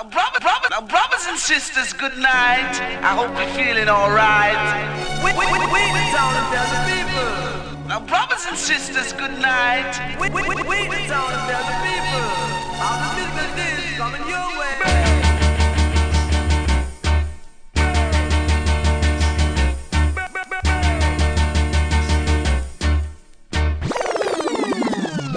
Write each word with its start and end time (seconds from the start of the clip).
Now, 0.00 0.08
brother, 0.08 0.40
brother, 0.40 0.68
now, 0.70 0.80
brothers 0.80 1.26
and 1.28 1.38
sisters, 1.38 1.92
good 1.92 2.16
night. 2.16 2.72
I 3.04 3.12
hope 3.12 3.36
you're 3.36 3.52
feeling 3.52 3.90
alright. 3.90 4.56
We, 5.20 5.28
we, 5.36 5.44
we, 5.44 5.58
we 5.60 5.82
the 5.92 6.04
town 6.16 6.32
tell 6.48 6.64
the 6.72 6.80
people. 6.88 7.84
Now, 7.86 8.00
brothers 8.00 8.46
and 8.48 8.56
sisters, 8.56 9.12
good 9.12 9.38
night. 9.42 9.92
We, 10.18 10.30
we, 10.30 10.40
we, 10.40 10.54
we 10.56 10.88
the 10.88 11.04
town 11.04 11.28
tell 11.44 11.64
the 11.68 11.76
people. 11.84 12.24
All 12.80 12.96
the 13.12 13.28
business 13.36 13.76
is 13.84 13.98
coming 14.00 14.24
your 14.24 14.48
way. 14.56 14.80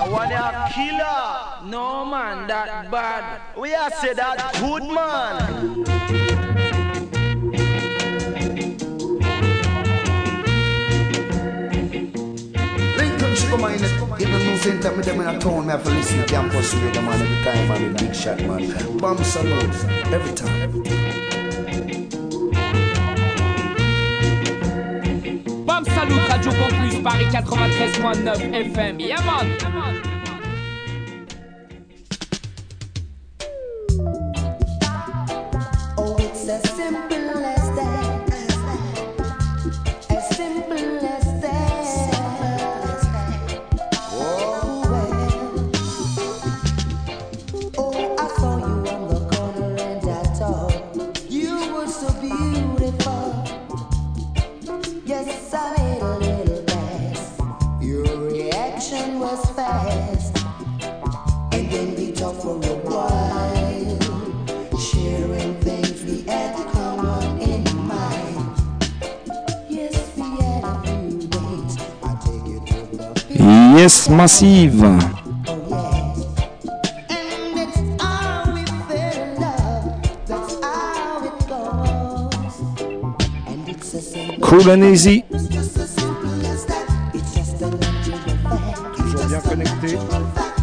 One 0.09 0.71
killer. 0.71 1.52
No 1.65 2.03
man, 2.03 2.47
that 2.47 2.91
bad. 2.91 3.41
We 3.57 3.73
are 3.73 3.89
say 3.89 4.13
that 4.13 4.53
good 4.59 4.83
man. 4.83 5.83
Lincoln 12.97 13.35
Sugar 13.35 13.57
Man, 13.57 13.75
even 14.19 14.45
no 14.45 14.57
same 14.57 14.79
time 14.81 14.97
with 14.97 15.05
them 15.05 15.21
in 15.21 15.27
a 15.27 15.39
town, 15.39 15.65
me 15.65 15.71
have 15.71 15.83
to 15.85 15.89
listen 15.91 16.19
to 16.19 16.25
campus 16.25 16.73
radio 16.73 17.01
man 17.01 17.21
every 17.21 17.43
time, 17.43 17.67
man, 17.69 17.93
big 17.93 18.13
shot, 18.13 18.39
man. 18.41 18.97
Bomb 18.97 19.23
salute, 19.23 19.85
every 20.11 20.33
time. 20.33 20.83
Bam 25.65 25.85
Salut 25.85 26.29
Radio 26.29 26.51
Campus 26.51 26.97
Paris 27.01 27.33
93.9 27.33 28.73
FM. 28.73 28.99
Yeah 28.99 29.23
man. 29.25 29.57
Oh, 29.63 30.12
just 85.49 85.77
a 87.63 87.71
natural 87.71 88.19
fact. 88.35 88.97
Toujours 88.97 89.25
bien 89.25 89.39
connecté 89.39 89.97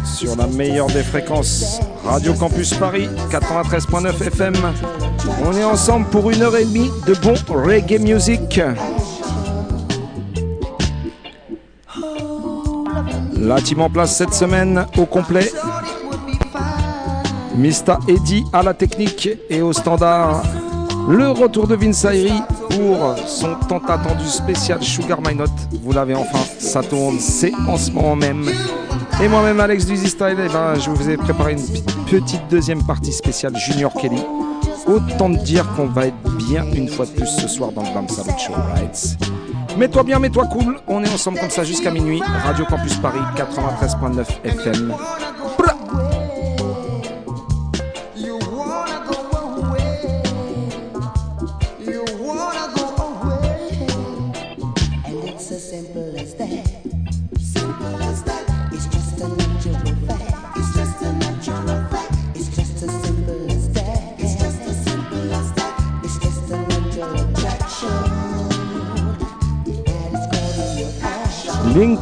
sur 0.05 0.37
la 0.37 0.47
meilleure 0.47 0.87
des 0.87 1.03
fréquences. 1.03 1.81
Radio 2.05 2.33
Campus 2.33 2.73
Paris 2.75 3.09
93.9 3.31 4.27
FM. 4.27 4.53
On 5.45 5.51
est 5.57 5.65
ensemble 5.65 6.05
pour 6.07 6.31
une 6.31 6.41
heure 6.41 6.55
et 6.55 6.63
demie 6.63 6.89
de 7.05 7.13
bon 7.15 7.33
reggae 7.49 7.99
music. 7.99 8.61
La 13.51 13.57
en 13.83 13.89
place 13.89 14.15
cette 14.15 14.33
semaine 14.33 14.85
au 14.97 15.05
complet. 15.05 15.51
Mista 17.57 17.99
Eddy 18.07 18.45
à 18.53 18.63
la 18.63 18.73
technique 18.73 19.27
et 19.49 19.61
au 19.61 19.73
standard. 19.73 20.41
Le 21.09 21.31
retour 21.31 21.67
de 21.67 21.75
Vince 21.75 22.05
Ayri 22.05 22.31
pour 22.69 23.13
son 23.27 23.55
tant 23.67 23.81
attendu 23.89 24.25
spécial 24.25 24.81
Sugar 24.81 25.19
My 25.21 25.35
Note. 25.35 25.49
Vous 25.83 25.91
l'avez 25.91 26.15
enfin, 26.15 26.39
ça 26.59 26.81
tourne, 26.81 27.19
c'est 27.19 27.51
en 27.67 27.75
ce 27.75 27.91
moment 27.91 28.15
même. 28.15 28.45
Et 29.21 29.27
moi-même, 29.27 29.59
Alex 29.59 29.85
du 29.85 29.97
Style, 29.97 30.37
eh 30.39 30.47
ben, 30.47 30.75
je 30.75 30.89
vous 30.89 31.09
ai 31.09 31.17
préparé 31.17 31.51
une 31.51 32.05
petite 32.09 32.47
deuxième 32.49 32.85
partie 32.85 33.11
spéciale 33.11 33.57
Junior 33.57 33.93
Kelly. 33.95 34.23
Autant 34.87 35.29
dire 35.29 35.67
qu'on 35.75 35.87
va 35.87 36.05
être 36.05 36.37
bien 36.37 36.63
une 36.73 36.87
fois 36.87 37.05
de 37.05 37.11
plus 37.11 37.27
ce 37.27 37.49
soir 37.49 37.73
dans 37.73 37.83
le 37.83 37.93
Bam 37.93 38.07
Salut 38.07 38.31
Show, 38.39 38.53
right? 38.73 39.17
Mets-toi 39.77 40.03
bien, 40.03 40.19
mets-toi 40.19 40.45
cool. 40.47 40.79
On 40.87 41.03
est 41.03 41.13
ensemble 41.13 41.39
comme 41.39 41.49
ça 41.49 41.63
jusqu'à 41.63 41.91
minuit. 41.91 42.21
Radio 42.43 42.65
Campus 42.65 42.95
Paris 42.95 43.19
93.9 43.35 44.25
FM. 44.43 44.93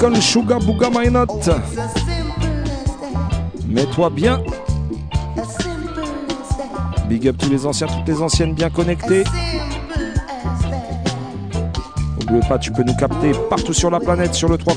Lincoln 0.02 0.22
Sugar 0.22 0.60
Booga 0.60 0.90
My 0.90 1.10
that. 1.12 1.62
Mets-toi 3.68 4.10
bien. 4.10 4.42
Big 7.10 7.28
up 7.28 7.36
tous 7.38 7.50
les 7.50 7.66
anciens, 7.66 7.88
toutes 7.88 8.08
les 8.08 8.22
anciennes 8.22 8.54
bien 8.54 8.70
connectées. 8.70 9.26
N'oubliez 12.18 12.48
pas, 12.48 12.58
tu 12.60 12.72
peux 12.72 12.84
nous 12.84 12.96
capter 12.96 13.34
partout 13.50 13.74
sur 13.74 13.92
la 13.92 14.00
planète 14.00 14.34
sur 14.34 14.48
le 14.48 14.58
3 14.58 14.76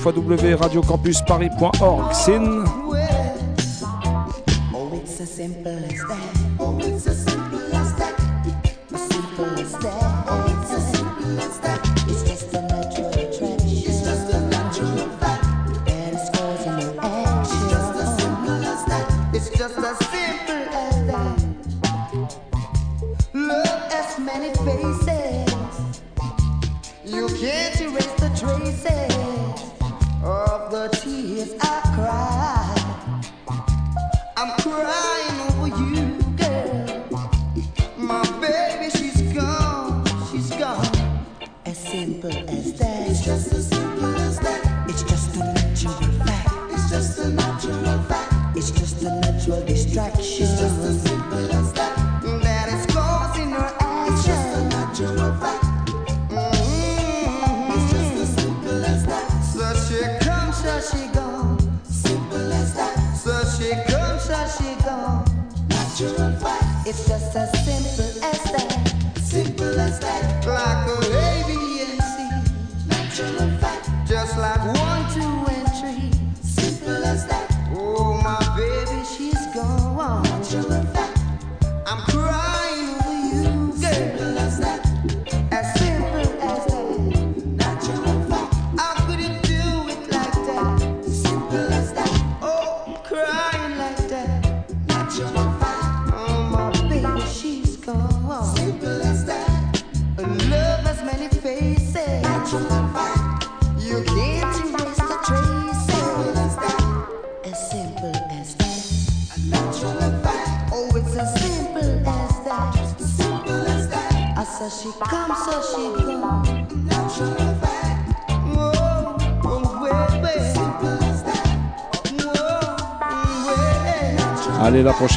radiocampusparis.org. 0.58 2.12
Sin. 2.12 2.64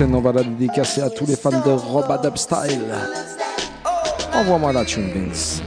On 0.01 0.19
va 0.19 0.33
la 0.33 0.43
dédicacer 0.43 1.01
à 1.01 1.09
tous 1.09 1.25
les 1.25 1.37
fans 1.37 1.51
de 1.51 2.23
Dub 2.23 2.37
Style. 2.37 2.83
Envoie-moi 4.33 4.73
la 4.73 4.83
tune, 4.83 5.09
Vince. 5.13 5.61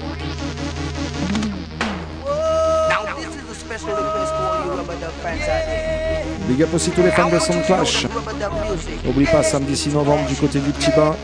Big 6.46 6.62
up 6.62 6.68
aussi 6.74 6.90
tous 6.90 7.02
les 7.02 7.10
fans 7.10 7.30
de 7.30 7.38
Sound 7.38 7.64
Clash. 7.64 8.04
Rubber 8.04 8.32
dub 8.38 8.70
music. 8.70 9.04
N'oublie 9.04 9.26
pas, 9.26 9.42
samedi 9.42 9.76
6 9.76 9.94
novembre 9.94 10.26
du 10.26 10.34
côté 10.34 10.58
du 10.60 10.70
Petit 10.72 10.90
Bain. 10.90 11.16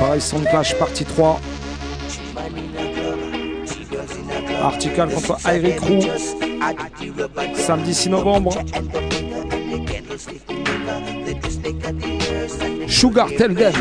Pareil, 0.00 0.20
Sound 0.20 0.46
Clash 0.48 0.74
partie 0.78 1.04
3. 1.04 1.40
Article 4.62 5.08
contre 5.14 5.38
Irie 5.46 5.76
Crew. 5.76 6.00
Samedi 7.54 7.94
6 7.94 8.08
novembre. 8.10 8.52
Sugar 12.88 13.28
Tell 13.36 13.54
Them. 13.54 13.74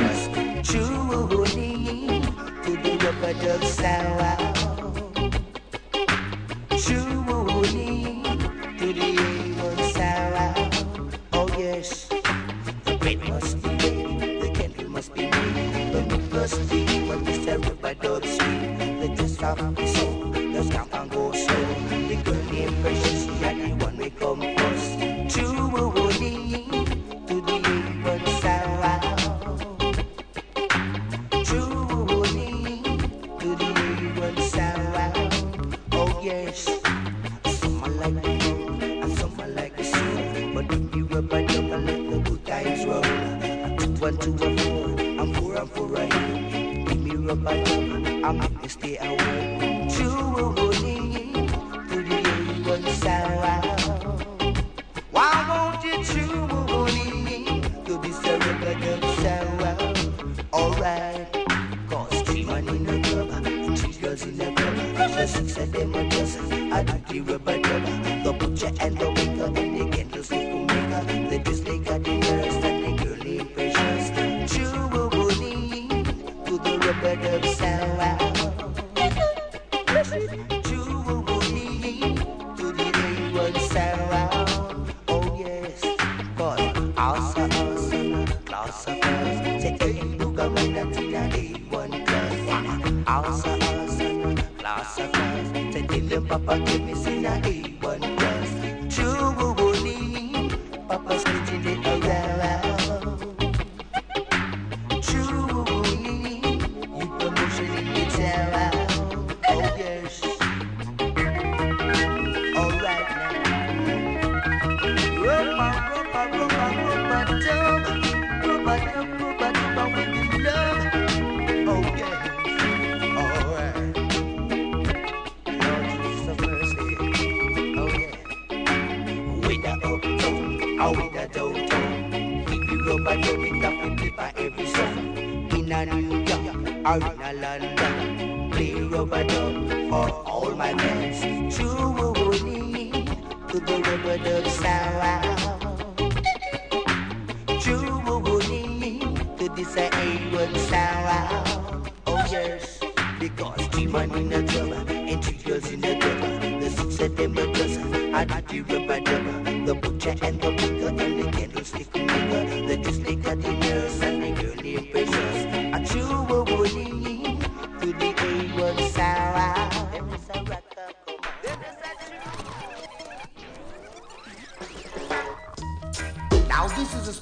The 159.66 159.74
butcher 159.74 160.16
and 160.22 160.40
the 160.40 160.52
baker 160.52 160.90
and 160.90 161.24
the 161.24 161.32
candlestick 161.32 161.96
maker. 161.96 162.68
The 162.68 162.78
display 162.78 163.16
got 163.16 163.42
the 163.42 163.52
nurse 163.54 164.02
and 164.04 164.25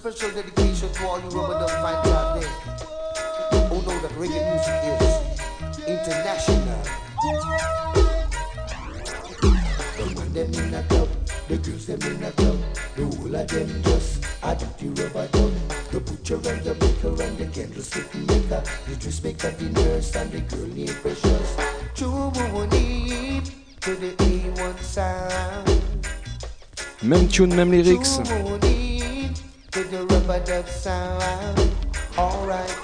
special 0.04 0.32
dedication 0.32 0.92
to 0.92 1.08
all 1.08 1.18
you 1.22 1.30
rubber 1.30 1.54
dub 1.54 1.70
fans 1.70 2.08
out 2.10 2.36
there 2.38 2.50
who 3.70 3.76
know 3.84 3.98
that 4.02 4.12
reggae 4.20 4.44
music 4.52 4.78
is 4.92 5.88
international. 5.88 6.84
The 9.96 10.06
man 10.14 10.34
them 10.34 10.54
in 10.54 10.74
a 10.74 10.84
club, 10.90 11.10
the 11.48 11.58
girls 11.58 11.86
them 11.86 12.02
in 12.02 12.22
a 12.22 12.32
club, 12.34 12.60
the 12.98 13.06
whole 13.06 13.34
of 13.34 13.48
them 13.48 13.84
just 13.84 14.26
a 14.44 14.54
dirty 14.54 14.90
rubber 14.90 15.28
dub. 15.32 15.54
The 15.92 16.02
butcher 16.02 16.36
and 16.36 16.64
the 16.66 16.74
baker 16.74 17.24
and 17.24 17.38
the 17.38 17.46
candlestick 17.46 18.14
maker, 18.14 18.62
the 18.90 18.96
dressmaker, 18.98 19.52
the 19.52 19.70
nurse 19.70 20.14
and 20.18 20.32
the 20.34 20.42
girl 20.42 20.68
named 20.68 20.98
Precious. 21.02 21.56
True 21.96 22.30
need 22.68 23.52
to 23.80 23.96
the 23.96 24.12
A1 24.18 24.80
sound. 24.82 25.70
Même 27.02 27.30
tune, 27.30 27.56
même 27.56 27.72
lyrics. 27.72 28.20
To 29.74 29.84
the 29.86 30.06
rubber 30.06 30.40
dub 30.46 30.70
sound. 30.70 31.72
Alright. 32.16 32.78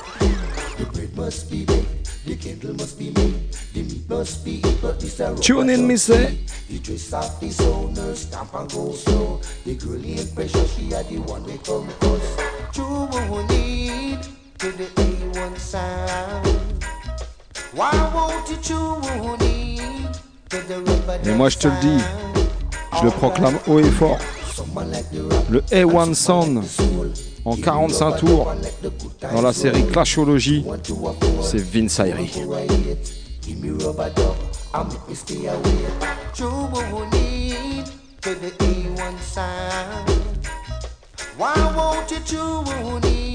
The 0.76 0.90
bread 0.92 1.16
must 1.16 1.52
be 1.52 1.64
baked, 1.64 2.26
the 2.26 2.36
candle 2.36 2.74
must 2.74 2.98
be 2.98 3.12
made, 3.12 3.54
the 3.76 3.84
meat 3.84 4.10
must 4.10 4.44
be 4.44 4.54
eat, 4.54 4.78
but 4.82 5.00
this 5.00 5.20
a 5.20 5.36
Tune 5.36 5.70
in. 5.70 5.88
The 5.88 6.80
dress 6.82 7.14
of 7.14 7.62
owner, 7.62 8.16
stamp 8.16 8.56
and 8.56 8.72
go 8.72 8.94
slow. 8.94 9.40
The 9.66 9.76
girl 9.76 10.04
ain't 10.04 10.34
precious, 10.34 10.76
she 10.76 10.90
had 10.90 11.08
the 11.10 11.18
one 11.20 11.46
come 11.60 11.90
first. 12.00 12.40
True 12.74 13.06
need 13.50 14.24
to 14.58 14.72
the 14.72 14.86
A1 14.86 15.60
sound. 15.60 16.84
Why 17.72 17.92
won't 18.16 18.50
you 18.50 18.58
true 18.64 19.38
need 19.38 20.10
to 20.50 20.58
the 20.68 20.80
rubber 20.80 21.20
Et 21.24 21.36
moi, 21.36 21.50
je 21.50 21.60
te 21.60 21.68
le 21.68 21.80
dis, 21.82 22.04
je 23.00 23.06
le 23.06 23.12
proclame 23.12 23.60
haut 23.68 23.78
et 23.78 23.92
fort 23.92 24.18
le 25.50 25.62
A1 25.72 26.14
Sound 26.14 26.64
en 27.46 27.56
45 27.56 28.18
tours 28.18 28.54
dans 29.34 29.42
la 29.42 29.54
série 29.54 29.86
Clashology, 29.86 30.66
c'est 31.42 31.62
Vince 31.62 32.00
Ayri. 32.00 32.32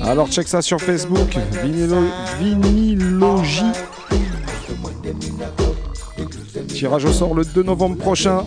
Alors 0.03 0.29
check 0.29 0.47
ça 0.47 0.61
sur 0.63 0.81
Facebook, 0.81 1.39
Vinilo 1.63 3.43
Tirage 6.69 7.05
au 7.05 7.13
sort 7.13 7.35
le 7.35 7.45
2 7.45 7.63
novembre 7.63 7.97
prochain. 7.97 8.45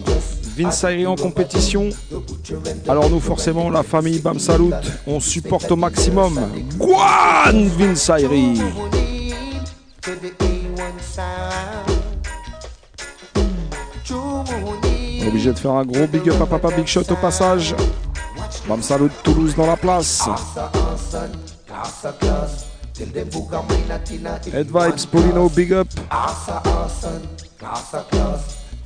Vince 0.58 0.84
Ayri 0.86 1.06
en 1.06 1.16
compétition. 1.16 1.90
Alors 2.88 3.12
nous 3.12 3.20
forcément 3.20 3.70
la 3.70 3.84
famille 3.84 4.18
Bam 4.20 4.40
Salut, 4.40 4.72
on 5.06 5.20
supporte 5.20 5.72
au 5.72 5.76
maximum. 5.76 6.40
Guan 6.78 7.68
Vince. 7.78 8.10
Obligé 15.28 15.54
de 15.54 15.60
faire 15.60 15.74
un 15.74 15.86
gros 15.86 16.08
big 16.08 16.28
up 16.28 16.42
à 16.42 16.46
Papa 16.48 16.70
Big 16.76 16.88
Shot 16.88 17.04
au 17.12 17.16
passage. 17.16 17.76
Bam 18.68 18.82
Salut 18.82 19.12
Toulouse 19.24 19.54
dans 19.56 19.68
la 19.68 19.78
place. 19.78 20.28
Head 24.52 24.68
Vibes, 24.72 25.06
Polino, 25.12 25.50
big 25.50 25.74
up. 25.74 25.88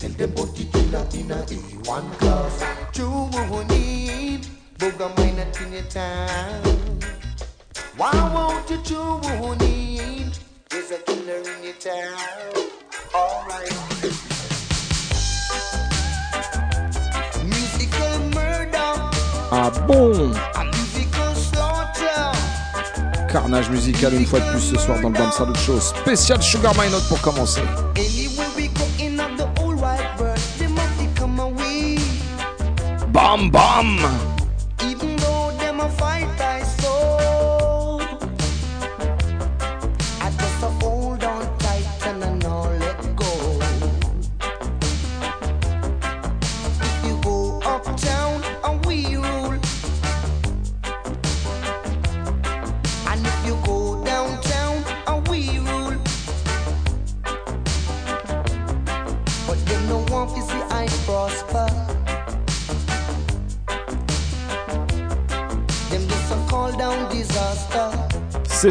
Tell 0.01 0.09
them 0.09 0.31
put 0.31 0.59
it 0.59 0.75
in 0.75 0.95
a, 0.95 1.01
in 1.13 1.29
a 1.29 1.45
A1 1.45 2.11
class. 2.17 2.65
True 2.91 3.29
Booga 4.79 5.15
mine 5.15 5.45
in 5.63 5.73
your 5.73 5.83
town. 5.83 6.63
Why 7.97 8.09
won't 8.33 8.67
you 8.67 8.77
true 8.83 9.55
need? 9.57 10.35
There's 10.71 10.89
a 10.89 10.97
killer 11.05 11.43
in 11.53 11.63
your 11.63 11.73
town. 11.73 12.17
Alright. 13.13 13.71
Musical 17.45 18.19
murder. 18.33 18.93
Ah 19.51 19.69
bon? 19.87 20.33
Carnage 23.31 23.69
musical 23.69 24.15
une 24.15 24.25
fois 24.25 24.39
de 24.39 24.49
plus 24.49 24.61
ce 24.61 24.77
soir 24.77 24.99
dans 24.99 25.09
le 25.09 25.13
Bam 25.13 25.31
Salut 25.31 25.55
Show. 25.55 25.79
Spécial 25.79 26.41
Sugar 26.41 26.73
My 26.73 26.89
Note 26.89 27.07
pour 27.07 27.21
commencer. 27.21 27.61
Bam 33.21 33.51
bam. 33.51 34.30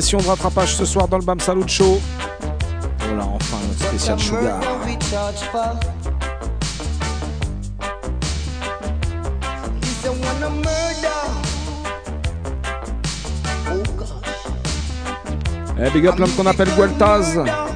Session 0.01 0.17
de 0.17 0.29
rattrapage 0.29 0.77
ce 0.77 0.87
soir 0.87 1.07
dans 1.09 1.19
le 1.19 1.25
Bam 1.25 1.39
Salut 1.41 1.69
Show. 1.69 2.01
Voilà, 3.01 3.25
enfin 3.27 3.59
notre 3.69 3.85
spécial 3.85 4.19
Sugar. 4.19 4.59
Eh, 15.79 15.91
big 15.91 16.07
up 16.07 16.19
l'homme 16.19 16.31
qu'on 16.31 16.47
appelle 16.47 16.71
Gueltaz. 16.75 17.70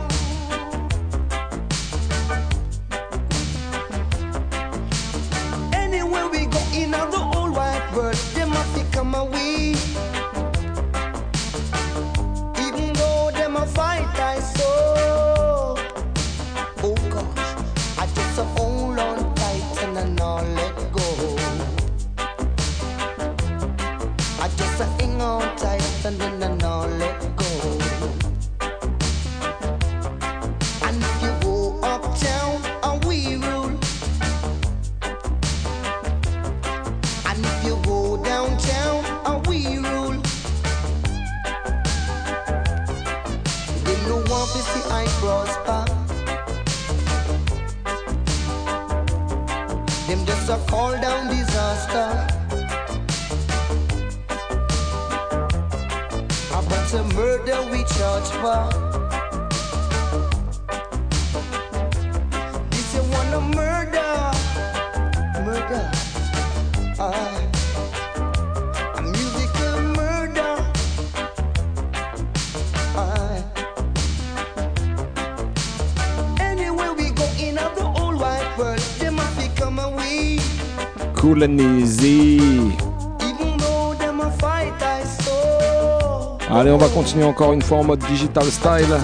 Allez, 86.51 86.71
on 86.71 86.79
va 86.79 86.89
continuer 86.89 87.25
encore 87.25 87.53
une 87.53 87.63
fois 87.63 87.79
en 87.79 87.85
mode 87.85 88.05
digital 88.07 88.45
style 88.45 88.97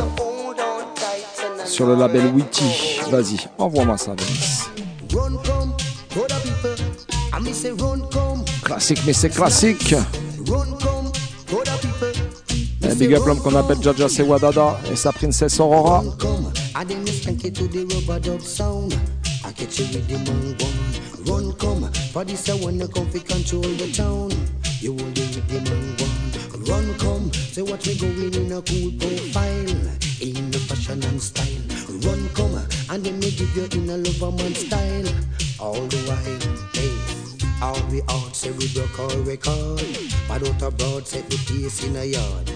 sur 1.65 1.87
le 1.87 1.97
label 1.97 2.27
Witty. 2.35 3.01
Vas-y, 3.11 3.39
envoie-moi 3.59 3.99
ça, 3.99 4.15
Classique, 8.63 9.01
mais 9.07 9.13
c'est 9.13 9.31
classique. 9.31 9.95
Big 13.01 13.15
up 13.15 13.25
l'homme 13.27 13.41
qu'on 13.41 13.57
appelle 13.57 13.83
Jaja 13.83 14.11
Sewadada 14.11 14.79
et 14.93 14.95
sa 14.95 15.11
princesse 15.11 15.59
Aurora. 15.59 16.05
Run 21.27 21.53
come, 21.55 21.93
for 22.13 22.25
this 22.25 22.49
I 22.49 22.55
wanna 22.55 22.89
come 22.89 23.09
fi 23.11 23.19
control 23.19 23.63
the 23.63 23.93
town. 23.93 24.31
You 24.81 24.93
will 24.95 25.11
do 25.13 25.23
the 25.27 25.61
man 25.61 25.97
one. 25.99 26.65
Run 26.65 26.99
come, 26.99 27.33
say 27.33 27.63
what 27.63 27.87
me 27.87 27.97
going 27.99 28.35
in 28.35 28.53
a 28.53 28.63
cool 28.63 28.91
profile, 28.99 29.77
in 30.21 30.51
the 30.51 30.59
fashion 30.69 31.03
and 31.05 31.21
style. 31.21 31.47
Run 32.05 32.29
come, 32.35 32.57
and 32.91 33.05
then 33.05 33.19
me 33.19 33.31
give 33.31 33.55
you 33.57 33.65
in 33.81 33.91
a 33.91 33.97
lover 33.99 34.37
man 34.37 34.55
style. 34.55 35.09
All 35.59 35.87
the 35.87 35.99
while, 36.09 36.73
hey. 36.75 37.21
All 37.63 37.79
we 37.91 38.01
out 38.09 38.35
say 38.35 38.53
we 38.53 38.69
broke 38.73 38.99
our 38.99 39.19
record, 39.21 39.85
but 40.27 40.43
out 40.49 40.63
abroad 40.63 41.07
say 41.07 41.23
we 41.29 41.37
taste 41.37 41.85
in 41.85 41.97
a 41.97 42.05
yard. 42.05 42.51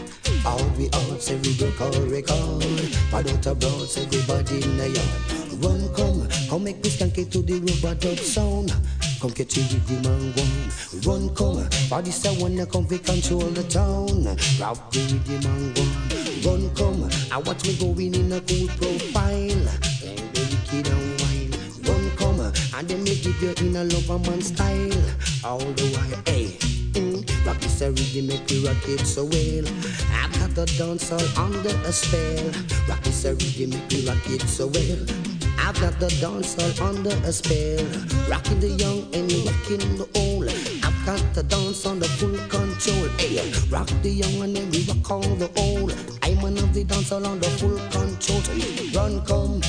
All 0.46 0.64
we 0.78 0.86
out 0.86 1.20
say 1.20 1.36
we 1.36 1.54
broke 1.58 1.80
our 1.82 2.00
record, 2.08 2.64
but 3.10 3.30
out 3.30 3.46
abroad 3.46 3.88
say 3.88 4.06
we 4.10 4.22
body 4.22 4.62
in 4.62 4.80
a 4.80 4.86
yard. 4.88 5.43
Run, 5.62 5.94
come, 5.94 6.28
come 6.48 6.64
make 6.64 6.82
me 6.82 6.90
skank 6.90 7.18
it 7.18 7.30
to 7.32 7.42
the 7.42 7.54
rubber 7.54 7.94
dub 8.00 8.18
sound. 8.18 8.74
Come 9.20 9.30
catch 9.30 9.56
you 9.56 9.62
with 9.62 9.86
the 9.86 10.08
man 10.08 10.32
one. 10.34 11.28
Run, 11.28 11.34
come, 11.34 11.68
body 11.88 12.10
say 12.10 12.36
wanna 12.40 12.66
come 12.66 12.86
we 12.88 12.98
control 12.98 13.40
the 13.40 13.62
town. 13.64 14.24
Rock 14.60 14.90
the 14.90 15.00
the 15.00 15.36
man 15.46 15.74
one. 15.74 16.14
Run, 16.44 16.74
come, 16.74 17.10
I 17.32 17.38
watch 17.38 17.64
me 17.64 17.76
going 17.76 18.14
in 18.14 18.32
a 18.32 18.40
cool 18.40 18.68
profile. 18.76 19.64
And 20.04 20.18
the 20.34 20.42
wicked 20.50 20.88
and 20.88 21.20
wild. 21.20 21.88
Run, 21.88 22.10
come, 22.16 22.40
and 22.76 22.88
then 22.88 23.04
me 23.04 23.14
give 23.14 23.40
you 23.40 23.54
in 23.66 23.76
a 23.76 23.84
lover 23.84 24.18
man 24.30 24.42
style. 24.42 24.92
All 25.44 25.58
the 25.58 25.86
while, 25.94 26.22
hey. 26.26 26.73
Mm, 26.94 27.46
rock 27.46 27.64
is 27.64 27.82
a 27.82 27.90
rhythm, 27.90 28.28
make 28.28 28.50
me 28.50 28.66
rock 28.66 28.88
it 28.88 29.06
so 29.06 29.24
well. 29.24 29.66
I've 30.12 30.32
got 30.38 30.54
the 30.54 30.66
dance 30.78 31.10
all 31.12 31.44
under 31.44 31.68
a 31.68 31.92
spell. 31.92 32.50
Rock 32.88 33.06
is 33.06 33.24
a 33.24 33.34
rhythm, 33.34 33.70
make 33.70 33.90
me 33.92 34.06
rock 34.06 34.30
it 34.30 34.42
so 34.42 34.68
well. 34.68 35.34
I've 35.64 35.80
got 35.80 35.98
the 35.98 36.08
dancehall 36.20 36.78
under 36.82 37.16
a 37.26 37.32
spell. 37.32 37.84
Rocking 38.28 38.60
the 38.60 38.68
young 38.68 39.02
and 39.14 39.32
rocking 39.46 39.96
the 39.96 40.06
old. 40.20 40.48
I've 40.84 41.06
got 41.06 41.34
the 41.34 41.42
dance 41.42 41.82
the 41.82 42.08
full 42.20 42.36
control. 42.48 43.08
Hey, 43.16 43.40
rock 43.70 43.88
the 44.02 44.10
young 44.10 44.42
and 44.42 44.54
then 44.54 44.70
we 44.70 44.84
rock 44.84 45.10
all 45.10 45.22
the 45.22 45.50
old. 45.56 45.96
I'm 46.22 46.40
one 46.42 46.58
of 46.58 46.74
the 46.74 46.84
dance 46.84 47.12
on 47.12 47.22
the 47.40 47.48
full 47.56 47.78
control. 47.88 48.42
Run, 48.92 49.24
come, 49.24 49.62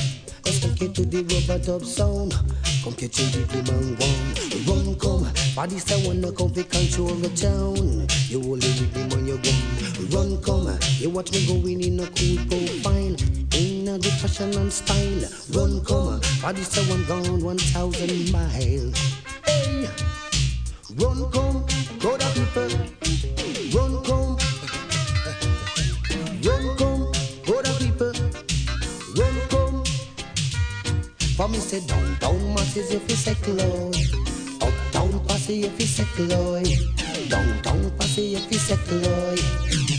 let's 0.46 0.64
get 0.78 0.94
to 0.94 1.04
the 1.04 1.22
rubber 1.22 1.62
dub 1.64 1.84
sound. 1.84 2.32
Come 2.82 2.94
catch 2.94 3.18
you 3.18 3.26
with 3.34 3.50
the 3.50 3.72
man 3.72 3.96
one. 3.98 4.86
Run, 4.86 4.98
come, 4.98 5.26
body 5.54 5.78
say 5.78 6.06
wanna 6.06 6.30
come 6.32 6.52
fi 6.54 6.62
control 6.62 7.14
the 7.16 7.28
town. 7.30 8.06
You 8.28 8.38
only 8.40 8.68
with 8.78 8.94
me 8.94 9.02
when 9.14 9.26
you 9.26 9.38
go. 9.38 9.52
Run, 10.16 10.40
come, 10.42 10.78
you 10.98 11.10
watch 11.10 11.32
me 11.32 11.46
going 11.46 11.82
in 11.82 12.00
a 12.00 12.06
cool 12.06 12.38
profile. 12.46 13.16
In 13.58 13.88
a 13.88 13.98
the 13.98 14.10
fashion 14.20 14.54
and 14.56 14.72
style. 14.72 15.24
Run, 15.52 15.84
come, 15.84 16.20
body 16.40 16.62
say 16.62 16.82
one 16.90 17.04
gone 17.06 17.42
one 17.42 17.58
thousand 17.58 18.30
miles. 18.30 18.54
Hey. 19.44 19.88
Run 20.94 21.30
come, 21.32 21.66
crowd 21.98 22.22
of 22.22 22.34
people. 22.34 23.55
For 31.36 31.48
me 31.48 31.58
say 31.58 31.80
downtown 31.86 32.54
masses 32.54 32.92
if 32.92 33.10
you 33.10 33.14
say 33.14 33.34
close. 33.34 34.10
Uptown 34.62 35.20
posse 35.26 35.64
if 35.64 35.78
you 35.78 35.86
say 35.86 36.04
close. 36.14 37.28
Downtown 37.28 37.90
posse 37.98 38.36
if 38.36 38.50
you 38.50 38.58
say 38.58 38.76
close. 38.88 39.44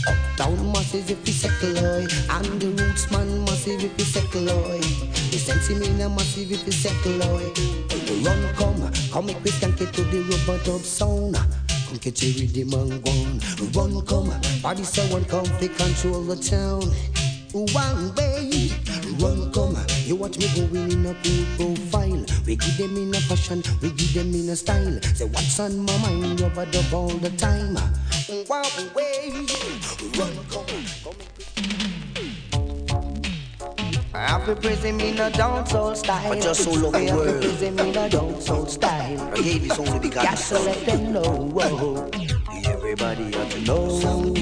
Uptown 0.08 0.72
masses 0.72 1.08
if 1.08 1.24
you 1.24 1.32
say 1.32 1.48
close. 1.60 2.28
And 2.28 2.60
the 2.60 2.82
roots 2.82 3.08
man 3.12 3.44
massive 3.44 3.84
if 3.84 3.96
you 3.96 4.04
say 4.04 4.20
close. 4.22 5.00
The 5.30 5.38
sense 5.38 5.70
mean 5.70 6.00
a 6.00 6.08
massive 6.08 6.50
if 6.50 6.66
you 6.66 6.72
say 6.72 6.90
close. 7.02 7.54
Run 8.26 8.54
come, 8.54 8.92
come 9.12 9.26
make 9.26 9.44
we 9.44 9.52
skank 9.52 9.80
it 9.80 9.92
to 9.92 10.02
the 10.02 10.22
rubber 10.22 10.60
dub 10.64 10.80
sound. 10.80 11.36
Come 11.36 11.98
catch 12.00 12.24
a 12.24 12.32
rhythm 12.34 12.74
and 12.74 13.04
go 13.04 13.12
on. 13.12 13.40
Run 13.78 14.04
come, 14.06 14.60
body 14.60 14.82
one 15.12 15.24
come 15.26 15.44
fi 15.44 15.68
control 15.68 16.22
the 16.24 16.34
town. 16.34 16.82
One 17.52 18.14
way, 18.14 18.70
run 19.18 19.50
come. 19.52 19.76
You 20.04 20.16
watch 20.16 20.38
me 20.38 20.46
going 20.54 20.92
in 20.92 21.06
a 21.06 21.14
cool 21.24 21.74
profile. 21.76 22.24
We 22.46 22.56
give 22.56 22.76
them 22.76 22.96
in 22.96 23.14
a 23.14 23.20
fashion, 23.20 23.62
we 23.80 23.90
give 23.92 24.14
them 24.14 24.34
in 24.34 24.48
a 24.50 24.56
style. 24.56 25.00
Say 25.14 25.24
what's 25.26 25.58
on 25.60 25.78
my 25.84 25.96
mind, 25.98 26.40
rubber 26.40 26.66
dub 26.66 26.92
all 26.94 27.08
the 27.08 27.30
time. 27.30 27.74
One 28.46 28.64
way, 28.94 29.30
run 30.18 30.32
come, 30.50 30.66
I 34.14 34.44
feel 34.44 34.56
praising 34.56 34.96
me 34.96 35.10
in 35.10 35.18
a 35.18 35.30
dancehall 35.30 35.96
style. 35.96 36.28
But 36.28 36.42
you're 36.44 36.54
so 36.54 36.70
love 36.72 36.92
the 36.92 36.98
I 36.98 37.06
feel 37.06 37.16
world. 37.16 37.40
praising 37.42 37.76
me 37.76 37.82
in 37.90 37.96
a 37.96 38.08
dancehall 38.08 38.68
style. 38.68 39.20
I 39.32 39.42
gave 39.42 39.68
this 39.68 39.78
only 39.78 39.98
because 40.00 40.24
Got 40.24 40.36
to 40.38 40.58
let 40.64 40.86
them 40.86 41.12
know. 41.12 42.10
everybody 42.66 43.34
ought 43.34 43.50
to 43.52 43.60
know. 43.62 44.34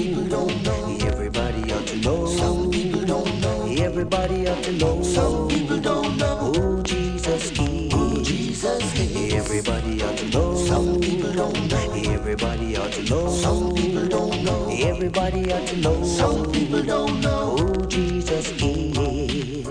Everybody 4.09 4.47
ought 4.47 4.63
to 4.63 4.71
know. 4.71 5.03
Some 5.03 5.49
people 5.49 5.79
don't 5.81 6.15
know. 6.15 6.53
Who 6.53 6.81
Jesus 6.83 7.51
is. 7.51 7.57
Who 7.59 7.87
oh, 7.91 8.23
Jesus 8.23 8.81
is. 8.97 9.33
Everybody 9.33 10.01
ought 10.01 10.17
to 10.17 10.29
know. 10.29 10.55
Some 10.55 11.01
people 11.01 11.33
don't 11.33 11.67
know. 11.67 11.91
Everybody 12.13 12.77
ought 12.77 12.93
to 12.93 13.03
know. 13.03 13.27
Some 13.27 13.75
people 13.75 14.07
don't 14.07 14.45
know. 14.45 14.69
Everybody 14.79 15.51
ought 15.51 15.67
to 15.67 15.75
know. 15.75 16.05
Some 16.05 16.49
people 16.53 16.83
don't 16.83 17.19
know. 17.19 17.57
Who 17.57 17.85
Jesus 17.87 18.49
is. 18.51 19.67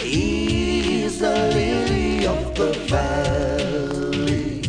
He's 0.00 1.18
the 1.18 1.34
lily 1.56 2.24
of 2.24 2.54
the 2.54 2.72
valley. 2.86 4.62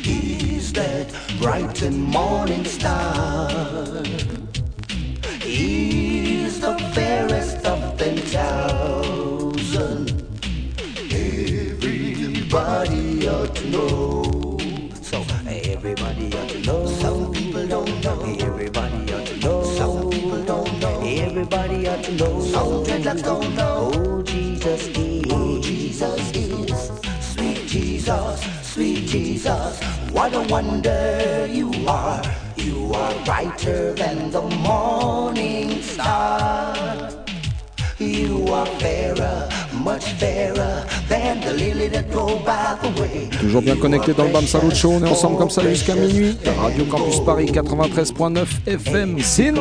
He's 0.00 0.72
that 0.74 1.12
bright 1.40 1.82
and 1.82 2.00
morning 2.04 2.64
star. 2.64 3.25
To 22.02 22.12
know. 22.12 22.40
Some 22.40 22.84
dreadlocks 22.84 23.24
don't 23.24 23.54
know. 23.54 23.90
Who 23.90 24.22
Jesus 24.22 24.88
is. 24.88 25.32
Who 25.32 25.60
Jesus 25.60 26.30
is. 26.36 26.90
Sweet 27.20 27.66
Jesus, 27.66 28.40
sweet 28.62 29.06
Jesus, 29.06 29.80
what 30.12 30.34
a 30.34 30.42
wonder 30.42 31.48
you 31.50 31.72
are. 31.88 32.22
You 32.56 32.92
are 32.92 33.24
brighter 33.24 33.94
than 33.94 34.30
the 34.30 34.42
morning 34.42 35.82
star. 35.82 37.10
You 37.98 38.46
are 38.48 38.66
fairer, 38.78 39.48
Much 39.86 40.14
fairer 40.14 40.84
than 41.08 41.40
the 41.42 41.52
lily 41.52 41.86
that 41.86 42.10
goes 42.10 42.42
by 42.44 42.76
the 42.82 43.00
way 43.00 43.30
Toujours 43.38 43.62
bien 43.62 43.76
connecté 43.76 44.12
dans 44.14 44.24
le 44.24 44.32
Bam 44.32 44.44
Salut 44.44 44.74
Show, 44.74 44.90
on 44.90 45.04
est 45.04 45.08
ensemble 45.08 45.38
comme 45.38 45.48
ça 45.48 45.62
jusqu'à 45.62 45.94
minuit. 45.94 46.36
Radio 46.58 46.84
Campus 46.86 47.20
Paris 47.20 47.52
93.9 47.52 48.66
FM 48.66 49.20
Sin. 49.20 49.54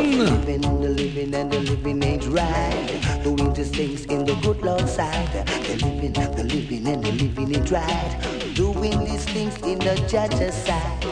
Doing 8.56 9.06
these 9.06 9.26
things 9.26 9.56
in 9.62 9.78
the 9.78 9.96
judge's 10.10 10.56
side. 10.56 11.06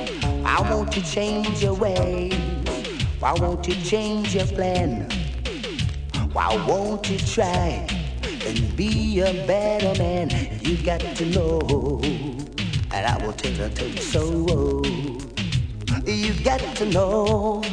I 0.43 0.59
want 0.71 0.95
you 0.95 1.03
change 1.03 1.61
your 1.61 1.75
ways? 1.75 2.33
Why 3.19 3.33
won't 3.33 3.67
you 3.67 3.75
change 3.75 4.33
your 4.33 4.47
plan? 4.47 5.07
Why 6.31 6.55
won't 6.67 7.07
you 7.11 7.19
try? 7.19 7.85
And 8.55 8.75
be 8.75 9.19
a 9.19 9.33
better 9.47 9.97
man? 10.01 10.29
You 10.61 10.77
got 10.77 10.99
to 10.99 11.25
know, 11.25 11.99
and 12.91 13.05
I 13.05 13.17
will 13.25 13.33
tell 13.33 13.51
you 13.87 13.97
so. 13.97 14.81
You 16.05 16.33
got 16.43 16.59
to 16.77 16.85
know, 16.85 17.63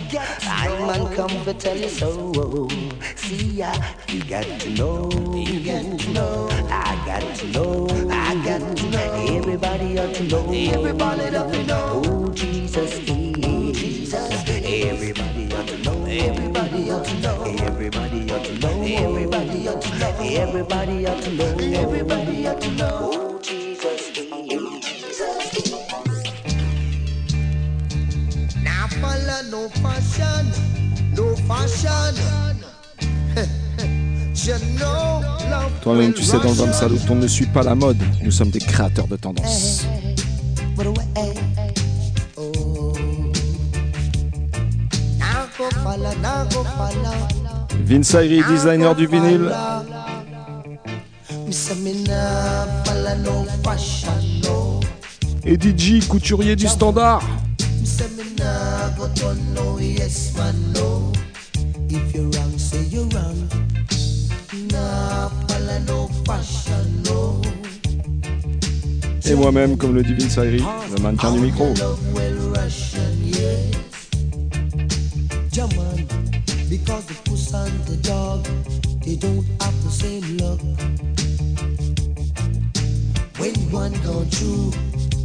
I'm 0.43 0.88
uncomfortable, 0.88 1.55
tell 1.55 1.77
you 1.77 1.88
so. 1.88 2.69
See 3.16 3.59
ya, 3.59 3.75
you 4.09 4.23
got 4.25 4.45
to 4.61 4.71
know, 4.71 5.11
you 5.35 5.61
got 5.64 5.99
to 5.99 6.12
know, 6.12 6.49
I 6.71 7.03
got 7.05 7.35
to 7.37 7.47
know, 7.49 7.88
I 8.11 8.35
got 8.45 8.77
to 8.77 8.90
know. 8.90 9.37
Everybody 9.37 9.99
ought 9.99 10.14
to 10.14 10.25
know, 10.25 10.53
everybody 10.53 11.37
ought 11.37 11.53
to 11.53 11.64
know 11.64 12.03
who 12.03 12.33
Jesus. 12.33 13.01
Jesus 13.01 14.60
Everybody 14.83 15.53
ought 15.55 15.69
to 15.69 15.77
know, 15.83 16.05
everybody 16.07 16.90
ought 16.90 17.05
to 17.05 17.21
know, 17.21 17.43
everybody 17.45 18.31
ought 18.33 18.45
to 18.45 18.59
know, 18.61 18.83
everybody 18.83 19.69
ought 19.69 19.83
to 19.83 19.99
know, 19.99 20.23
everybody 20.23 21.07
ought 21.07 21.23
to 21.23 21.31
know, 21.33 21.45
everybody 21.75 22.47
ought 22.47 22.61
to 22.62 22.71
know 22.71 23.11
who 23.12 23.40
Jesus 23.43 24.09
is. 24.09 24.16
Jesus 24.81 25.53
is. 25.55 25.75
Now 28.64 28.87
follow 29.03 29.43
no 29.51 29.69
fashion, 29.69 30.47
no 31.14 31.37
fashion. 31.47 32.16
Je 34.35 34.53
know 34.79 35.21
love 35.51 35.73
Toi-même, 35.83 36.14
tu 36.14 36.23
sais, 36.23 36.38
dans 36.38 36.55
le 36.66 36.73
Salut, 36.73 36.99
on 37.11 37.16
ne 37.16 37.27
suit 37.27 37.45
pas 37.45 37.62
la 37.62 37.75
mode. 37.75 37.99
Nous 38.23 38.31
sommes 38.31 38.51
des 38.51 38.61
créateurs 38.61 39.09
de 39.09 39.16
tendance. 39.16 39.85
Vince 47.85 48.17
designer 48.49 48.95
du 48.95 49.07
vinyle. 49.07 49.51
Et 55.45 55.55
DJ, 55.55 56.07
couturier 56.07 56.57
du 56.57 56.69
standard. 56.69 57.23
Et 69.25 69.35
moi-même, 69.35 69.77
comme 69.77 69.95
le 69.95 70.03
dit 70.03 70.15
Vince 70.15 70.37
le 70.37 71.03
mannequin 71.03 71.33
du 71.33 71.41
micro. 71.41 71.73
the 77.87 77.97
dog, 78.03 78.45
they 79.05 79.17
don't 79.17 79.45
have 79.63 79.77
the 79.85 79.91
same 79.91 80.37
luck. 80.39 80.61
When 83.39 83.55
one 83.71 83.93
gone 84.03 84.27
through, 84.27 84.71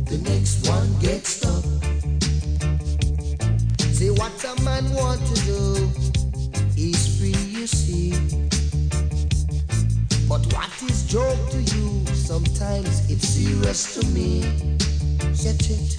the 0.06 0.18
next 0.30 0.68
one 0.68 0.90
gets 1.00 1.30
stuck. 1.30 1.64
See 3.94 4.10
what 4.12 4.44
a 4.44 4.62
man 4.64 4.90
want 4.94 5.22
to 5.28 5.36
do, 5.46 5.92
is 6.78 7.18
free, 7.18 7.36
you 7.52 7.68
see. 7.68 8.12
But 10.28 10.46
what 10.54 10.72
is 10.90 11.06
joke 11.06 11.50
to 11.52 11.62
you, 11.76 12.06
sometimes 12.14 13.10
it's 13.10 13.28
serious 13.28 13.96
to 13.96 14.08
me. 14.08 14.42
Get 15.44 15.70
it? 15.70 15.98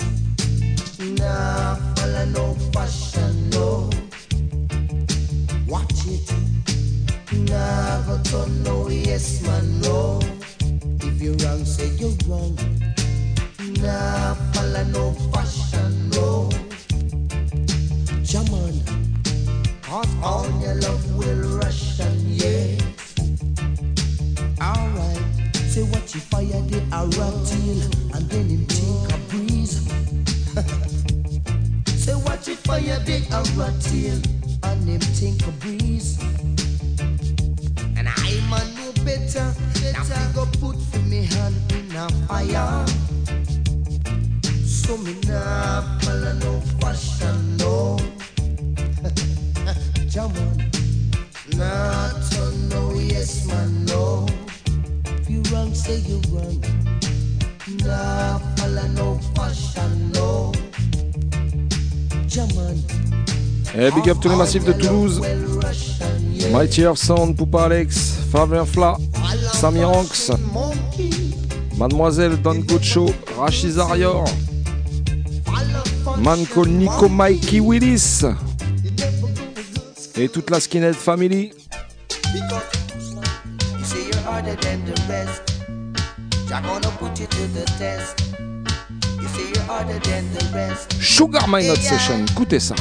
Nah, 1.19 1.77
follow 1.95 2.25
no 2.27 2.55
fashion, 2.73 3.51
no. 3.51 3.91
Turn 8.25 8.63
no, 8.65 8.89
yes 8.89 9.43
man, 9.43 9.81
no. 9.81 10.21
If 11.01 11.23
you 11.23 11.33
wrong, 11.45 11.65
say 11.65 11.89
you 11.97 12.17
wrong. 12.27 12.59
Nah, 13.81 14.35
follow 14.53 14.85
no 14.85 15.13
fashion, 15.33 16.11
no. 16.11 16.51
Jaman, 18.23 18.83
cause 19.83 20.15
all 20.23 20.49
your 20.61 20.75
love 20.75 21.17
will 21.17 21.59
rush 21.59 22.01
and 22.01 22.23
yeah. 22.31 22.79
Alright, 24.61 25.57
say 25.71 25.83
what 25.83 26.15
you 26.15 26.21
fire 26.21 26.63
the 26.71 26.83
arrow 26.93 27.33
and 28.15 28.31
then 28.31 28.49
him 28.49 28.67
think 28.67 29.13
a 29.13 29.19
breeze. 29.29 29.77
say 32.05 32.15
what 32.15 32.47
you 32.49 32.57
fire 32.57 32.99
the 33.05 33.25
arrow 33.31 33.71
and 34.65 34.89
him 34.89 35.01
think 35.01 35.47
a 35.47 35.51
breeze. 35.53 36.36
Better, 39.27 39.53
better 39.83 40.33
go 40.35 40.47
put 40.61 40.77
for 40.81 41.01
me 41.01 41.25
hand 41.27 41.57
in 41.73 41.97
a 41.97 42.09
fire. 42.29 42.87
So 44.65 44.97
me 44.99 45.15
nah 45.27 45.99
follow 45.99 46.33
no 46.35 46.61
fashion, 46.79 47.57
no. 47.57 47.99
Jaman, 50.09 50.71
nah 51.57 52.12
turn 52.31 52.69
no 52.69 52.95
yes 52.95 53.49
man, 53.49 53.85
no. 53.87 54.27
If 55.07 55.29
you 55.29 55.43
wrong, 55.51 55.75
say 55.75 55.97
you 56.07 56.23
wrong. 56.31 56.62
Nah 57.83 58.39
follow 58.55 58.87
no 58.95 59.19
fashion, 59.35 60.12
no. 60.12 60.53
Jaman. 62.29 62.81
Eh, 63.75 63.91
big 63.91 64.09
up 64.09 64.21
tous 64.21 64.29
les 64.29 64.37
massifs 64.37 64.65
de 64.65 64.73
Toulouse. 64.73 65.21
Mighty 66.53 66.85
Earth 66.85 66.99
Sound, 66.99 67.35
Poupa 67.37 67.65
Alex, 67.65 68.19
Fabien 68.31 68.65
Samiranx, 69.57 70.33
Mademoiselle 71.79 72.37
Don 72.42 72.57
Gocho, 72.61 73.07
Rachis 73.38 73.79
Arior, 73.79 74.25
Manco 76.19 76.66
Nico 76.66 77.09
Mikey 77.09 77.61
Willis 77.61 78.23
et 80.14 80.29
toute 80.29 80.51
la 80.51 80.61
skinhead 80.61 80.95
family. 80.95 81.53
Sugar 91.01 91.49
My 91.49 91.66
Not 91.66 91.77
Session, 91.77 92.25
écoutez 92.31 92.61
ça. 92.61 92.75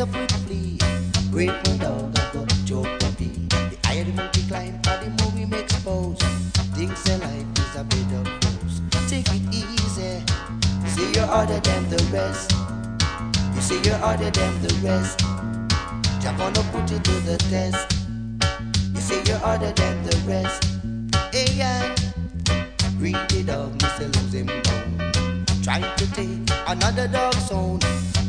And 0.00 0.30
flee. 0.46 0.78
Dog, 1.78 2.18
I 2.18 2.30
got 2.32 2.48
joke 2.64 2.88
puppy. 3.00 3.28
The 3.48 3.76
higher 3.84 4.04
the 4.04 4.12
monkey 4.14 4.42
climb, 4.48 4.80
the 4.80 5.12
more 5.20 5.30
we 5.34 5.44
make 5.44 5.64
expose. 5.64 6.18
Things 6.72 7.06
in 7.10 7.20
life 7.20 7.46
is 7.58 7.76
a 7.76 7.84
bit 7.84 8.08
of 8.16 8.26
force. 8.42 8.80
Take 9.10 9.28
it 9.28 9.54
easy. 9.54 10.24
You 10.82 10.88
See 10.88 11.12
you're 11.12 11.26
harder 11.26 11.60
than 11.60 11.90
the 11.90 12.02
rest. 12.10 12.52
You 13.54 13.60
say 13.60 13.82
you're 13.82 13.98
harder 13.98 14.30
than 14.30 14.62
the 14.62 14.72
rest. 14.82 15.18
Jah 16.22 16.34
gonna 16.38 16.62
put 16.72 16.90
you 16.90 16.98
to 16.98 17.12
the 17.28 17.36
test. 17.50 17.92
You 18.94 19.00
say 19.02 19.22
you're 19.26 19.38
harder 19.38 19.72
than 19.72 20.02
the 20.04 20.16
rest. 20.26 20.64
Hey, 21.30 21.52
yeah. 21.52 21.94
Greedy 22.96 23.42
dog, 23.42 23.78
Mr. 23.78 24.32
him 24.32 24.46
bone. 24.46 25.44
Trying 25.62 25.84
to 25.96 26.12
take 26.14 26.50
another 26.66 27.06
dog's 27.06 27.52
own. 27.52 27.80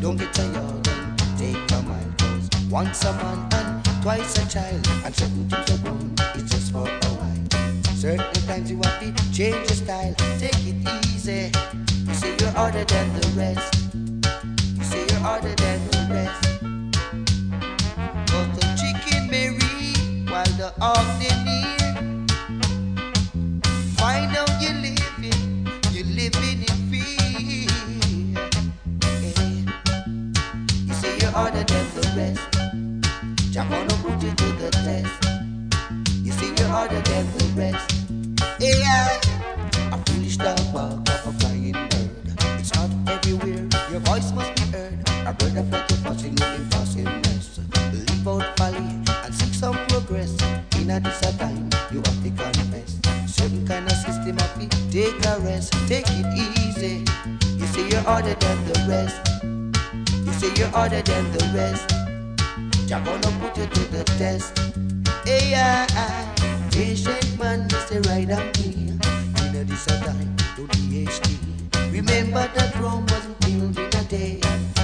Don't 0.02 0.18
get 0.18 0.34
tired 0.34 0.88
and 0.88 1.01
take 1.42 1.72
a 1.72 1.82
mind. 1.82 2.18
Cause 2.20 2.50
once 2.70 3.04
a 3.04 3.14
man 3.14 3.40
and 3.54 4.04
twice 4.04 4.38
a 4.38 4.46
child. 4.48 4.88
And 5.04 5.16
certain 5.16 5.50
things 5.50 5.72
are 5.72 5.82
grown, 5.84 6.14
it's 6.36 6.52
just 6.52 6.72
for 6.72 6.88
a 6.88 7.12
while. 7.20 7.96
Certain 7.96 8.42
times 8.48 8.70
you 8.72 8.78
have 8.84 9.00
to 9.00 9.10
change 9.34 9.56
your 9.70 9.80
style. 9.84 10.14
Take 10.38 10.62
it 10.72 10.80
easy. 11.06 11.52
You 12.08 12.14
say 12.14 12.36
you're 12.40 12.52
harder 12.52 12.86
than 12.86 13.08
the 13.20 13.28
rest. 13.42 13.70
You 14.78 14.84
say 14.84 15.02
you're 15.10 15.26
harder 15.28 15.56
than 15.64 15.80
the 15.94 16.02
rest. 16.16 16.42
But 18.32 18.48
the 18.58 18.66
chicken 18.80 19.30
may 19.34 19.50
read 19.50 20.30
while 20.30 20.54
the 20.62 20.70
hog 20.80 21.06
they 21.20 21.51
the 32.14 32.22
rest. 32.22 33.52
Jah 33.52 33.66
gonna 33.70 33.94
put 34.02 34.22
you 34.24 34.32
to 34.32 34.46
the 34.60 34.70
test. 34.72 35.24
You 36.24 36.32
say 36.32 36.48
you're 36.58 36.68
harder 36.68 37.02
than 37.02 37.26
the 37.38 37.46
rest. 37.56 37.96
Yeah. 38.60 39.20
Foolish 40.06 40.38
dog 40.38 40.60
bark 40.74 41.00
of 41.10 41.28
a 41.28 41.40
flying 41.40 41.74
bird. 41.74 42.10
It's 42.60 42.74
not 42.76 42.90
everywhere. 43.08 43.68
Your 43.92 44.00
voice 44.02 44.32
must 44.32 44.56
be 44.56 44.64
heard. 44.72 45.00
A 45.26 45.34
bird 45.34 45.58
of 45.58 45.74
a 45.74 45.80
passing 46.04 46.36
looking 46.36 46.70
passing 46.70 47.04
nest. 47.06 47.60
Leave 47.94 48.28
out 48.28 48.58
folly 48.58 48.78
and 49.24 49.34
seek 49.34 49.54
some 49.54 49.78
progress. 49.88 50.36
In 50.80 50.90
a 50.90 51.00
time, 51.00 51.70
you 51.92 52.02
have 52.06 52.24
to 52.24 52.30
confess. 52.30 53.00
Certain 53.28 53.66
kind 53.68 53.86
of 53.86 53.94
system 53.94 54.38
have 54.38 54.60
to 54.60 54.68
take 54.92 55.26
a 55.26 55.40
rest. 55.40 55.74
Take 55.88 56.08
it 56.10 56.26
easy. 56.60 57.06
You 57.58 57.66
say 57.68 57.88
you're 57.90 58.02
harder 58.02 58.34
than 58.36 58.58
the 58.66 58.86
rest. 58.90 59.44
You 60.26 60.34
say 60.34 60.52
you're 60.56 60.70
harder 60.70 61.02
than 61.02 61.32
the 61.32 61.52
rest. 61.56 62.01
Jah 62.92 63.00
gonna 63.06 63.32
put 63.40 63.58
you 63.58 63.66
to 63.68 63.80
the 63.90 64.04
test. 64.20 64.60
Hey, 65.24 65.52
yeah, 65.52 65.88
patient 66.72 67.40
man, 67.40 67.66
Mr. 67.70 68.06
Right 68.08 68.30
up 68.30 68.54
here. 68.58 68.76
In 68.84 69.56
a 69.56 69.64
time 70.04 70.36
to 70.58 70.68
the 70.68 71.06
HD. 71.08 71.40
Remember 71.94 72.46
that 72.54 72.76
Rome 72.82 73.06
wasn't 73.08 73.40
built 73.40 73.80
in 73.80 73.98
a 73.98 74.04
day. 74.12 74.42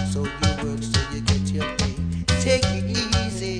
So 0.09 0.23
you 0.23 0.51
work 0.63 0.81
so 0.81 1.01
you 1.11 1.19
get 1.19 1.51
your 1.51 1.67
pay. 1.75 1.95
Take 2.39 2.63
it 2.79 2.85
easy. 3.27 3.59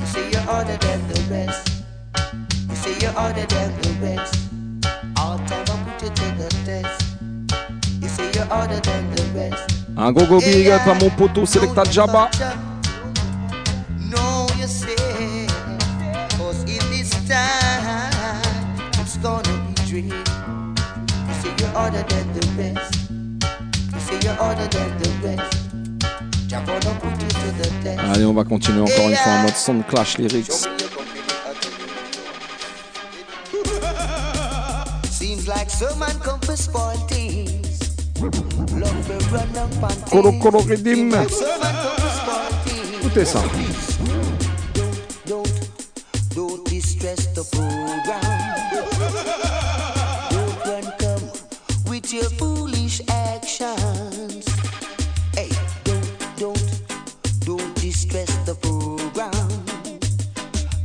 You 0.00 0.06
say 0.06 0.24
you're 0.30 0.40
harder 0.40 0.78
than 0.78 1.00
the 1.12 1.20
rest. 1.28 1.84
You 2.70 2.76
say 2.76 2.96
you're 2.98 3.12
harder 3.12 3.44
than 3.44 3.76
the 3.82 3.92
rest. 4.00 4.48
All 5.20 5.36
time 5.44 5.66
I 5.68 5.92
put 5.98 6.02
you 6.02 6.14
to 6.16 6.26
the 6.40 6.48
test. 6.64 7.12
You 8.00 8.08
say 8.08 8.32
you're 8.32 8.46
harder 8.46 8.80
than 8.80 9.14
the 9.14 9.22
rest. 9.38 9.68
Un 9.98 10.12
gros 10.12 10.26
go 10.28 10.38
big 10.38 10.68
up 10.68 10.80
à 10.88 10.94
mon 10.94 11.10
poteau 11.10 11.44
Selecta 11.44 11.84
Jabba. 11.84 12.30
Allez, 28.14 28.24
on 28.24 28.32
va 28.32 28.44
continuer 28.44 28.80
encore 28.80 29.08
une 29.10 29.16
fois 29.16 29.32
en 29.32 29.42
mode 29.42 29.54
son 29.54 29.82
clash 29.82 30.16
lyrics. 30.16 30.50
Koro 40.10 40.32
Koro 40.38 40.60
Redim. 40.60 41.10
Écoutez 43.00 43.26
ça. 43.26 43.42
Don't, 45.26 45.46
don't 46.34 46.64
distress 46.66 47.26
the 47.34 47.44
program. 47.50 49.51
Actions. 53.62 54.46
Hey, 55.34 55.50
don't, 55.84 56.36
don't, 56.36 56.80
don't 57.40 57.74
distress 57.76 58.34
the 58.44 58.54
program. 58.54 59.32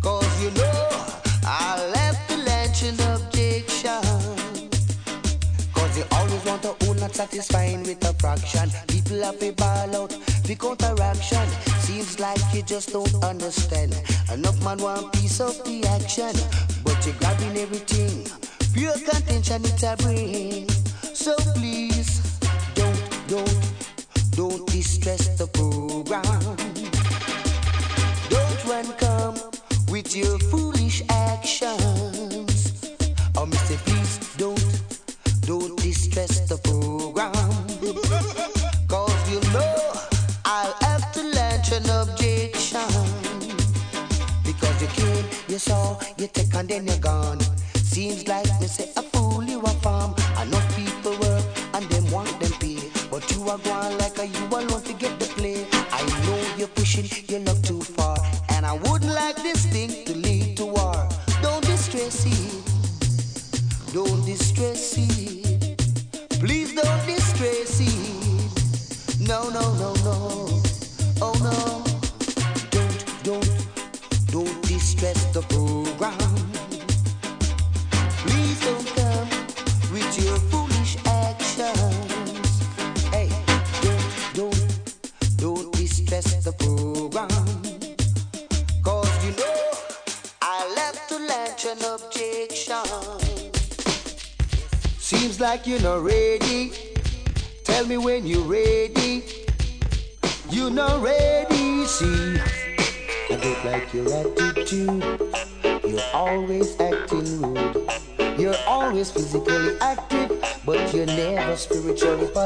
Cause 0.02 0.44
you 0.44 0.52
know 0.52 0.90
I 1.44 1.90
left 1.94 2.30
the 2.30 2.38
legend 2.38 3.00
objection. 3.02 4.02
Cause 5.74 5.98
you 5.98 6.06
always 6.12 6.46
want 6.46 6.62
to 6.64 6.76
own 6.88 6.98
not 6.98 7.16
satisfying 7.16 7.84
with 7.84 8.04
a 8.06 8.14
fraction. 8.14 8.70
People 8.88 9.24
have 9.24 9.40
to 9.40 9.52
ball 9.54 9.96
out 9.96 10.10
the 10.44 10.56
counteraction. 10.56 11.48
Seems 11.80 12.20
like 12.20 12.42
you 12.54 12.62
just 12.62 12.94
don't 12.94 13.24
understand. 13.24 14.00
Enough 14.32 14.64
man 14.64 14.78
want 14.78 15.14
piece 15.14 15.40
of 15.40 15.58
the 15.66 15.86
action. 15.88 16.34
But 16.84 17.06
you're 17.06 17.16
grabbing 17.16 17.58
everything. 17.58 18.26
Pure 18.74 18.94
contention 19.10 19.64
it's 19.66 19.84
a 19.84 19.96
bring. 19.98 20.70
So 21.18 21.36
please, 21.56 21.97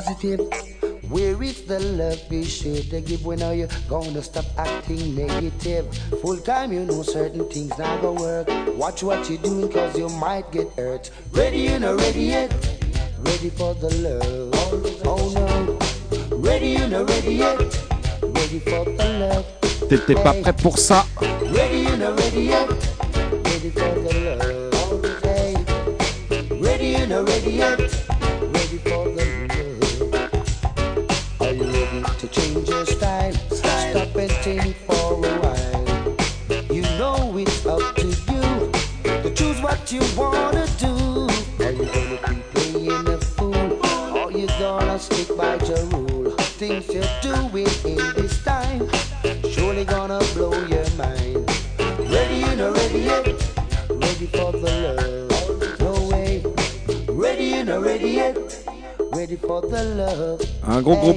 positive. 0.02 0.42
Where 1.10 1.42
is 1.44 1.64
the 1.64 1.80
love 1.80 2.22
you 2.32 2.46
should 2.46 2.90
give 3.06 3.26
when 3.26 3.42
are 3.44 3.54
you 3.54 3.68
gonna 3.90 4.24
stop 4.24 4.46
acting 4.58 5.16
negative? 5.16 5.86
Full 6.22 6.38
time, 6.38 6.72
you 6.72 6.86
know 6.86 7.04
certain 7.04 7.48
things 7.50 7.78
not 7.78 8.02
gonna 8.02 8.22
work. 8.22 8.48
Watch 8.78 9.04
what 9.04 9.30
you're 9.30 9.42
doing, 9.42 9.70
cause 9.70 9.98
you 9.98 10.10
might 10.10 10.52
get 10.52 10.70
hurt. 10.78 11.12
Ready, 11.34 11.60
you 11.60 11.80
know, 11.80 11.96
ready 11.98 12.24
yet? 12.36 12.52
Ready 13.20 13.50
for 13.50 13.74
the 13.76 13.90
love. 14.06 14.52
Oh 15.06 15.30
no. 15.36 16.38
Ready, 16.38 16.70
you 16.70 16.88
know, 16.88 17.04
ready 17.06 17.36
yet? 17.36 17.60
Ready 18.22 18.60
for 18.60 18.86
the 18.86 19.08
love. 19.20 19.46
T'étais 19.90 20.16
pas 20.16 20.34
prêt 20.34 20.54
pour 20.54 20.78
ça. 20.80 21.06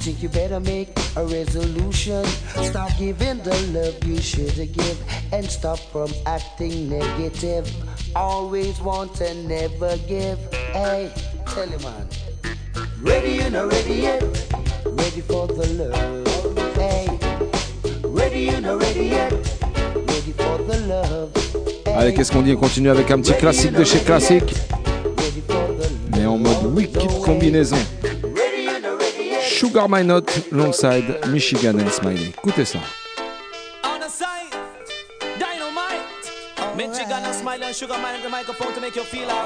Think 0.00 0.22
you 0.22 0.30
better 0.30 0.60
make 0.60 0.88
a 1.16 1.24
resolution. 1.26 2.24
Start 2.24 2.92
giving 2.98 3.38
the 3.42 3.54
love 3.74 4.02
you 4.04 4.18
should 4.20 4.56
give 4.72 4.98
and 5.32 5.44
stop 5.44 5.78
from 5.78 6.08
acting 6.24 6.88
negative. 6.88 7.70
Always 8.16 8.80
want 8.80 9.20
and 9.20 9.46
never 9.46 9.96
give. 10.08 10.38
Hey, 10.72 11.12
tell 11.46 11.66
him 11.68 11.82
man. 11.82 12.08
Ready, 13.02 13.32
you 13.32 13.50
know, 13.50 13.68
ready 13.68 13.94
yet? 13.94 14.22
Ready 14.86 15.20
for 15.20 15.46
the 15.46 15.66
love. 15.78 16.74
Hey, 16.76 17.06
ready, 18.02 18.40
you 18.46 18.60
know, 18.62 18.78
ready 18.78 19.04
yet? 19.08 19.32
Ready 19.94 20.32
for 20.32 20.58
the 20.64 20.80
love. 20.88 21.30
Allez, 21.94 22.14
qu'est-ce 22.14 22.32
qu'on 22.32 22.42
dit? 22.42 22.54
On 22.54 22.56
continue 22.56 22.88
avec 22.88 23.10
un 23.10 23.20
petit 23.20 23.34
classique 23.34 23.72
de 23.72 23.84
chez 23.84 23.98
Classique, 23.98 24.54
Ready 25.18 25.42
for 25.46 25.66
the 25.76 25.90
love. 25.90 26.16
mais 26.16 26.24
en 26.26 26.38
mode 26.38 26.64
wicked 26.74 27.20
combinaison. 27.22 27.76
Sugar 29.60 29.86
My 29.90 30.02
Not, 30.02 30.24
longside 30.52 31.04
Michigan 31.28 31.78
and 31.80 31.90
Smiley. 31.90 32.32
Écoutez 32.38 32.64
ça. 32.64 32.78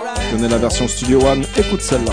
Right. 0.04 0.30
Connais 0.30 0.48
la 0.48 0.58
version 0.58 0.86
Studio 0.86 1.18
One, 1.20 1.42
écoute 1.56 1.80
celle-là. 1.80 2.12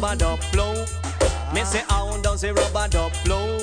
Rubber 0.00 0.16
duck 0.16 0.40
flow? 0.40 0.74
Me 1.54 1.64
say, 1.64 1.82
how 1.88 2.16
does 2.20 2.42
the 2.42 2.52
rubber 2.52 2.88
duck 2.88 3.12
flow? 3.14 3.58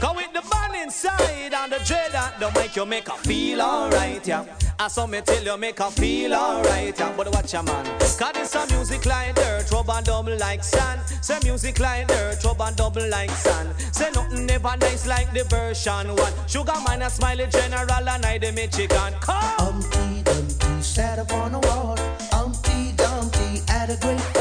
Cause 0.00 0.16
with 0.16 0.32
the 0.32 0.42
band 0.50 0.74
inside 0.82 1.54
and 1.54 1.72
the 1.72 1.78
dread 1.84 2.12
that 2.12 2.38
don't 2.40 2.54
make 2.54 2.76
you 2.76 2.84
make 2.84 3.08
her 3.08 3.16
feel 3.18 3.62
alright, 3.62 4.26
yeah. 4.26 4.44
I 4.78 4.88
saw 4.88 5.06
me 5.06 5.20
tell 5.22 5.42
you, 5.42 5.56
make 5.56 5.78
her 5.78 5.90
feel 5.90 6.34
alright, 6.34 6.98
yeah. 6.98 7.12
But 7.16 7.32
watch 7.32 7.52
your 7.52 7.62
man. 7.62 7.84
Cause 8.00 8.32
this 8.34 8.54
a 8.54 8.66
music 8.74 9.06
like 9.06 9.34
dirt, 9.36 9.70
rubber 9.70 10.00
double 10.02 10.36
like 10.38 10.64
sand. 10.64 11.00
Say 11.22 11.38
music 11.44 11.78
like 11.78 12.08
dirt, 12.08 12.42
rubber 12.44 12.72
double 12.74 13.08
like 13.08 13.30
sand. 13.30 13.68
Say 13.92 14.10
nothing 14.10 14.46
never 14.46 14.76
nice 14.78 15.06
like 15.06 15.32
the 15.32 15.44
version 15.44 16.14
one. 16.16 16.32
Sugar 16.46 16.74
man, 16.86 17.02
a 17.02 17.10
smiley 17.10 17.46
general, 17.46 18.08
and 18.08 18.24
I 18.24 18.38
the 18.38 18.52
Michigan. 18.52 19.14
Come! 19.20 19.36
Humpty 19.58 20.22
Dumpty 20.24 20.82
sat 20.82 21.18
upon 21.18 21.54
a 21.54 21.60
wall. 21.60 21.96
Humpty 22.32 22.92
Dumpty 22.96 23.62
had 23.68 23.90
a 23.90 23.96
great 23.96 24.35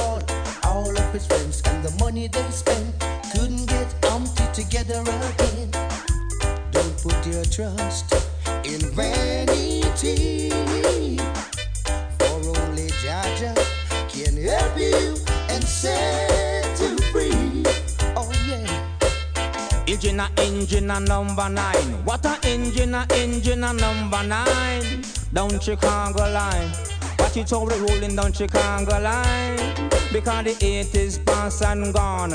his 1.15 1.27
friends 1.27 1.61
and 1.67 1.81
the 1.81 1.91
money 2.03 2.27
they 2.27 2.49
spent 2.49 2.93
couldn't 3.31 3.65
get 3.67 3.87
Humpty 4.03 4.43
together 4.53 4.99
again. 4.99 5.71
Don't 6.71 6.95
put 7.01 7.15
your 7.25 7.45
trust 7.45 8.11
in 8.65 8.81
vanity. 8.91 10.49
For 12.19 12.35
only 12.59 12.89
Jaja 13.03 13.55
can 14.11 14.35
help 14.43 14.77
you 14.77 15.15
and 15.53 15.63
set 15.63 16.77
you 16.81 16.97
free. 17.13 17.63
Oh 18.19 18.29
yeah. 18.45 19.85
Engine 19.87 20.19
a 20.19 20.29
engine 20.37 20.91
a 20.91 20.99
number 20.99 21.47
nine. 21.47 22.03
What 22.03 22.25
a 22.25 22.37
engine 22.43 22.93
a 22.93 23.07
engine 23.11 23.63
a 23.63 23.71
number 23.71 24.23
nine. 24.23 25.03
Down 25.31 25.61
Chicago 25.61 26.29
line. 26.29 26.71
Watch 27.19 27.37
it 27.37 27.51
we 27.51 27.75
rolling 27.87 28.17
down 28.17 28.33
Chicago 28.33 28.99
line. 28.99 29.94
Because 30.15 30.45
the 30.45 30.51
80s 30.51 31.25
past 31.25 31.61
and 31.61 31.93
gone. 31.93 32.29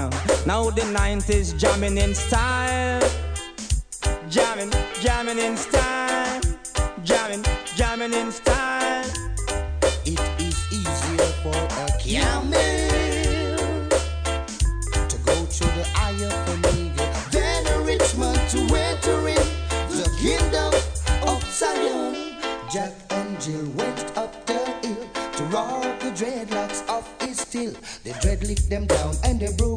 Now 0.45 0.69
the 0.69 0.83
90s 0.83 1.59
jamming 1.59 1.97
in 1.97 2.15
style. 2.15 3.01
Jamming, 4.29 4.71
jamming 5.01 5.39
in 5.39 5.57
style. 5.57 6.43
Jamming, 7.03 7.43
jamming 7.77 8.13
in 8.13 8.31
style. 8.33 9.07
It 10.05 10.21
is 10.39 10.59
easier 10.71 11.33
for 11.43 11.57
a 11.57 11.89
camel 11.99 12.53
to 15.09 15.17
go 15.25 15.47
to 15.47 15.65
the 15.65 15.89
eye 15.97 16.21
of 16.21 16.49
a 16.53 16.69
nigger 16.69 17.31
than 17.31 17.67
a 17.67 17.81
rich 17.81 18.15
man 18.19 18.37
to 18.51 18.59
enter 18.77 19.27
in 19.27 19.47
the 19.89 20.07
kingdom 20.21 20.75
of 21.27 21.43
Zion. 21.45 22.37
Jack 22.71 22.93
and 23.09 23.41
Jill. 23.41 23.90
Them 28.71 28.87
down 28.87 29.15
and 29.25 29.41
they 29.41 29.53
broke 29.59 29.70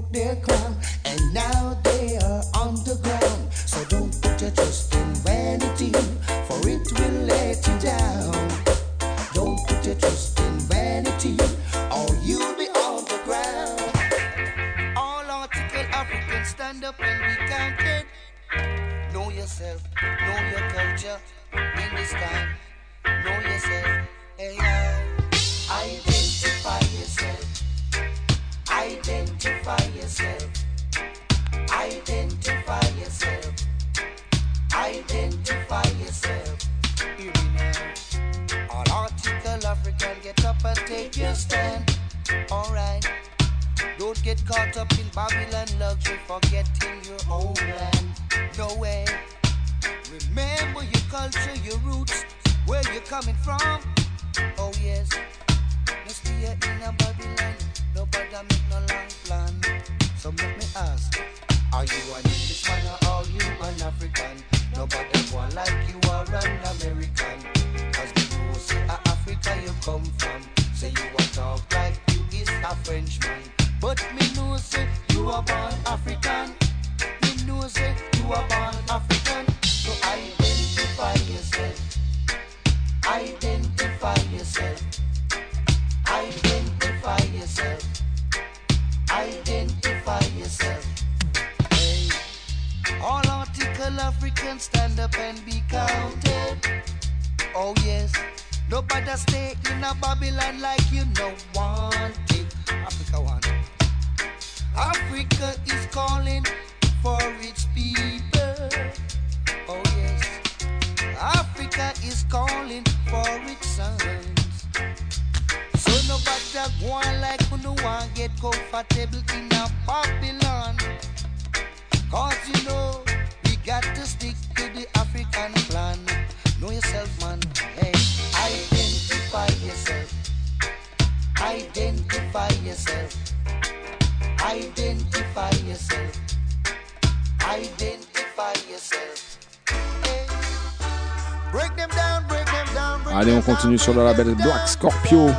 continue 143.63 143.77
sur 143.77 143.93
le 143.93 144.03
label 144.03 144.35
Black 144.35 144.67
Scorpio. 144.67 145.31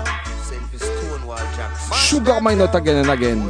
Sugar 1.92 2.40
My 2.40 2.56
Not 2.56 2.74
Again 2.74 3.04
and 3.04 3.10
Again. 3.10 3.42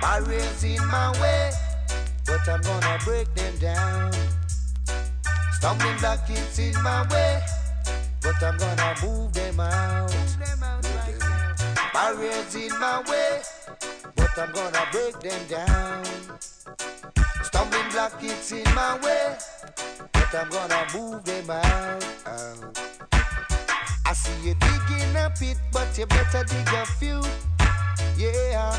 Barriers 0.00 0.62
in 0.62 0.86
my 0.86 1.10
way, 1.20 1.50
but 2.24 2.48
I'm 2.48 2.60
gonna 2.62 2.98
break 3.04 3.26
them 3.34 3.58
down. 3.58 4.12
Stumbling 5.54 5.96
block 5.98 6.30
is 6.30 6.58
in 6.60 6.80
my 6.80 7.02
way, 7.10 7.40
but 8.22 8.40
I'm 8.40 8.56
gonna 8.56 8.94
move 9.02 9.32
them 9.32 9.58
out. 9.58 10.14
Barriers 11.92 12.54
in 12.54 12.70
my 12.78 13.02
way, 13.10 13.42
but 14.14 14.38
I'm 14.38 14.52
gonna 14.52 14.86
break 14.92 15.18
them 15.18 15.40
down. 15.48 16.04
Stumbling 17.42 17.90
block 17.90 18.22
is 18.22 18.52
in 18.52 18.74
my 18.76 18.96
way, 19.02 19.36
I'm 20.36 20.50
gonna 20.50 20.86
move 20.94 21.24
them 21.24 21.48
out. 21.48 22.04
out. 22.26 22.78
I 24.04 24.12
see 24.12 24.48
you 24.48 24.54
digging 24.54 25.16
a 25.16 25.32
pit, 25.38 25.56
but 25.72 25.96
you 25.96 26.04
better 26.04 26.44
dig 26.44 26.68
a 26.74 26.84
few. 26.84 27.22
Yeah. 28.18 28.76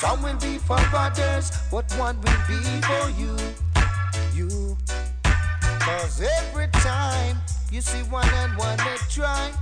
Some 0.00 0.22
will 0.22 0.36
be 0.36 0.56
for 0.56 0.78
others, 0.94 1.52
but 1.70 1.84
one 1.98 2.16
will 2.22 2.42
be 2.48 2.60
for 2.88 3.10
you. 3.20 3.36
You. 4.34 4.78
Cause 5.80 6.22
every 6.22 6.68
time 6.68 7.36
you 7.70 7.82
see 7.82 8.02
one 8.04 8.28
and 8.28 8.56
one 8.56 8.78
they 8.78 8.96
try. 9.10 9.52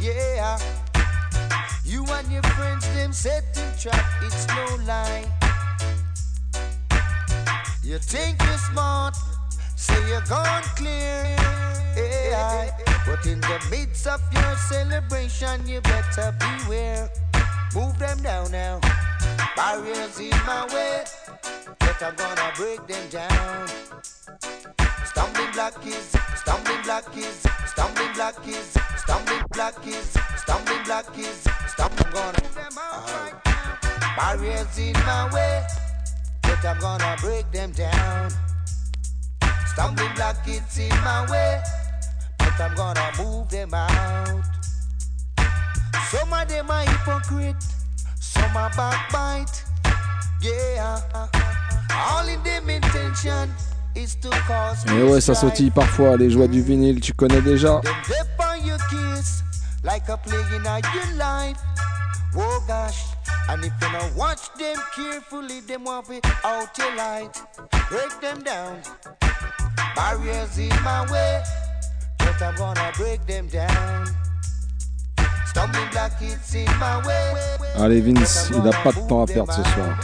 Yeah. 0.00 0.58
You 1.84 2.06
and 2.06 2.30
your 2.30 2.44
friends, 2.54 2.86
them 2.94 3.12
setting 3.12 3.72
trap, 3.80 4.06
it's 4.22 4.46
no 4.46 4.78
lie. 4.86 5.24
You 7.82 7.98
think 7.98 8.40
you're 8.42 8.58
smart, 8.58 9.16
say 9.80 10.08
you're 10.08 10.20
gone 10.22 10.62
clear. 10.76 11.24
Yeah. 11.96 12.70
But 13.06 13.24
in 13.26 13.40
the 13.40 13.58
midst 13.70 14.06
of 14.06 14.20
your 14.32 14.56
celebration, 14.56 15.66
you 15.66 15.80
better 15.80 16.34
beware. 16.38 17.10
Move 17.74 17.98
them 17.98 18.18
down 18.22 18.52
now. 18.52 18.80
Barriers 19.56 20.20
in 20.20 20.36
my 20.46 20.66
way, 20.74 21.04
but 21.78 22.02
I'm 22.02 22.14
gonna 22.14 22.52
break 22.56 22.86
them 22.86 23.08
down. 23.08 23.68
Stumbling 25.04 25.52
block 25.52 25.86
is, 25.86 26.16
stumbling 26.36 26.82
block 26.82 27.16
is, 27.16 27.42
stumbling 27.66 28.12
block 28.12 28.46
is, 28.46 28.76
stumbling 28.96 29.44
block 29.52 29.86
is, 29.86 30.18
stumbling 30.36 30.82
block 30.84 31.18
is, 31.18 31.48
stumbling 31.66 32.12
gonna 32.12 32.40
them 32.54 32.78
out 32.78 33.10
right 33.10 33.34
now. 33.46 34.16
Barriers 34.16 34.78
in 34.78 34.92
my 35.06 35.28
way, 35.32 35.64
but 36.42 36.64
I'm 36.64 36.78
gonna 36.80 37.16
break 37.20 37.50
them 37.50 37.72
down. 37.72 38.30
Stumbling 39.72 40.14
block 40.14 40.36
is 40.46 40.78
in 40.78 40.88
my 41.04 41.26
way, 41.30 41.62
but 42.38 42.60
I'm 42.60 42.74
gonna 42.74 43.10
move 43.18 43.48
them 43.48 43.72
out. 43.72 44.42
Some 46.10 46.32
of 46.32 46.48
them 46.48 46.70
are 46.70 46.82
hypocrite, 46.82 47.56
some 48.18 48.56
are 48.56 48.70
backbite. 48.76 49.64
Yeah, 50.42 51.00
all 51.94 52.26
in 52.26 52.42
them 52.42 52.68
intention 52.68 53.50
is 53.94 54.16
to 54.22 54.30
cause 54.46 54.84
Et 54.88 55.02
ouais, 55.02 55.20
ça 55.20 55.34
sautille 55.34 55.70
parfois, 55.70 56.16
les 56.16 56.30
joies 56.30 56.48
du 56.48 56.62
vinyle, 56.62 57.00
tu 57.00 57.12
connais 57.12 57.42
déjà. 57.42 57.80
Them 57.82 57.94
dip 58.06 58.28
on 58.40 58.66
your 58.66 58.78
kiss 58.88 59.42
like 59.84 60.08
a 60.08 60.16
plague 60.16 60.52
in 60.52 60.64
your 60.64 61.16
life. 61.16 61.58
Oh 62.36 62.62
gosh, 62.66 63.04
and 63.50 63.64
if 63.64 63.72
you 63.82 63.90
don't 63.92 64.16
watch 64.16 64.52
them 64.54 64.76
carefully, 64.94 65.60
them 65.60 65.84
want 65.84 66.06
to 66.06 66.20
out 66.44 66.78
your 66.78 66.94
light. 66.94 67.30
Break 67.88 68.20
them 68.20 68.42
down. 68.44 68.80
Barriers 69.96 70.58
in 70.58 70.68
my 70.84 71.10
way, 71.10 71.42
but 72.18 72.40
I'm 72.40 72.54
gonna 72.54 72.92
break 72.96 73.26
them 73.26 73.48
down. 73.48 74.06
Stumbling 75.46 75.90
block 75.90 76.12
it's 76.20 76.54
in 76.54 76.66
my 76.78 77.04
way. 77.04 77.32
Allez, 77.76 78.00
Vince, 78.00 78.50
il 78.52 78.62
n'a 78.62 78.70
pas 78.84 78.92
de 78.92 79.00
temps 79.08 79.22
à 79.22 79.26
perdre 79.26 79.52
ce 79.52 79.62
soir. 79.72 79.98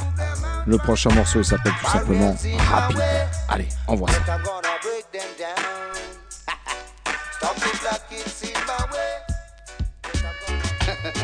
Le 0.66 0.78
prochain 0.78 1.11
morceau, 1.11 1.38
il 1.38 1.44
s'appelle 1.44 1.74
tout 1.80 1.90
simplement 1.90 2.34
Rapide. 2.68 3.01
Allez, 3.49 3.68
envoie 3.86 4.11
ça. 4.11 4.18
But 4.18 4.28
I'm 4.28 4.42
gonna 4.42 4.78
break 4.82 5.12
them 5.12 5.30
down. 5.38 5.55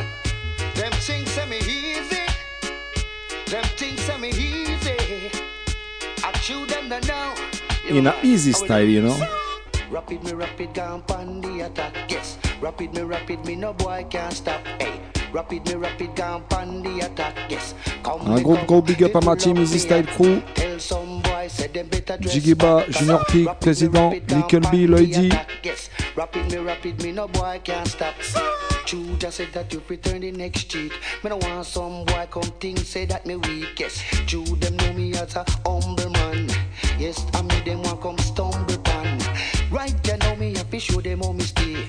In 7.93 8.07
a 8.07 8.15
easy 8.23 8.53
style, 8.53 8.89
you 8.89 9.03
know. 9.03 9.29
Rapid 9.91 10.25
me 10.25 10.33
rapid 10.33 10.73
gone 10.73 11.03
pon 11.03 11.43
the 11.43 11.67
attack. 11.67 12.11
Yes. 12.11 12.39
Rapid 12.63 12.95
me, 12.95 13.03
rapid 13.03 13.45
me, 13.45 13.55
no 13.55 13.75
boy 13.75 14.07
can't 14.09 14.33
stop. 14.33 14.65
Hey. 14.81 15.02
Rapid 15.33 15.67
me, 15.67 15.75
rapid 15.77 16.15
gone 16.15 16.43
pan 16.51 16.83
the 16.83 17.07
attack. 17.07 17.35
Yes. 17.51 17.75
Come 18.03 18.21
Un 18.27 18.43
gros 18.43 18.59
gros 18.67 18.83
big 18.83 19.03
up 19.03 19.17
à 19.17 19.21
ma 19.21 19.35
team 19.35 19.57
Easy 19.57 19.79
Style 19.79 20.07
Crew. 20.07 20.43
Jigiba, 22.21 22.85
Junior 22.91 23.21
I 23.21 23.33
Peak, 23.33 23.49
Président, 23.61 24.11
Nickel 24.11 24.61
B, 24.71 24.87
Lloydy. 24.87 25.27
attack. 25.29 25.49
Yes. 25.65 25.89
Rapid 26.17 26.51
me, 26.53 26.59
rapid 26.59 27.03
me, 27.03 27.13
no 27.13 27.29
boy 27.29 27.61
can't 27.65 27.89
stop. 27.89 28.15
True, 28.85 29.17
just 29.19 29.39
said 29.39 29.49
that 29.55 29.73
you 29.73 29.83
return 29.89 30.21
the 30.21 30.31
next 30.33 30.65
cheat. 30.65 30.93
Me 31.25 31.31
no 31.31 31.37
want 31.39 31.65
some 31.65 32.05
boy 32.05 32.27
come 32.31 32.43
think 32.61 32.79
say 32.79 33.07
that 33.07 33.25
me 33.25 33.37
weak. 33.37 33.81
Yes. 33.81 34.03
True, 34.27 34.45
them 34.45 34.77
know 34.77 34.93
me 34.93 35.15
as 35.15 35.35
a 35.37 35.45
humble 35.65 36.11
man. 36.11 36.49
Yes, 36.99 37.25
I 37.33 37.41
me 37.41 37.59
them 37.65 37.83
want 37.83 38.03
come 38.03 38.19
stumble 38.19 38.79
pan. 38.85 39.19
Right, 39.71 39.95
you 40.07 40.17
know 40.19 40.37
me 40.37 40.55
have 40.57 40.71
to 40.71 40.79
show 40.79 41.01
them 41.01 41.21
how 41.23 41.33
me 41.33 41.45
stay. 41.45 41.89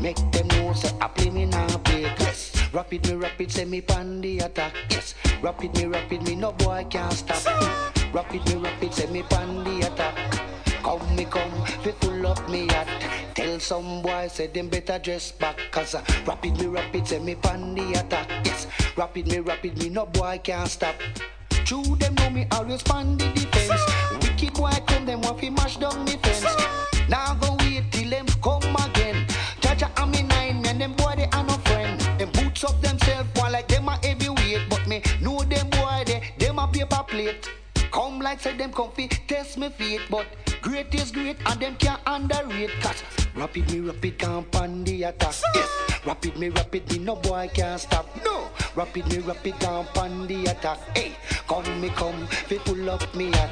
Make 0.00 0.16
them 0.32 0.48
know 0.48 0.72
say 0.72 0.90
I 1.00 1.06
play 1.08 1.30
me 1.30 1.46
now 1.46 1.68
play. 1.84 2.19
Rapid 2.72 3.08
me, 3.08 3.14
rapid, 3.14 3.50
say 3.50 3.64
me 3.64 3.80
pan 3.80 4.20
the 4.20 4.38
attack. 4.38 4.72
Yes. 4.90 5.14
Rapid 5.42 5.74
me, 5.76 5.86
rapid 5.86 6.22
me, 6.22 6.36
no 6.36 6.52
boy 6.52 6.86
can't 6.88 7.12
stop. 7.12 7.44
Rapid 8.14 8.46
me, 8.46 8.54
rapid, 8.54 8.94
say 8.94 9.06
me 9.10 9.22
pan 9.24 9.64
the 9.64 9.86
attack. 9.86 10.14
Come 10.82 11.16
me 11.16 11.24
come, 11.24 11.50
fi 11.82 11.90
full 11.90 12.26
up 12.26 12.48
me 12.48 12.68
hat. 12.68 12.86
Tell 13.34 13.58
some 13.58 14.02
boy 14.02 14.28
say 14.28 14.46
them 14.46 14.68
better 14.68 14.98
dress 14.98 15.32
back. 15.32 15.58
Cause 15.72 15.94
uh, 15.94 16.02
rapid 16.26 16.58
me 16.58 16.66
rapid 16.66 17.06
say 17.08 17.18
me 17.18 17.34
pan 17.34 17.74
the 17.74 17.92
attack. 17.98 18.28
Yes, 18.46 18.66
rapid 18.96 19.26
me 19.26 19.40
rapid 19.40 19.76
me 19.78 19.88
no 19.88 20.06
boy 20.06 20.40
can't 20.42 20.68
stop. 20.68 20.94
True 21.64 21.96
them 21.98 22.14
know 22.14 22.30
me 22.30 22.46
always 22.52 22.82
pan 22.82 23.18
the 23.18 23.28
defense. 23.32 23.82
Wicked 24.22 24.54
boy 24.54 24.72
come 24.86 25.06
them 25.06 25.20
want 25.22 25.40
fi 25.40 25.50
mash 25.50 25.76
down 25.76 26.04
me 26.04 26.12
fence. 26.22 26.44
Now 27.08 27.34
go 27.34 27.56
wait 27.60 27.90
till 27.90 28.08
them 28.08 28.26
come 28.42 28.76
again. 28.76 29.26
Jaja 29.60 29.90
and 30.02 30.12
me 30.12 30.22
Boots 32.60 32.74
up 32.74 32.82
themselves 32.82 33.28
one 33.40 33.52
like 33.52 33.68
them 33.68 33.88
a 33.88 33.96
heavyweight. 34.06 34.68
But 34.68 34.86
me 34.86 35.02
know 35.20 35.38
them 35.40 35.70
boy 35.70 36.04
they 36.04 36.22
them 36.38 36.58
a 36.58 36.68
paper 36.68 37.02
plate. 37.06 37.48
Come 37.90 38.20
like 38.20 38.40
say 38.40 38.56
them 38.56 38.72
comfy, 38.72 39.08
test 39.08 39.58
me 39.58 39.70
feet, 39.70 40.02
but 40.10 40.26
great 40.60 40.94
is 40.94 41.10
great 41.10 41.36
and 41.46 41.60
them 41.60 41.76
can't 41.76 42.00
underrate. 42.06 42.70
Cause 42.82 43.02
rapid 43.34 43.70
me 43.70 43.80
rapid 43.80 44.18
can't 44.18 44.50
pan 44.52 44.84
the 44.84 45.04
attack. 45.04 45.34
Yes, 45.54 45.70
rapid 46.04 46.36
me 46.36 46.50
rapid 46.50 46.90
me 46.90 46.98
no 46.98 47.16
boy 47.16 47.50
can't 47.54 47.80
stop. 47.80 48.06
No, 48.24 48.48
rapid 48.76 49.06
me 49.08 49.18
rapid 49.18 49.58
can't 49.58 49.88
pan 49.94 50.26
the 50.26 50.44
attack. 50.44 50.78
Hey, 50.96 51.12
come 51.48 51.80
me 51.80 51.88
come, 51.90 52.26
fi 52.26 52.58
pull 52.58 52.90
up 52.90 53.14
me 53.14 53.30
hat. 53.32 53.50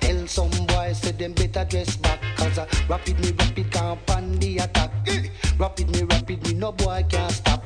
Tell 0.00 0.26
some 0.26 0.50
boys 0.66 0.98
say 0.98 1.12
them 1.12 1.32
better 1.32 1.64
dress 1.64 1.96
back. 1.96 2.20
Cause 2.36 2.58
uh, 2.58 2.66
rapid 2.88 3.18
me 3.20 3.32
rapid 3.32 3.72
can't 3.72 4.06
pan 4.06 4.38
the 4.38 4.58
attack. 4.58 4.90
Hey, 5.06 5.30
rapid 5.58 5.88
me 5.90 6.02
rapid 6.02 6.46
me 6.46 6.52
no 6.54 6.72
boy 6.72 7.04
can't 7.08 7.32
stop. 7.32 7.64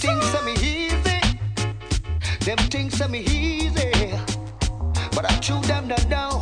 Things 0.00 0.24
say 0.32 0.42
me 0.46 0.52
easy. 0.54 1.20
Them 2.46 2.56
things 2.70 2.96
say 2.96 3.06
me 3.06 3.20
easy, 3.20 3.92
but 5.14 5.30
I 5.30 5.36
chew 5.40 5.60
them 5.60 5.88
down 5.88 6.08
now. 6.08 6.38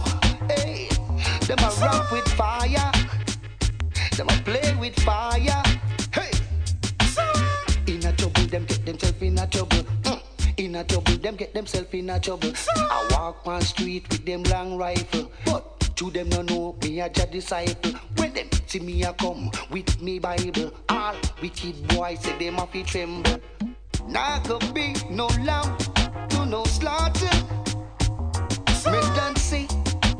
Hey, 0.48 0.88
them 1.40 1.58
a 1.58 1.70
rock 1.80 2.12
with 2.12 2.28
fire, 2.28 2.92
them 4.16 4.28
a 4.28 4.36
play 4.44 4.76
with 4.78 4.94
fire. 5.00 5.62
Hey, 6.12 6.30
in 7.88 8.06
a 8.06 8.12
trouble, 8.12 8.46
them 8.46 8.64
get 8.64 8.86
themselves 8.86 9.22
in 9.22 9.38
a 9.38 9.46
trouble. 9.48 9.82
Mm. 10.04 10.20
In 10.58 10.76
a 10.76 10.84
trouble, 10.84 11.16
them 11.16 11.34
get 11.34 11.52
themselves 11.52 11.88
in 11.92 12.10
a 12.10 12.20
trouble. 12.20 12.52
I 12.76 13.08
walk 13.10 13.44
on 13.44 13.60
street 13.62 14.08
with 14.08 14.24
them 14.24 14.44
long 14.44 14.76
rifle, 14.76 15.32
but 15.44 15.77
to 15.98 16.10
them 16.10 16.28
no 16.28 16.42
know 16.42 16.76
me 16.80 17.00
a 17.00 17.08
Jah 17.08 17.26
disciple. 17.26 17.90
When 18.16 18.32
them 18.32 18.48
see 18.68 18.78
me 18.78 19.02
a 19.02 19.12
come 19.14 19.50
with 19.72 20.00
me 20.00 20.20
Bible, 20.20 20.72
all 20.88 21.16
wicked 21.42 21.88
boys 21.88 22.20
say 22.20 22.38
them 22.38 22.58
a 22.60 22.66
fi 22.68 22.84
tremble. 22.84 23.40
Now 24.06 24.38
could 24.46 24.72
be 24.72 24.94
no 25.10 25.26
lamb 25.42 25.76
to 26.28 26.46
no 26.46 26.62
slaughter. 26.64 27.36
Me 28.86 29.00
done 29.18 29.34
see, 29.34 29.66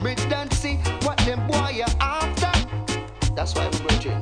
me 0.02 0.16
done 0.28 0.50
see 0.50 0.78
what 1.02 1.16
them 1.18 1.46
boy 1.46 1.80
are 1.86 1.96
after. 2.00 2.52
That's 3.36 3.54
why 3.54 3.68
we 3.68 3.78
brethren. 3.86 4.20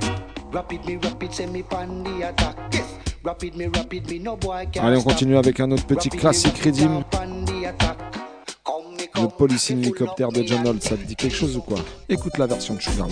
Rapid 0.53 0.85
me, 0.85 0.97
rapid, 0.97 1.33
send 1.33 1.55
me 1.55 1.63
pan 1.63 2.05
the 2.05 2.29
attack. 2.29 2.57
Yes, 2.75 2.99
rapid 3.25 3.57
me, 3.57 3.69
rapid 3.69 4.11
me, 4.11 4.19
no 4.19 4.37
boy 4.37 4.69
can 4.71 4.85
Allez, 4.85 4.99
on 4.99 5.05
continue 5.05 5.39
avec 5.39 5.59
un 5.59 5.71
autre 5.71 5.87
petit 5.87 6.11
Rapid 6.11 6.21
classique 6.21 6.59
Redim. 6.59 7.03
Le 9.17 9.29
Policing 9.29 9.79
Hélicoptère 9.83 10.31
de 10.31 10.43
John 10.43 10.67
Holt, 10.67 10.83
ça 10.83 10.97
te 10.97 11.03
dit 11.03 11.17
quelque 11.17 11.35
chose 11.35 11.57
ou 11.57 11.61
quoi 11.61 11.79
Écoute 12.09 12.37
la 12.39 12.47
version 12.47 12.75
de 12.75 12.81
Sugar 12.81 13.09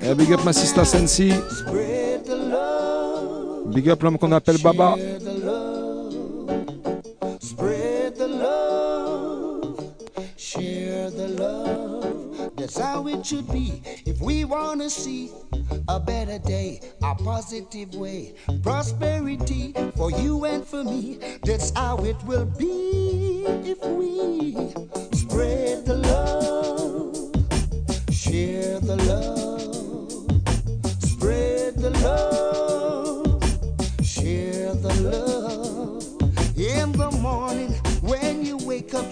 Et 0.00 0.12
eh, 0.12 0.14
big 0.14 0.32
up 0.32 0.40
ma 0.42 0.54
sista 0.54 0.86
Sensi. 0.86 1.34
Big 3.66 3.90
up 3.90 4.02
l'homme 4.02 4.16
qu'on 4.16 4.32
appelle 4.32 4.56
Baba. 4.62 4.96
That's 12.68 12.80
how 12.80 13.06
it 13.06 13.24
should 13.24 13.50
be 13.50 13.80
if 14.04 14.20
we 14.20 14.44
want 14.44 14.82
to 14.82 14.90
see 14.90 15.30
a 15.88 15.98
better 15.98 16.38
day, 16.38 16.82
a 17.02 17.14
positive 17.14 17.94
way, 17.94 18.34
prosperity 18.62 19.72
for 19.96 20.10
you 20.10 20.44
and 20.44 20.66
for 20.66 20.84
me. 20.84 21.18
That's 21.44 21.70
how 21.70 21.96
it 22.04 22.22
will 22.24 22.44
be 22.44 23.46
if 23.64 23.82
we 23.82 24.52
spread 25.16 25.86
the 25.86 25.96
love, 25.96 27.14
share 28.14 28.80
the 28.80 28.96
love, 28.96 30.28
spread 31.00 31.74
the 31.76 31.88
love, 32.02 33.42
share 34.04 34.74
the 34.74 34.94
love. 35.00 36.04
In 36.58 36.92
the 36.92 37.10
morning 37.22 37.72
when 38.02 38.44
you 38.44 38.58
wake 38.58 38.92
up, 38.92 39.10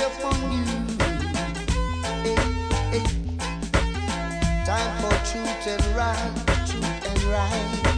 Hey, 0.00 0.06
eh, 2.24 2.40
eh. 2.92 3.00
hey. 3.00 3.04
Time 4.64 4.92
for 5.02 5.14
truth 5.30 5.66
and 5.66 5.84
right, 5.94 6.32
truth 6.66 7.06
and 7.06 7.22
right. 7.24 7.89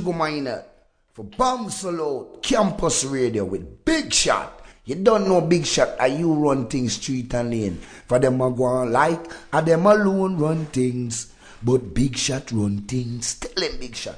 Miner 0.00 0.64
for 1.12 1.24
Bam 1.24 1.70
Salute 1.70 2.42
Campus 2.42 3.04
Radio 3.04 3.44
with 3.44 3.84
Big 3.84 4.12
Shot. 4.12 4.60
You 4.84 4.96
don't 4.96 5.28
know 5.28 5.40
Big 5.40 5.64
Shot, 5.64 5.98
are 6.00 6.08
you 6.08 6.32
run 6.34 6.66
things 6.66 6.94
street 6.94 7.32
and 7.34 7.50
lane. 7.50 7.78
For 8.06 8.18
them 8.18 8.40
a 8.40 8.50
go 8.50 8.64
on 8.64 8.92
like, 8.92 9.20
are 9.52 9.62
them 9.62 9.86
alone 9.86 10.36
run 10.36 10.66
things. 10.66 11.32
But 11.62 11.94
Big 11.94 12.16
Shot 12.16 12.50
run 12.52 12.82
things. 12.82 13.34
Tell 13.38 13.62
him 13.62 13.78
Big 13.78 13.94
Shot. 13.94 14.16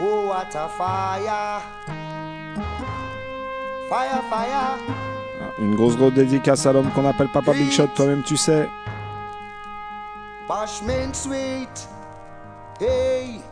Oh, 0.00 0.28
what 0.28 0.54
a 0.54 0.68
fire! 0.68 1.60
Fire, 3.90 4.22
fire! 4.30 4.78
Ah, 5.40 5.52
une 5.58 5.74
grosse 5.74 5.96
grosse 5.96 6.14
dédicace 6.14 6.66
à 6.66 6.72
l'homme 6.72 6.90
qu'on 6.92 7.04
appelle 7.06 7.28
Papa 7.32 7.52
Big 7.52 7.70
Shot, 7.70 7.88
toi-même 7.96 8.22
tu 8.22 8.36
sais. 8.36 8.68
Bashment 10.48 11.12
sweet. 11.12 11.88
Hey. 12.78 13.42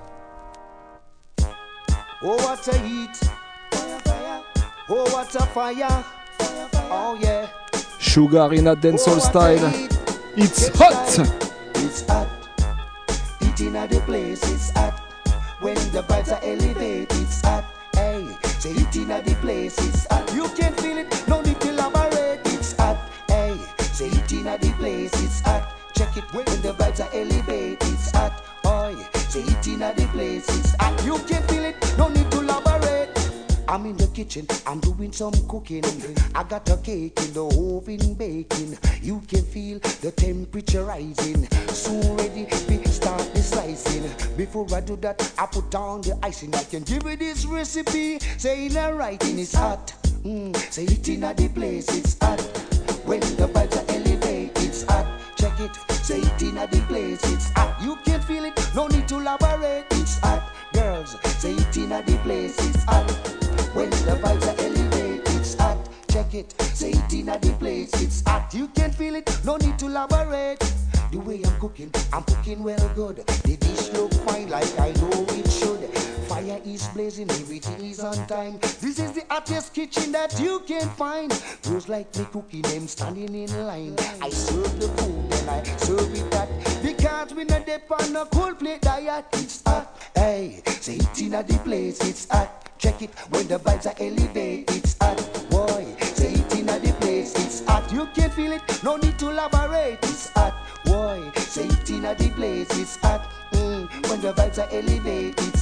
Oh, 2.22 2.36
what 2.36 2.68
a 2.68 2.78
heat. 2.78 3.18
Oh, 4.88 5.04
what 5.12 5.34
a 5.34 5.46
fire. 5.46 6.04
Oh, 6.88 7.18
yeah. 7.20 7.48
Sugar 7.98 8.54
in 8.54 8.68
a 8.68 8.76
dancehall 8.76 9.16
oh, 9.16 9.18
style. 9.18 9.88
It's 10.36 10.68
hot! 10.78 11.18
It's 11.74 12.06
hot. 12.06 12.28
Eating 13.42 13.74
at 13.74 13.90
the 13.90 14.00
place, 14.02 14.42
it's 14.52 14.70
hot. 14.70 15.00
When 15.60 15.74
the 15.90 16.04
vibes 16.04 16.30
are 16.30 16.40
elevated, 16.44 17.10
it's 17.20 17.40
hot. 17.40 17.64
Hey, 17.94 18.28
say 18.60 18.70
eating 18.72 19.10
at 19.10 19.24
the 19.24 19.34
place, 19.36 19.76
it's 19.78 20.06
hot. 20.06 20.32
You 20.34 20.48
can 20.50 20.72
feel 20.74 20.98
it, 20.98 21.24
no 21.26 21.40
need 21.40 21.60
to 21.62 21.70
elaborate, 21.70 22.42
it's 22.44 22.76
hot. 22.76 22.96
Hey, 23.26 23.56
say 23.78 24.06
eating 24.06 24.46
at 24.46 24.60
the 24.60 24.70
place, 24.74 25.12
it's 25.20 25.40
hot. 25.40 25.72
Check 25.96 26.16
it 26.16 26.24
when 26.32 26.44
the 26.44 26.74
vibes 26.74 27.00
are 27.00 27.08
elevated, 27.12 27.82
eating 30.20 30.46
at 30.46 30.46
the 30.46 30.48
place, 30.48 30.58
it's 30.58 30.74
hot. 30.76 31.04
You 31.04 31.18
can 31.26 31.42
feel 31.48 31.64
it, 31.64 31.98
no 31.98 32.08
need 32.08 32.30
to 32.30 32.40
elaborate. 32.40 33.10
I'm 33.68 33.84
in 33.86 33.96
the 33.96 34.06
kitchen, 34.08 34.46
I'm 34.66 34.80
doing 34.80 35.12
some 35.12 35.32
cooking. 35.48 35.84
I 36.34 36.44
got 36.44 36.68
a 36.70 36.76
cake 36.78 37.18
in 37.20 37.32
the 37.32 37.44
oven 37.44 38.14
baking. 38.14 38.78
You 39.02 39.20
can 39.28 39.42
feel 39.42 39.78
the 40.00 40.12
temperature 40.12 40.84
rising. 40.84 41.46
Soon 41.68 42.16
ready, 42.16 42.46
we 42.68 42.84
start 42.84 43.34
the 43.34 43.42
slicing. 43.42 44.36
Before 44.36 44.66
I 44.74 44.80
do 44.80 44.96
that, 44.96 45.32
I 45.38 45.46
put 45.46 45.70
down 45.70 46.02
the 46.02 46.18
icing. 46.22 46.54
I 46.54 46.64
can 46.64 46.84
give 46.84 47.04
you 47.04 47.16
this 47.16 47.44
recipe. 47.44 48.18
Saying 48.38 48.72
the 48.72 48.94
writing 48.94 49.38
is 49.38 49.54
hot. 49.54 49.92
Mm, 50.24 50.56
say 50.72 50.84
it 50.84 51.08
in 51.08 51.20
the 51.20 51.50
place, 51.54 51.88
it's 51.96 52.16
hot. 52.20 52.40
When 53.04 53.20
the 53.20 53.48
vibes 53.48 53.76
are 53.76 53.94
elevated, 53.94 54.50
it's 54.64 54.82
hot. 54.84 55.06
Check 55.36 55.60
it, 55.60 55.76
say 55.92 56.18
it 56.20 56.42
in 56.42 56.54
the 56.54 56.84
place, 56.88 57.20
it's 57.32 57.50
hot. 57.50 57.80
You 57.82 57.96
can 58.04 58.20
feel 58.22 58.44
it, 58.44 58.58
no 58.74 58.86
need 58.88 59.06
to 59.08 59.16
elaborate, 59.18 59.45
hot. 60.18 60.52
Girls, 60.72 61.16
say 61.38 61.52
it 61.52 61.76
in 61.76 61.90
the 61.90 62.20
place, 62.22 62.56
it's 62.68 62.82
hot. 62.84 63.10
When 63.74 63.90
the 63.90 64.18
vibes 64.22 64.46
are 64.46 64.60
elevated, 64.64 65.22
it's 65.36 65.54
hot. 65.54 65.78
Check 66.08 66.34
it, 66.34 66.54
say 66.74 66.90
it 66.90 67.12
in 67.12 67.26
the 67.26 67.56
place, 67.58 67.90
it's 68.02 68.22
hot. 68.26 68.52
You 68.54 68.68
can 68.68 68.90
feel 68.90 69.14
it, 69.14 69.30
no 69.44 69.56
need 69.56 69.78
to 69.78 69.86
elaborate. 69.86 70.60
The 71.12 71.18
way 71.18 71.40
I'm 71.44 71.60
cooking, 71.60 71.90
I'm 72.12 72.24
cooking 72.24 72.62
well 72.62 72.90
good. 72.94 73.16
The 73.26 73.56
dish 73.56 73.92
look 73.92 74.12
fine 74.26 74.48
like 74.48 74.78
I 74.80 74.92
know 74.92 75.26
it 75.30 75.45
is 76.66 76.86
blazing, 76.88 77.30
everything 77.30 77.90
is 77.90 78.00
on 78.00 78.14
time. 78.26 78.58
This 78.80 78.98
is 78.98 79.12
the 79.12 79.24
hottest 79.28 79.74
kitchen 79.74 80.12
that 80.12 80.38
you 80.40 80.60
can 80.60 80.88
find. 80.90 81.30
Those 81.62 81.88
like 81.88 82.14
me 82.16 82.26
cooking, 82.32 82.62
them 82.62 82.88
standing 82.88 83.34
in 83.34 83.66
line. 83.66 83.94
I 84.20 84.30
serve 84.30 84.78
the 84.80 84.88
food 84.88 85.32
and 85.32 85.50
I 85.50 85.62
serve 85.76 86.14
it 86.14 86.30
that. 86.30 86.48
Because 86.82 87.34
we 87.34 87.44
not 87.44 87.66
dip 87.66 87.90
on 87.90 88.16
a 88.16 88.26
cold 88.26 88.58
plate 88.58 88.82
diet. 88.82 89.24
It's 89.34 89.62
hot, 89.66 89.96
hey, 90.14 90.62
say 90.66 90.96
it 90.96 91.20
in 91.20 91.30
the 91.30 91.60
place, 91.64 92.00
it's 92.00 92.28
hot. 92.28 92.70
Check 92.78 93.02
it 93.02 93.10
when 93.30 93.46
the 93.48 93.58
vibes 93.58 93.86
are 93.86 94.02
elevated, 94.02 94.76
it's 94.76 94.96
hot. 95.00 95.16
Boy, 95.50 95.86
say 96.00 96.32
it 96.32 96.58
in 96.58 96.66
the 96.66 96.96
place, 97.00 97.34
it's 97.34 97.64
hot. 97.64 97.90
You 97.92 98.06
can 98.14 98.30
feel 98.30 98.52
it, 98.52 98.62
no 98.82 98.96
need 98.96 99.18
to 99.20 99.30
elaborate, 99.30 99.98
it's 100.02 100.30
hot. 100.30 100.54
Boy, 100.84 101.30
say 101.36 101.64
it 101.66 101.90
in 101.90 102.02
the 102.02 102.32
place, 102.34 102.68
it's 102.78 102.96
hot. 102.96 103.30
Mm, 103.52 104.10
when 104.10 104.20
the 104.20 104.32
vibes 104.32 104.58
are 104.58 104.68
elevated, 104.70 105.55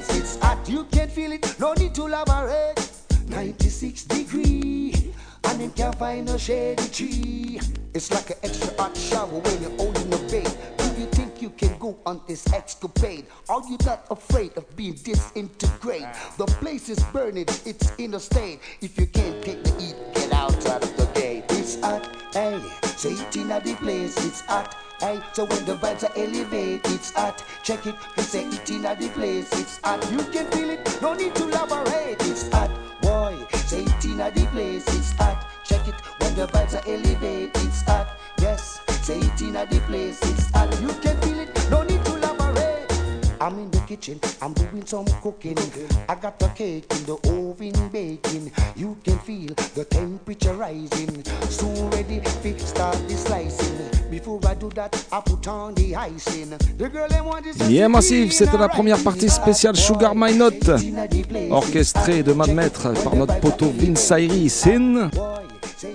place, 0.00 0.18
it's 0.18 0.36
hot. 0.36 0.68
You 0.68 0.84
can't 0.84 1.10
feel 1.10 1.32
it, 1.32 1.56
no 1.58 1.72
need 1.74 1.94
to 1.94 2.06
elaborate. 2.06 2.90
96 3.28 4.04
degree, 4.04 5.12
and 5.44 5.60
them 5.60 5.70
can't 5.72 5.94
find 5.94 6.26
no 6.26 6.36
shady 6.36 6.88
tree. 6.88 7.60
It's 7.94 8.10
like 8.10 8.30
an 8.30 8.36
extra 8.42 8.74
hot 8.76 8.96
shower 8.96 9.26
when 9.26 9.62
you're 9.62 9.76
holding 9.76 10.12
a 10.12 10.18
bait. 10.30 10.56
Do 10.78 11.00
you 11.00 11.06
think 11.06 11.40
you 11.40 11.50
can 11.50 11.78
go 11.78 11.98
on 12.06 12.20
this 12.26 12.52
escapade? 12.52 13.26
Are 13.48 13.62
you 13.68 13.76
not 13.84 14.06
afraid 14.10 14.56
of 14.56 14.64
being 14.76 14.94
disintegrated? 14.94 16.08
The 16.38 16.46
place 16.46 16.88
is 16.88 17.02
burning, 17.12 17.46
it's 17.64 17.92
in 17.98 18.14
a 18.14 18.20
state. 18.20 18.60
If 18.80 18.98
you 18.98 19.06
can't 19.06 19.42
take 19.44 19.62
the 19.62 19.80
heat, 19.80 19.96
get 20.14 20.32
out 20.32 20.54
of 20.54 20.96
the 20.96 21.08
gate. 21.14 21.44
It's 21.50 21.80
hot, 21.80 22.16
hey. 22.32 22.89
Say 23.00 23.12
it 23.12 23.32
the 23.32 23.76
place, 23.80 24.14
it's 24.26 24.42
hot. 24.42 24.76
Hey, 25.00 25.22
so 25.32 25.46
when 25.46 25.64
the 25.64 25.74
vibes 25.74 26.04
are 26.04 26.12
elevate, 26.18 26.82
it's 26.84 27.12
hot. 27.12 27.42
Check 27.62 27.86
it, 27.86 27.94
we 28.14 28.22
say 28.22 28.44
it 28.44 28.70
in 28.70 28.82
the 28.82 29.10
place, 29.14 29.50
it's 29.58 29.80
hot. 29.82 30.06
You 30.12 30.18
can 30.24 30.44
feel 30.52 30.68
it, 30.68 30.98
no 31.00 31.14
need 31.14 31.34
to 31.36 31.48
elaborate, 31.48 32.20
it's 32.28 32.52
hot. 32.52 32.70
Boy, 33.00 33.38
say 33.54 33.84
it 33.84 34.04
in 34.04 34.18
the 34.18 34.48
place, 34.52 34.84
it's 34.88 35.12
hot. 35.12 35.48
Check 35.64 35.88
it, 35.88 35.94
when 36.20 36.34
the 36.34 36.46
vibes 36.48 36.74
are 36.74 36.86
elevate, 36.86 37.52
it's 37.54 37.80
hot. 37.84 38.18
Yes, 38.38 38.82
say 39.00 39.20
it 39.20 39.40
in 39.40 39.54
the 39.54 39.82
place, 39.86 40.20
it's 40.20 40.50
hot. 40.50 40.70
You 40.82 40.88
can 41.00 41.18
feel 41.22 41.38
it, 41.38 41.70
no 41.70 41.82
need 41.84 42.04
to 42.04 42.16
elaborate. 42.16 42.92
I'm 43.40 43.58
in 43.60 43.70
the 43.70 43.79
kitchen, 43.90 44.20
I'm 44.40 44.52
doing 44.52 44.86
some 44.86 45.06
cooking. 45.20 45.58
I 46.08 46.14
got 46.14 46.38
the 46.38 46.46
cake 46.54 46.86
in 46.90 47.02
the 47.06 47.16
oven 47.26 47.74
baking. 47.88 48.52
You 48.76 48.96
can 49.02 49.18
feel 49.18 49.52
the 49.74 49.84
temperature 49.84 50.54
rising. 50.54 51.24
Soon 51.48 51.90
ready, 51.90 52.20
fi 52.20 52.56
start 52.58 52.96
the 53.08 53.16
slicing. 53.16 53.90
Before 54.08 54.38
I 54.46 54.54
do 54.54 54.68
that, 54.76 54.94
I 55.10 55.20
put 55.20 55.48
on 55.48 55.74
the 55.74 55.96
icing. 55.96 56.50
The 56.78 56.88
girl 56.88 57.08
them 57.08 57.24
want 57.26 57.46
is 57.46 57.56
Yeah 57.68 57.88
Massive, 57.88 58.30
c'était 58.30 58.58
la 58.58 58.68
première 58.68 59.02
partie 59.02 59.28
spéciale 59.28 59.74
Sugar 59.74 60.14
My 60.14 60.36
Note, 60.36 60.70
orchestrée 61.50 62.22
de 62.22 62.32
main 62.32 62.46
de 62.46 62.52
maître 62.52 62.92
par 63.02 63.16
notre 63.16 63.40
poteau 63.40 63.72
Vince 63.76 64.12
Ayri, 64.12 64.48
Sin. 64.48 65.10
Boy, 65.12 65.48
say 65.76 65.94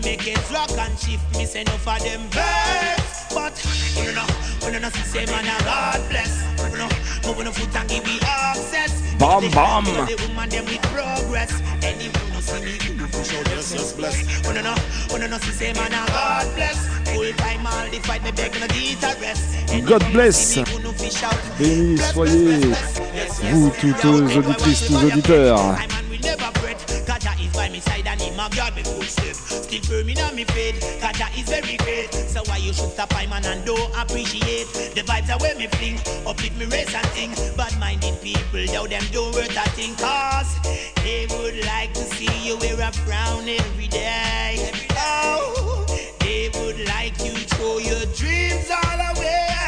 fi 0.00 0.10
make 0.10 0.26
it 0.26 0.50
rock 0.50 0.70
and 0.70 0.98
shift, 0.98 1.36
me 1.36 1.44
say 1.44 1.60
enough 1.62 1.86
of 1.86 2.02
them 2.02 2.20
vex. 2.30 3.34
But, 3.34 3.54
you 3.96 4.12
know, 4.12 4.90
see 4.90 5.02
say 5.02 5.26
man 5.26 5.46
a 5.46 5.64
God 5.64 6.08
bless. 6.08 6.44
Move 7.26 7.54
foot 7.54 7.76
and 7.76 7.88
give 7.88 8.04
me 8.04 8.18
access. 8.22 9.02
Because 9.12 9.54
bam. 9.54 9.84
The 9.84 10.16
woman 10.28 10.48
them 10.48 10.64
with 10.64 10.82
progress. 10.82 11.52
See 12.40 12.60
me, 12.64 12.72
you 12.72 13.06
for 13.08 13.24
sure 13.24 13.44
bless. 13.44 13.66
See 13.66 15.52
say 15.52 15.72
man 15.74 15.92
a 15.92 16.06
God 16.08 16.54
bless. 16.54 16.78
Full 17.14 17.32
time 17.34 17.66
all 17.66 17.88
the 17.90 17.98
fight, 18.00 18.22
me 18.22 18.32
beg 18.32 18.52
no 18.54 18.66
rest. 19.20 19.86
God 19.86 20.12
bless. 20.12 20.58
Béni 21.58 21.98
soyez 21.98 22.60
vous 23.50 23.70
toutes 23.80 24.04
auditrices, 24.04 24.86
tous 24.86 24.96
auditeurs. 24.96 25.76
A 28.48 28.56
guard 28.56 28.76
me 28.76 28.82
footstep. 28.82 29.34
Still 29.34 29.82
firm 29.82 30.08
in 30.08 30.36
me 30.36 30.44
faith. 30.44 30.80
Kaja 31.00 31.28
is 31.38 31.48
very 31.48 31.76
great. 31.78 32.12
So 32.12 32.42
why 32.46 32.58
you 32.58 32.72
should 32.72 32.90
stop 32.90 33.12
I'm 33.14 33.32
and 33.32 33.64
don't 33.64 33.90
appreciate 33.96 34.66
the 34.94 35.02
vibes 35.02 35.30
are 35.30 35.38
where 35.38 35.56
me 35.56 35.66
fling. 35.66 35.98
Uplift 36.26 36.56
me 36.58 36.66
race 36.66 36.94
and 36.94 37.06
thing. 37.08 37.30
Bad 37.56 37.78
minded 37.78 38.20
people, 38.22 38.60
yo 38.60 38.86
them 38.86 39.04
don't 39.12 39.34
worth 39.34 39.50
a 39.50 39.68
thing. 39.70 39.94
Cause 39.96 40.58
they 41.02 41.26
would 41.30 41.64
like 41.66 41.92
to 41.94 42.00
see 42.00 42.30
you 42.46 42.56
wear 42.58 42.88
a 42.88 42.92
frown 42.92 43.48
every 43.48 43.88
day. 43.88 44.70
Oh, 44.96 45.86
they 46.20 46.50
would 46.54 46.80
like 46.88 47.18
you 47.24 47.32
throw 47.32 47.78
your 47.78 48.04
dreams 48.14 48.70
all 48.70 49.16
away. 49.16 49.67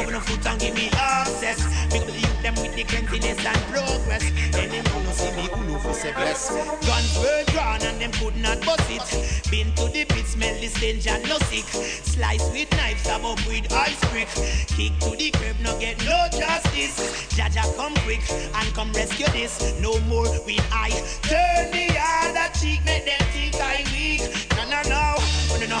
Up 0.00 0.22
foot 0.22 0.46
and 0.46 0.60
give 0.60 0.74
me 0.74 0.88
access. 0.94 1.60
Up 1.60 1.90
the 1.90 2.00
them 2.00 2.00
know, 2.00 2.06
know 2.06 2.14
youth 2.14 2.42
them 2.42 2.54
with 2.56 2.74
the 2.74 2.84
cleanliness 2.84 3.44
and 3.44 3.62
progress. 3.68 4.24
Anyway, 4.54 4.76
you 4.76 5.02
no 5.04 5.12
see 5.12 5.30
me, 5.36 5.42
you 5.44 5.72
no 5.72 5.78
fish 5.78 5.96
say 5.96 6.12
bless. 6.12 6.48
Guns 6.86 7.18
were 7.18 7.44
drawn 7.52 7.82
and 7.82 8.00
them 8.00 8.12
could 8.12 8.36
not 8.36 8.64
bust 8.64 8.88
it. 8.88 9.50
Been 9.50 9.72
to 9.76 9.92
the 9.92 10.04
pit, 10.06 10.26
smell 10.26 10.54
the 10.60 10.68
stench 10.68 11.06
and 11.06 11.22
no 11.28 11.38
sick. 11.50 11.64
Slice 12.04 12.50
with 12.52 12.70
knives, 12.72 13.02
stab 13.02 13.24
up 13.24 13.38
with 13.46 13.70
ice 13.72 14.00
brick. 14.10 14.28
Kick 14.68 14.98
to 15.00 15.10
the 15.16 15.30
curb, 15.32 15.56
no 15.60 15.78
get 15.78 15.98
no 16.04 16.26
justice. 16.32 16.96
Jaja 17.36 17.64
come 17.76 17.94
quick 18.04 18.22
and 18.30 18.74
come 18.74 18.92
rescue 18.92 19.26
this. 19.32 19.78
No 19.80 19.98
more 20.08 20.28
with 20.46 20.64
I 20.72 20.90
turn 21.22 21.70
the 21.72 21.92
other 22.00 22.48
cheek, 22.58 22.80
make 22.84 23.04
them 23.04 23.20
think 23.32 23.54
I 23.60 23.84
weak. 23.92 24.22
No, 24.56 24.64
no, 24.64 24.80
no, 24.88 25.16
no, 25.60 25.66
no, 25.66 25.80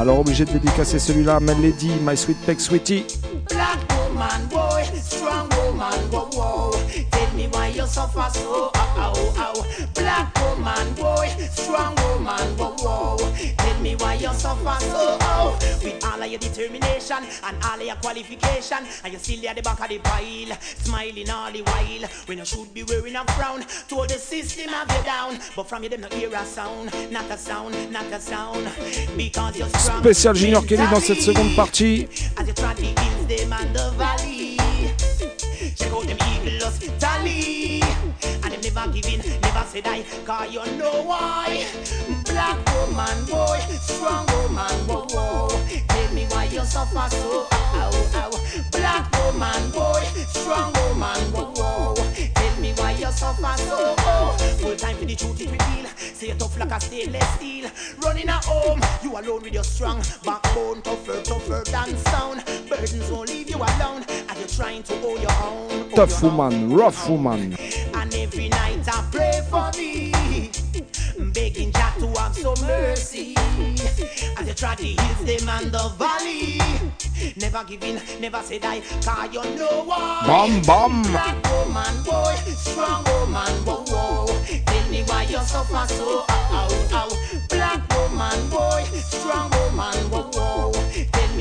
Alors 0.00 0.18
obligé 0.20 0.44
de 0.44 0.52
dédicacer 0.52 0.98
celui-là 0.98 1.40
Mel 1.40 1.60
Lady, 1.60 1.92
My 2.02 2.16
Sweet 2.16 2.38
Peck 2.44 2.60
Sweetie. 2.60 3.04
Black 3.48 3.78
woman, 3.92 4.48
boy, 4.50 4.82
strong 5.00 5.48
woman, 5.50 5.92
whoa, 6.10 6.28
whoa. 6.32 6.70
Tell 7.10 7.36
me 7.36 7.48
why 7.52 7.68
you 7.68 7.86
suffer 7.86 8.26
so, 8.32 8.70
ow, 8.74 8.98
ow, 8.98 9.12
ow. 9.38 9.64
Black 9.94 10.34
woman, 10.40 10.94
boy, 10.94 11.28
strong 11.50 11.94
woman, 11.96 12.56
whoa, 12.56 12.74
whoa. 12.78 13.61
Me 13.82 13.96
why 13.96 14.14
you 14.14 14.32
suffer 14.32 14.80
so, 14.84 15.18
oh. 15.20 15.58
With 15.82 16.04
all 16.04 16.22
of 16.22 16.30
your 16.30 16.38
determination 16.38 17.16
and 17.42 17.64
all 17.64 17.74
of 17.74 17.82
your 17.82 17.96
qualification, 17.96 18.78
and 19.02 19.12
you 19.12 19.18
still 19.18 19.48
at 19.48 19.56
the 19.56 19.62
back 19.62 19.80
of 19.80 19.88
the 19.88 19.98
pile, 19.98 20.56
smiling 20.60 21.28
all 21.28 21.50
the 21.50 21.62
while. 21.62 22.08
When 22.26 22.38
you 22.38 22.44
should 22.44 22.72
be 22.72 22.84
wearing 22.84 23.16
a 23.16 23.24
frown, 23.32 23.62
to 23.62 24.06
the 24.06 24.18
system 24.18 24.68
have 24.68 24.88
you 24.96 25.02
down. 25.04 25.38
But 25.56 25.68
from 25.68 25.82
you, 25.82 25.88
them 25.88 26.02
not 26.02 26.12
hear 26.12 26.32
a 26.32 26.44
sound, 26.44 26.92
not 27.10 27.28
a 27.28 27.36
sound, 27.36 27.74
not 27.90 28.06
a 28.06 28.20
sound. 28.20 28.68
Because 29.16 29.58
you're 29.58 29.68
strong. 29.68 30.00
Spécial 30.02 30.34
Junior 30.34 30.62
Kelly 30.62 30.86
dans 30.88 31.00
cette 31.00 31.20
seconde 31.20 31.56
partie. 31.56 32.06
As 32.36 32.46
you 32.46 32.54
try 32.54 32.74
to 32.74 32.82
hills, 32.82 33.26
them 33.26 33.52
and 33.52 33.74
the 33.74 33.90
valley. 33.98 34.58
Check 35.76 35.92
out 35.92 36.06
them 36.06 36.18
eagles 36.44 36.78
tally. 36.98 37.82
And 38.42 38.52
them 38.52 38.60
never 38.60 38.92
give 38.92 39.06
in, 39.06 39.40
never 39.40 39.64
say 39.66 39.80
die. 39.80 40.04
Cause 40.24 40.52
you 40.52 40.64
know 40.76 41.02
why. 41.02 41.66
Black 42.24 42.58
woman, 42.74 43.24
boy, 43.26 43.58
strong 43.80 44.26
woman, 44.26 44.76
whoa, 44.86 45.06
whoa. 45.10 45.48
Tell 45.88 46.14
me 46.14 46.26
why 46.26 46.44
you 46.44 46.64
suffer 46.64 47.08
so, 47.10 47.46
ow, 47.52 47.90
ow. 48.14 48.30
Black 48.70 49.10
woman, 49.18 49.70
boy, 49.70 50.02
strong 50.28 50.72
woman, 50.72 51.20
whoa, 51.32 51.52
whoa. 51.56 52.31
Me 52.62 52.72
why 52.74 52.92
you 52.92 53.10
suffer 53.10 53.42
so, 53.62 53.96
oh. 53.98 54.36
Full 54.60 54.76
time 54.76 54.96
for 54.96 55.04
the 55.04 55.16
truth 55.16 55.40
it 55.40 55.50
reveal. 55.50 55.86
Say 55.96 56.28
you 56.28 56.34
tough 56.34 56.56
like 56.56 56.70
a 56.70 56.80
stainless 56.80 57.28
steel. 57.34 57.68
Running 58.00 58.28
a 58.28 58.34
home, 58.34 58.80
you 59.02 59.10
alone 59.18 59.42
with 59.42 59.52
your 59.52 59.64
strong 59.64 60.00
backbone, 60.24 60.80
tougher, 60.82 61.20
tougher 61.22 61.64
than 61.66 61.96
sound. 61.98 62.44
Burdens 62.68 63.10
won't 63.10 63.30
leave 63.30 63.50
you 63.50 63.56
alone, 63.56 64.04
and 64.08 64.38
you're 64.38 64.46
trying 64.46 64.84
to 64.84 64.94
hold 64.98 65.20
your 65.20 65.32
own. 65.42 65.90
Tough 65.90 66.22
woman, 66.22 66.72
rough 66.72 67.08
woman. 67.10 67.56
And 67.94 68.14
every 68.14 68.48
night 68.48 68.86
I 68.86 69.08
pray 69.10 69.42
for 69.50 69.72
thee. 69.72 70.61
Begging 71.32 71.72
Jah 71.72 71.94
to 71.98 72.06
have 72.20 72.34
some 72.34 72.66
mercy. 72.66 73.34
As 74.36 74.46
you 74.46 74.54
try 74.54 74.74
to 74.74 74.84
heal 74.84 75.24
them 75.24 75.48
and 75.48 75.72
the 75.72 75.92
valley. 75.98 76.60
Never 77.36 77.64
giving, 77.64 78.00
never 78.20 78.42
say 78.42 78.58
die, 78.58 78.80
cause 79.04 79.32
you 79.32 79.42
know 79.56 79.84
why. 79.84 80.22
Bam, 80.26 80.62
bam. 80.62 81.02
Black 81.02 81.36
woman, 81.50 82.02
boy, 82.04 82.34
strong 82.56 83.04
woman, 83.04 83.52
whoa, 83.64 83.84
whoa. 83.88 84.26
Tell 84.66 84.90
me 84.90 85.02
why 85.04 85.22
you 85.24 85.38
suffer 85.38 85.86
so, 85.92 86.24
ow, 86.28 86.48
ow, 86.52 86.88
ow. 86.92 87.08
Black 87.48 87.80
woman, 87.94 88.50
boy, 88.50 88.82
strong 88.94 89.50
woman, 89.50 89.94
whoa, 90.10 90.30
whoa. 90.32 90.81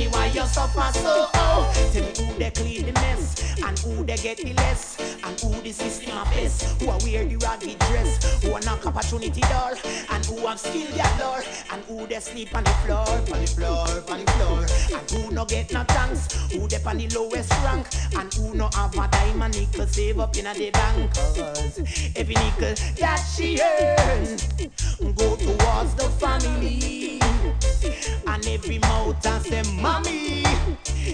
Me 0.01 0.07
why 0.07 0.25
you 0.33 0.41
suffer 0.47 0.97
so, 0.97 1.29
oh. 1.35 1.71
Tell 1.93 2.01
me 2.01 2.09
who 2.17 2.39
they 2.39 2.49
clean 2.49 2.85
the 2.87 2.93
mess, 2.93 3.61
and 3.61 3.77
who 3.77 4.03
they 4.03 4.15
get 4.15 4.37
the 4.37 4.51
less, 4.53 4.97
and 5.23 5.39
who 5.39 5.61
the 5.61 5.71
system 5.71 6.17
of 6.17 6.27
best. 6.31 6.81
Who 6.81 6.89
are 6.89 6.97
wear 7.03 7.23
the 7.23 7.37
ragged 7.37 7.77
dress, 7.77 8.41
who 8.41 8.51
are 8.51 8.61
knock 8.61 8.83
opportunity 8.87 9.41
door, 9.41 9.77
and 10.09 10.25
who 10.25 10.47
have 10.47 10.59
skill 10.59 10.89
galore, 10.97 11.43
and 11.71 11.83
who 11.83 12.07
they 12.07 12.19
sleep 12.19 12.55
on 12.55 12.63
the 12.63 12.71
floor, 12.83 13.05
on 13.07 13.41
the 13.41 13.51
floor, 13.53 13.85
on 14.09 14.25
the 14.25 14.31
floor, 14.31 14.65
and 14.97 15.11
who 15.11 15.31
no 15.35 15.45
get 15.45 15.71
no 15.71 15.83
thanks, 15.83 16.33
who 16.51 16.67
they 16.67 16.81
on 16.83 16.97
the 16.97 17.07
lowest 17.09 17.51
rank, 17.63 17.85
and 18.17 18.33
who 18.33 18.55
no 18.55 18.71
have 18.73 18.95
a 18.95 19.07
dime 19.07 19.43
and 19.43 19.53
nickel 19.53 19.85
save 19.85 20.19
up 20.19 20.35
in 20.35 20.47
a 20.47 20.53
the 20.55 20.71
bank. 20.71 21.13
Cause 21.13 21.77
every 22.15 22.33
nickel 22.41 22.73
that 22.97 23.21
she 23.35 23.61
earn 23.61 25.13
go 25.13 25.35
towards 25.35 25.93
the 25.93 26.09
family. 26.17 27.19
And 28.27 28.47
every 28.47 28.79
mouth 28.79 29.23
has 29.25 29.43
them 29.43 29.81
mommy. 29.91 30.43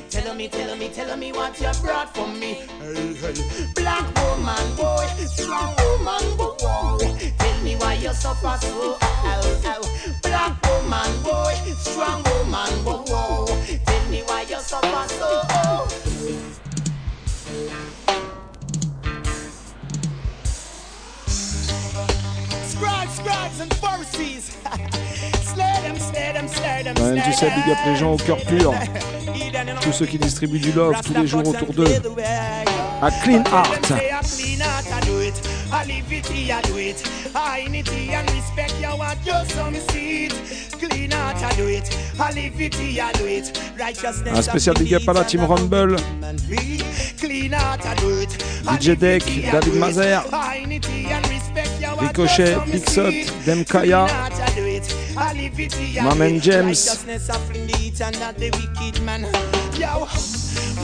Tell 0.10 0.34
me, 0.36 0.48
tell 0.48 0.76
me, 0.76 0.90
tell 0.90 1.18
me 1.18 1.32
what 1.32 1.60
you 1.60 1.72
brought 1.82 2.14
for 2.16 2.28
me. 2.28 2.54
Hey, 2.82 3.14
hey. 3.14 3.34
Black 3.76 4.06
woman, 4.22 4.76
boy, 4.76 5.08
strong 5.26 5.74
woman, 5.82 6.26
whoa. 6.38 6.98
Tell 7.40 7.64
me 7.64 7.76
why 7.76 7.94
you 7.96 8.14
suffer 8.14 8.58
so. 8.62 8.98
Ow, 9.02 9.62
ow. 9.74 9.82
Black 10.24 10.54
woman, 10.68 11.12
boy, 11.24 11.56
strong 11.78 12.22
woman, 12.30 12.74
whoa. 12.86 13.46
Tell 13.86 14.06
me 14.10 14.22
why 14.28 14.42
you 14.42 14.60
suffer 14.60 15.06
so. 15.20 15.30
Scribes, 22.72 23.14
scribes 23.16 23.60
and 23.60 23.74
Pharisees. 23.76 24.58
them, 26.12 26.46
Ouais, 27.00 27.22
tu 27.24 27.34
sais, 27.34 27.50
big 27.50 27.70
up 27.72 27.78
les 27.86 27.96
gens 27.96 28.14
au 28.14 28.18
cœur 28.18 28.38
pur. 28.38 28.74
Tous 29.82 29.92
ceux 29.92 30.06
qui 30.06 30.18
distribuent 30.18 30.60
du 30.60 30.72
love 30.72 30.96
tous 31.06 31.14
les 31.14 31.28
jours 31.28 31.48
autour 31.48 31.74
d'eux. 31.74 31.88
À 33.02 33.12
Clean 33.12 33.44
Art. 33.52 33.72
I 35.72 35.86
live 35.86 36.12
it 36.12 36.24
do 36.68 36.78
it. 36.78 37.04
I 37.36 37.68
need 37.70 37.88
respect 37.88 38.80
your 38.82 38.98
what 38.98 39.18
you 39.26 39.34
some 39.54 39.76
seed. 39.90 40.34
Clean 40.80 41.12
out, 41.12 41.36
I 41.44 41.54
do 41.56 41.68
it. 41.68 41.90
I 42.20 42.32
live 42.32 42.60
it 42.62 42.72
do 42.72 43.26
it. 43.26 43.60
Righteousness. 43.78 44.38
Un 44.38 44.42
spécial 44.42 44.76
big 44.76 44.94
up 44.94 45.08
à 45.08 45.14
la 45.14 45.24
team 45.26 45.44
Rumble. 45.44 45.98
Clean 47.20 47.54
out, 47.54 47.86
I 47.86 47.96
do 47.96 48.22
it. 48.22 48.30
DJ 48.64 48.96
Deck, 48.96 49.24
David 49.26 49.76
Mazer, 49.76 50.22
Ricochet, 52.00 52.58
Pixot, 52.72 53.14
Demkaya, 53.46 54.08
Mamen 56.04 56.40
James. 56.42 57.06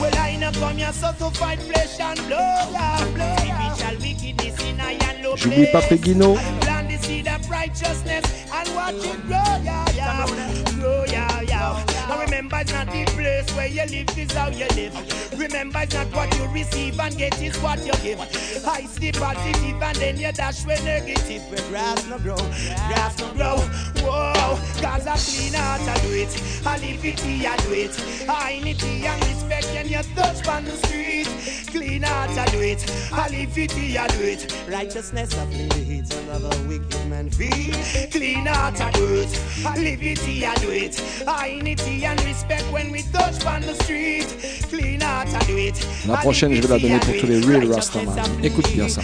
Well 0.00 0.16
I 0.18 0.36
not 0.36 0.54
come 0.54 0.76
here 0.78 0.92
so 0.92 1.12
to 1.12 1.30
fight 1.38 1.60
flesh 1.60 2.00
and 2.00 2.18
blood. 2.26 2.72
yeah, 2.72 3.06
blood. 3.14 3.38
Spiritual 3.40 3.98
wickedness 4.02 4.60
in 4.64 4.80
I 4.80 4.92
and 4.92 5.22
low 5.24 5.36
J'oublie 5.36 5.66
pas 5.72 5.86
place. 5.86 6.00
Peguino. 6.00 6.36
Plant 6.60 6.88
the 6.90 6.98
seed 6.98 7.28
of 7.28 7.50
righteousness 7.50 8.24
and 8.52 8.74
watch 8.74 8.94
it 8.94 9.22
grow, 9.26 9.36
yeah, 9.62 9.84
yeah. 9.94 10.26
Grow, 10.80 11.04
yeah, 11.06 11.40
yeah. 11.42 11.84
Now 12.08 12.20
remember, 12.20 12.58
it's 12.60 12.72
not 12.72 12.86
the 12.86 13.04
place 13.06 13.50
where 13.56 13.66
you 13.68 13.84
live, 13.86 14.18
is 14.18 14.32
how 14.32 14.48
you 14.48 14.66
live. 14.76 14.94
Remember, 15.38 15.80
it's 15.82 15.94
not 15.94 16.08
what 16.14 16.36
you 16.38 16.46
receive 16.48 16.98
and 17.00 17.16
get 17.16 17.40
is 17.42 17.56
what 17.60 17.84
you 17.86 17.92
give. 18.02 18.20
I 18.66 18.86
see 18.86 19.12
positive 19.12 19.82
and 19.82 19.96
then 19.96 20.16
you 20.18 20.32
dash 20.32 20.64
with 20.66 20.84
negative. 20.84 21.42
Where 21.50 21.70
grass 21.70 22.06
no 22.08 22.18
grow, 22.18 22.36
grass 22.36 23.18
no 23.18 23.28
grow. 23.28 23.33
Whoa, 23.33 23.33
clean 25.16 25.54
heart, 25.54 25.80
I 25.82 25.98
do 26.00 26.12
it. 26.12 26.32
I 26.66 26.78
live 26.78 27.04
it, 27.04 27.20
I 27.24 27.56
do 27.64 27.72
it. 27.72 28.28
I 28.28 28.60
need 28.62 28.82
and 28.82 29.24
respect 29.26 29.66
when 29.74 29.88
you 29.88 30.02
touch 30.14 30.46
on 30.48 30.64
the 30.64 30.76
street. 30.86 31.28
Clean 31.70 32.02
heart, 32.02 32.30
I 32.30 32.46
do 32.50 32.60
it. 32.60 32.84
I 33.12 33.28
live 33.28 33.58
it, 33.58 33.72
I 33.74 34.06
do 34.08 34.22
it. 34.22 34.54
Righteousness 34.68 35.34
the 35.34 35.84
hate 35.84 36.12
of 36.30 36.44
a 36.44 36.68
wicked 36.68 37.06
man 37.08 37.30
feel. 37.30 37.74
Clean 38.10 38.46
heart, 38.46 38.80
I 38.80 38.90
do 38.92 39.06
it. 39.14 39.40
I 39.66 39.76
live 39.78 40.02
it, 40.02 40.20
I 40.44 40.54
do 40.56 40.70
it. 40.70 41.02
I 41.26 41.60
need 41.62 41.80
it 41.80 42.04
and 42.04 42.24
respect 42.24 42.64
when 42.72 42.90
we 42.90 43.02
touch 43.12 43.44
on 43.44 43.62
the 43.62 43.74
street. 43.74 44.28
Clean 44.68 45.00
heart, 45.00 45.28
I 45.28 45.44
do 45.46 45.56
it. 45.56 45.86
La 46.06 46.16
prochaine, 46.18 46.54
je 46.54 46.62
vais 46.62 46.68
la 46.68 46.78
donner 46.78 46.98
pour 47.00 47.14
tous 47.20 47.26
les 47.26 47.40
real 47.40 47.72
Rastaman. 47.72 48.14
Écoute 48.42 48.70
bien 48.72 48.88
ça. 48.88 49.02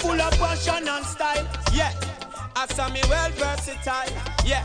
Full 0.00 0.20
of 0.20 0.32
passion 0.38 0.88
and 0.88 1.04
style. 1.04 1.46
Yeah. 1.72 1.92
I 2.56 2.66
saw 2.66 2.88
me 2.88 3.00
well 3.08 3.30
versatile. 3.30 4.12
Yeah. 4.44 4.64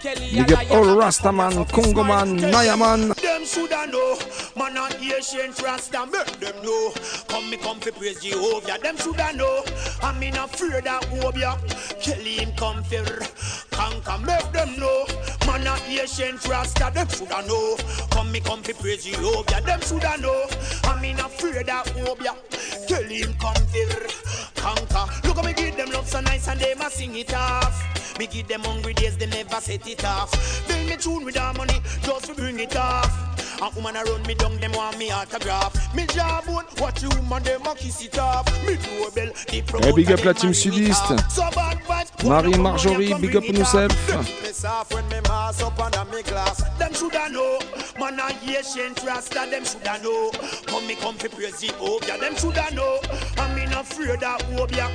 Kelly 0.00 0.30
Big 0.30 0.52
up 0.52 0.70
all 0.70 0.84
Rastaman, 0.84 1.66
Congoman, 1.68 2.38
Nayaman. 2.38 3.14
Them 3.16 3.44
shoulda 3.44 3.86
know, 3.90 4.18
man 4.54 4.76
a 4.76 4.86
ancient 5.16 5.60
Rasta 5.62 6.06
make 6.06 6.38
them 6.38 6.62
know. 6.62 6.92
Come 7.28 7.50
me 7.50 7.56
come 7.56 7.80
fi 7.80 7.90
praise 7.90 8.20
Jehovah, 8.22 8.78
them 8.82 8.96
shoulda 8.98 9.32
know. 9.34 9.64
I'm 10.02 10.22
in 10.22 10.36
afraid 10.36 10.86
of 10.86 11.02
Obia. 11.24 11.56
Kelly 12.00 12.36
him 12.36 12.52
come 12.56 12.84
fi 12.84 13.02
conquer, 13.70 14.18
make 14.24 14.52
them 14.52 14.78
know. 14.78 15.06
Man 15.46 15.66
a 15.66 15.74
ancient 15.88 16.46
Rasta, 16.46 16.90
them 16.94 17.08
shoulda 17.08 17.46
know. 17.48 17.76
Come 18.10 18.30
me 18.30 18.40
come 18.40 18.62
fi 18.62 18.74
praise 18.74 19.04
Jehovah, 19.06 19.62
them 19.62 19.80
shoulda 19.80 20.20
know. 20.20 20.46
I'm 20.84 21.02
in 21.04 21.18
afraid 21.18 21.68
of 21.70 21.86
Obia. 22.04 22.36
Kelly 22.86 23.22
him 23.22 23.34
come 23.34 23.54
fi 23.72 23.84
conquer. 24.54 25.26
Look 25.26 25.36
how 25.36 25.42
me 25.42 25.52
give 25.52 25.76
them 25.76 25.90
love 25.90 26.08
so 26.08 26.20
nice 26.20 26.48
and 26.48 26.60
they 26.60 26.74
must 26.74 26.96
sing 26.96 27.16
it 27.16 27.34
off. 27.34 28.18
Me 28.18 28.26
give 28.26 28.48
them 28.48 28.62
hungry 28.62 28.94
days, 28.94 29.16
they 29.16 29.26
never 29.26 29.60
set 29.60 29.86
it 29.86 30.04
off. 30.04 30.30
Build 30.68 30.88
me 30.88 30.96
tune 30.96 31.24
with 31.24 31.38
our 31.38 31.52
money, 31.54 31.80
just 32.02 32.26
to 32.26 32.34
bring 32.34 32.58
it 32.60 32.76
off. 32.76 33.35
A 33.62 33.70
woman 33.74 33.96
around 33.96 34.26
me 34.26 34.34
down, 34.34 34.56
them 34.58 34.72
want 34.72 34.98
me 34.98 35.10
autograph. 35.10 35.72
Me 35.94 36.04
jawbone, 36.06 36.66
watch 36.80 37.02
you 37.02 37.08
man, 37.22 37.42
them 37.42 37.62
a 37.66 37.74
kiss 37.74 38.02
it 38.04 38.18
off. 38.18 38.46
Me 38.66 38.76
doorbell, 38.76 39.32
the 39.48 39.86
Eh, 39.86 39.92
big 39.92 40.12
up 40.12 40.24
la 40.24 40.32
team 40.32 40.52
sudiste. 40.52 41.18
So 41.30 41.42
bad 41.54 41.78
vibes, 41.84 42.28
Marie 42.28 42.58
Marjorie, 42.58 43.14
big 43.14 43.34
up 43.34 43.44
yourself. 43.44 43.92
Miss 44.42 44.64
off 44.64 44.92
when 44.92 45.08
me 45.08 45.20
mass 45.28 45.62
up 45.62 45.78
under 45.78 46.04
me 46.14 46.22
glass. 46.22 46.62
Them 46.78 46.92
shoulda 46.92 47.30
know, 47.30 47.58
man 47.98 48.20
a 48.20 48.28
ancient 48.44 49.02
rasta. 49.04 49.46
Them 49.50 49.64
shoulda 49.64 50.02
know, 50.02 50.30
come 50.66 50.86
me 50.86 50.94
come 50.96 51.16
fi 51.16 51.28
praise 51.28 51.60
the 51.60 51.68
Obia. 51.80 52.20
Them 52.20 52.36
shoulda 52.36 52.66
know, 52.74 53.00
I'm 53.38 53.56
in 53.58 53.72
afraid 53.72 54.22
of 54.22 54.40
Obia. 54.52 54.88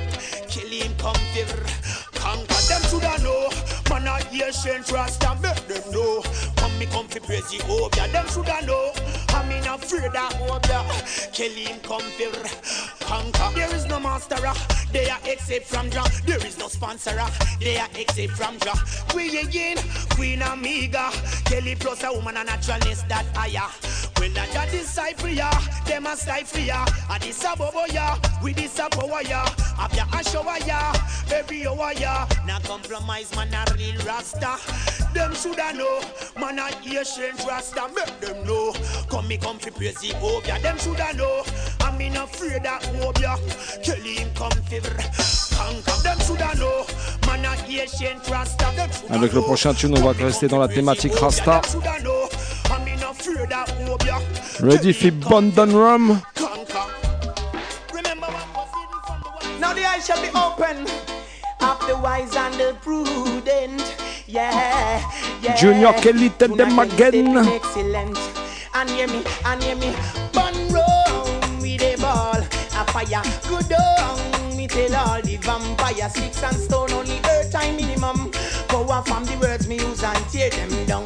Kill 0.48 0.68
him 0.68 0.94
come 0.98 1.16
fi 1.34 2.11
conquer. 2.22 2.62
Them 2.70 2.82
shoulda 2.88 3.14
know, 3.22 3.50
man 3.90 4.06
a 4.06 4.16
ancient 4.46 4.90
rasta. 4.92 5.34
Make 5.42 5.66
them 5.66 5.84
know, 5.92 6.22
come 6.56 6.78
me 6.78 6.86
come 6.86 7.08
fi 7.08 7.18
praise 7.18 7.50
the 7.50 7.58
Obia. 7.66 8.10
Them 8.12 8.26
shoulda 8.28 8.64
know, 8.66 8.92
I'm 9.34 9.50
in 9.50 9.66
afraid 9.66 10.04
of 10.04 10.32
Obia. 10.48 11.32
Kill 11.32 11.52
him 11.52 11.80
come 11.80 12.00
fi 12.00 12.92
conquer. 13.12 13.54
There 13.54 13.74
is 13.74 13.86
no 13.86 14.00
master, 14.00 14.36
uh. 14.46 14.54
they 14.92 15.08
are 15.08 15.20
except 15.24 15.66
from 15.66 15.90
Jah. 15.90 16.08
There 16.26 16.44
is 16.46 16.58
no 16.58 16.68
sponsor, 16.68 17.18
uh. 17.18 17.30
they 17.60 17.76
are 17.78 17.88
except 17.94 18.32
from 18.32 18.58
Jah. 18.60 18.78
We 19.14 19.38
again, 19.38 19.76
Queen 20.10 20.42
Amiga. 20.42 21.10
Kelly 21.44 21.74
plus 21.74 22.02
a 22.04 22.12
woman 22.12 22.36
and 22.36 22.48
naturalness 22.48 23.02
that 23.08 23.26
higher. 23.34 23.68
When 24.18 24.32
the 24.34 24.46
Jah 24.52 24.66
decipher 24.70 25.28
ya, 25.28 25.50
them 25.84 26.06
a 26.06 26.16
stifle 26.16 26.60
ya. 26.60 26.86
A 27.10 27.18
this 27.18 27.44
a 27.44 27.56
bobo 27.56 27.84
ya, 27.92 28.16
we 28.42 28.52
this 28.52 28.78
a 28.78 28.88
power 28.88 29.22
ya. 29.22 29.44
Have 29.76 29.94
ya 29.94 30.04
a 30.12 30.24
shower 30.24 30.58
ya, 30.66 30.92
every 31.32 31.66
hour 31.66 31.92
ya. 31.92 32.26
Now 32.46 32.60
compromise 32.60 33.34
man 33.36 33.52
a 33.52 33.64
real 33.74 33.98
rasta. 34.06 34.56
Them 35.12 35.34
shoulda 35.34 35.72
know, 35.74 36.00
man 36.38 36.58
a 36.58 36.70
ancient 36.86 37.44
rasta. 37.46 37.90
Make 37.94 38.20
them 38.20 38.46
know. 38.46 38.72
Come 39.10 39.21
me 39.28 39.36
come 39.38 39.58
fi 39.58 39.70
praise 39.70 39.94
the 40.00 40.08
Obia. 40.20 40.60
Them 40.62 40.78
shoulda 40.78 41.12
know. 41.16 41.44
I'm 41.80 42.00
in 42.00 42.16
afraid 42.16 42.66
of 42.66 42.82
Obia. 43.00 43.36
Kelly 43.84 44.14
him 44.16 44.30
come 44.34 44.50
fi 44.68 44.80
conquer. 45.56 46.02
Them 46.02 46.18
shoulda 46.20 46.54
know. 46.58 46.86
Man 47.26 47.44
a 47.44 47.54
ancient 47.80 48.28
rasta. 48.28 48.70
Them 48.76 48.90
shoulda 48.90 49.14
Avec 49.14 49.32
le 49.32 49.42
prochain 49.42 49.74
tune, 49.74 49.96
on 49.98 50.02
va 50.02 50.12
rester 50.12 50.48
dans 50.48 50.58
la 50.58 50.68
thématique 50.68 51.14
Rasta. 51.18 51.60
Ready 54.60 54.92
for 54.92 55.10
Bondon 55.28 55.72
Rum? 55.74 56.20
Now 59.60 59.72
the 59.74 59.84
eyes 59.84 60.06
shall 60.06 60.20
be 60.20 60.28
open 60.28 60.86
of 61.60 61.78
the 61.86 61.96
wise 62.02 62.34
and 62.36 62.54
the 62.54 62.76
prudent. 62.82 63.82
Yeah, 64.26 65.02
yeah. 65.42 65.56
Junior 65.56 65.92
Kelly, 65.94 66.30
tell 66.30 66.54
them 66.54 66.78
again. 66.78 67.36
Excellent. 67.38 68.41
And 68.74 68.88
hear 68.90 69.06
me, 69.06 69.22
and 69.44 69.62
hear 69.62 69.76
me. 69.76 69.94
Bun 70.32 70.54
roll 70.72 71.24
with 71.60 71.82
a 71.82 71.96
ball. 72.00 72.40
A 72.74 72.84
fire 72.90 73.22
good 73.48 73.68
down. 73.68 74.56
Me 74.56 74.66
tell 74.66 74.94
all 74.96 75.20
the 75.22 75.36
vampire 75.36 76.08
six 76.08 76.42
and 76.42 76.56
stone 76.56 76.90
only 76.92 77.20
earth 77.30 77.52
time 77.52 77.76
minimum. 77.76 78.30
Power 78.68 79.02
from 79.04 79.24
the 79.24 79.36
words 79.40 79.68
me 79.68 79.76
use 79.76 80.02
and 80.02 80.28
tear 80.30 80.50
them 80.50 80.86
down. 80.86 81.04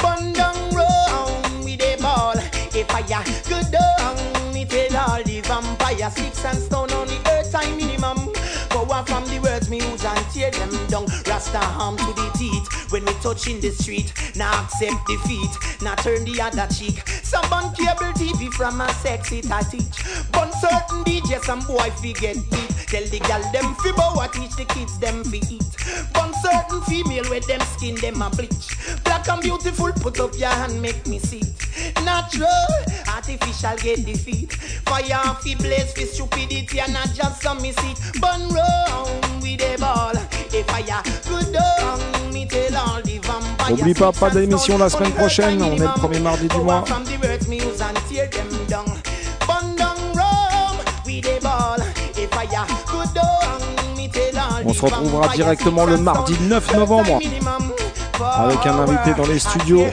Bun 0.00 0.32
down 0.32 0.56
round 0.72 1.64
with 1.64 1.82
a 1.82 1.96
ball. 2.00 2.38
A 2.38 2.84
fire 2.84 3.24
good 3.48 3.70
down. 3.72 4.52
Me 4.54 4.64
tell 4.64 4.96
all 4.96 5.22
the 5.22 5.40
vampire 5.40 6.10
six 6.10 6.44
and 6.44 6.58
stone 6.58 6.92
only 6.92 7.18
earth 7.26 7.50
time 7.50 7.76
minimum. 7.76 8.32
Power 8.70 9.04
from 9.06 9.24
the 9.26 9.40
words 9.42 9.68
me 9.68 9.78
use 9.78 10.04
and 10.04 10.26
tear 10.32 10.50
them 10.52 10.70
down. 10.86 11.06
Rasta 11.26 11.58
harm 11.58 11.96
to 11.96 12.12
the 12.14 12.19
when 12.90 13.04
we 13.04 13.12
touch 13.14 13.48
in 13.48 13.60
the 13.60 13.70
street. 13.70 14.12
Now 14.36 14.64
accept 14.64 15.06
defeat, 15.06 15.50
now 15.82 15.94
turn 15.96 16.24
the 16.24 16.40
other 16.40 16.66
cheek. 16.72 17.06
Some 17.22 17.48
bun 17.48 17.74
cable 17.74 18.12
TV 18.14 18.52
from 18.52 18.80
a 18.80 18.88
sexy 18.94 19.42
I 19.50 19.62
teach. 19.62 20.04
Bun 20.32 20.50
certain 20.60 21.04
DJ, 21.04 21.40
some 21.42 21.60
boy 21.60 21.90
forget 21.90 22.36
beat. 22.50 22.70
Tell 22.90 23.04
the 23.06 23.20
gal 23.20 23.42
them 23.52 23.74
fi 23.76 23.92
bow, 23.92 24.18
I 24.18 24.28
teach 24.28 24.56
the 24.56 24.64
kids 24.64 24.98
them 24.98 25.22
fi 25.24 25.38
eat. 25.48 26.12
Bun 26.12 26.32
certain 26.42 26.80
female 26.82 27.28
with 27.30 27.46
them 27.46 27.60
skin 27.60 27.94
them 27.96 28.20
a 28.22 28.30
bleach. 28.30 28.76
Black 29.04 29.28
and 29.28 29.40
beautiful, 29.40 29.92
put 29.92 30.18
up 30.20 30.36
your 30.36 30.48
hand, 30.50 30.80
make 30.82 31.06
me 31.06 31.18
see 31.18 31.38
it. 31.38 32.04
Natural, 32.04 32.48
artificial 33.08 33.76
get 33.76 34.04
defeat. 34.04 34.52
Fire 34.52 35.34
fi 35.40 35.54
blaze 35.54 35.92
fi 35.92 36.04
stupidity 36.04 36.80
and 36.80 36.92
not 36.92 37.12
just 37.14 37.42
some 37.42 37.62
miss 37.62 37.76
it. 37.78 38.20
Bun 38.20 38.48
round 38.48 39.42
with 39.42 39.62
a 39.62 39.76
ball. 39.78 40.16
A 40.52 40.62
fire 40.64 41.02
good 41.28 41.52
down, 41.52 42.29
N'oublie 43.70 43.94
pas, 43.94 44.12
pas 44.12 44.30
d'émission 44.30 44.78
la 44.78 44.88
semaine 44.88 45.12
prochaine, 45.12 45.62
on 45.62 45.74
est 45.74 45.78
le 45.78 46.00
premier 46.00 46.20
mardi 46.20 46.48
du 46.48 46.58
mois. 46.58 46.84
On 54.64 54.72
se 54.72 54.82
retrouvera 54.82 55.28
directement 55.28 55.84
le 55.84 55.96
mardi 55.98 56.34
9 56.48 56.74
novembre 56.76 57.18
avec 58.22 58.66
un 58.66 58.78
invité 58.80 59.14
dans 59.14 59.26
les 59.26 59.38
studios, 59.38 59.86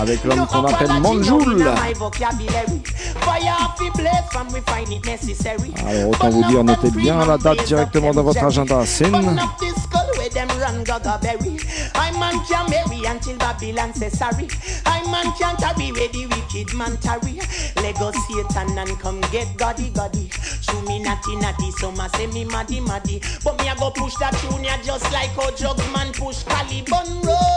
avec 0.00 0.24
l'homme 0.24 0.46
qu'on 0.46 0.64
appelle 0.64 0.92
Manjoul. 1.00 1.66
Alors 5.86 6.10
autant 6.10 6.30
vous 6.30 6.44
dire, 6.44 6.64
notez 6.64 6.90
bien 6.90 7.24
la 7.24 7.38
date 7.38 7.64
directement 7.64 8.12
dans 8.12 8.22
votre 8.22 8.44
agenda. 8.44 8.82
Where 10.16 10.30
them 10.30 10.48
run 10.58 10.84
come 18.98 19.20
get 19.30 19.56
goddy 19.56 19.90
goddy. 19.90 20.30
Maddy. 22.80 23.20
But 23.44 23.58
me 23.58 23.70
go 23.78 23.90
push 23.90 24.14
that 24.16 24.34
just 24.84 25.12
like 25.12 25.30
man 25.92 26.12
push 26.12 26.44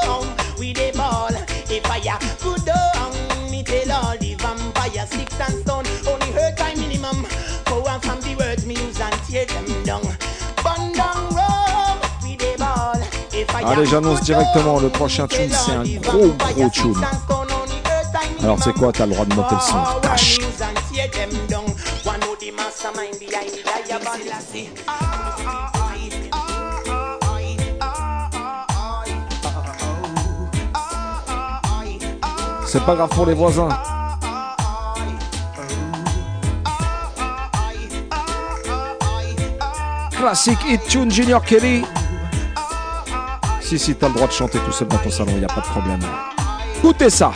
round 0.05 0.29
with 0.57 0.77
a 0.79 0.91
ball. 0.95 1.29
If 1.69 1.85
I 1.89 1.97
a 1.97 2.17
good 2.43 2.65
down, 2.65 3.11
me 3.51 3.63
tell 3.63 3.91
all 3.91 4.17
the 4.17 4.35
vampire 4.35 5.07
six 5.07 5.33
and 5.39 5.61
stone. 5.61 5.85
Only 6.07 6.31
her 6.31 6.53
time 6.55 6.79
minimum. 6.79 7.25
Power 7.65 7.99
from 8.01 8.21
the 8.21 8.35
words 8.39 8.65
me 8.65 8.75
use 8.75 8.99
and 8.99 9.15
tear 9.27 9.45
them 9.45 9.83
down. 9.83 10.03
Bun 10.63 10.93
down 10.93 11.29
road 11.37 11.99
with 12.23 12.41
a 12.41 12.57
ball. 12.57 13.01
If 13.31 13.53
I 13.55 13.61
a 13.61 13.67
Allez, 13.67 13.85
j'annonce 13.85 14.21
directement 14.21 14.79
le 14.79 14.89
prochain 14.89 15.27
tune, 15.27 15.51
c'est 15.51 15.71
un 15.71 15.83
gros 16.01 16.33
gros 16.53 16.69
tune. 16.69 16.95
Alors 18.41 18.57
c'est 18.63 18.73
quoi, 18.73 18.91
t'as 18.91 19.05
le 19.05 19.13
droit 19.13 19.25
de 19.25 19.35
monter 19.35 19.55
le 19.55 19.61
son? 19.61 19.99
Tâche. 20.01 20.39
C'est 32.71 32.85
pas 32.85 32.93
grave 32.93 33.09
pour 33.09 33.25
les 33.25 33.33
voisins. 33.33 33.67
Classique 40.11 40.59
hit 40.67 40.87
tune 40.87 41.09
Junior 41.09 41.41
Kelly. 41.41 41.83
Si, 43.59 43.79
si, 43.79 43.95
t'as 43.95 44.09
le 44.09 44.13
droit 44.13 44.27
de 44.27 44.33
chanter 44.33 44.59
tout 44.59 44.71
seul 44.71 44.87
dans 44.87 44.97
ton 44.97 45.09
salon, 45.09 45.31
y 45.41 45.43
a 45.43 45.47
pas 45.47 45.61
de 45.61 45.65
problème. 45.65 45.99
Écoutez 46.77 47.09
ça. 47.09 47.31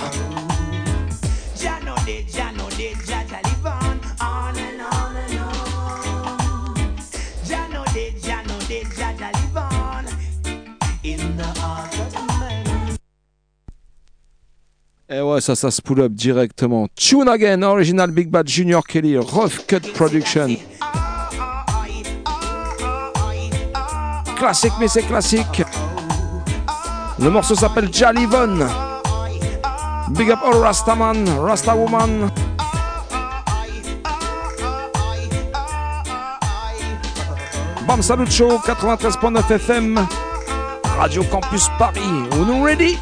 Et 15.14 15.22
ouais, 15.22 15.42
ça, 15.42 15.54
ça 15.54 15.70
se 15.70 15.80
pull 15.80 16.02
up 16.02 16.12
directement. 16.12 16.88
Tune 16.96 17.30
Again, 17.30 17.62
original 17.62 18.10
Big 18.10 18.30
Bad 18.30 18.48
Junior 18.48 18.84
Kelly, 18.84 19.16
Rough 19.18 19.68
Cut 19.68 19.82
Production. 19.94 20.48
Classique, 24.36 24.74
mais 24.80 24.88
c'est 24.88 25.04
classique. 25.04 25.62
Le 27.20 27.30
morceau 27.30 27.54
s'appelle 27.54 27.94
Jalivon. 27.94 28.66
Big 30.18 30.32
up 30.32 30.40
all 30.44 30.56
Rastaman, 30.56 31.26
Rasta 31.40 31.76
Woman. 31.76 32.32
Bam 37.88 38.02
Salut 38.02 38.32
Show, 38.32 38.58
93.9 38.66 39.52
FM. 39.52 40.08
Radio 40.98 41.24
Campus 41.26 41.68
Paris. 41.78 42.00
On 42.32 42.46
nous 42.46 42.64
ready? 42.64 42.98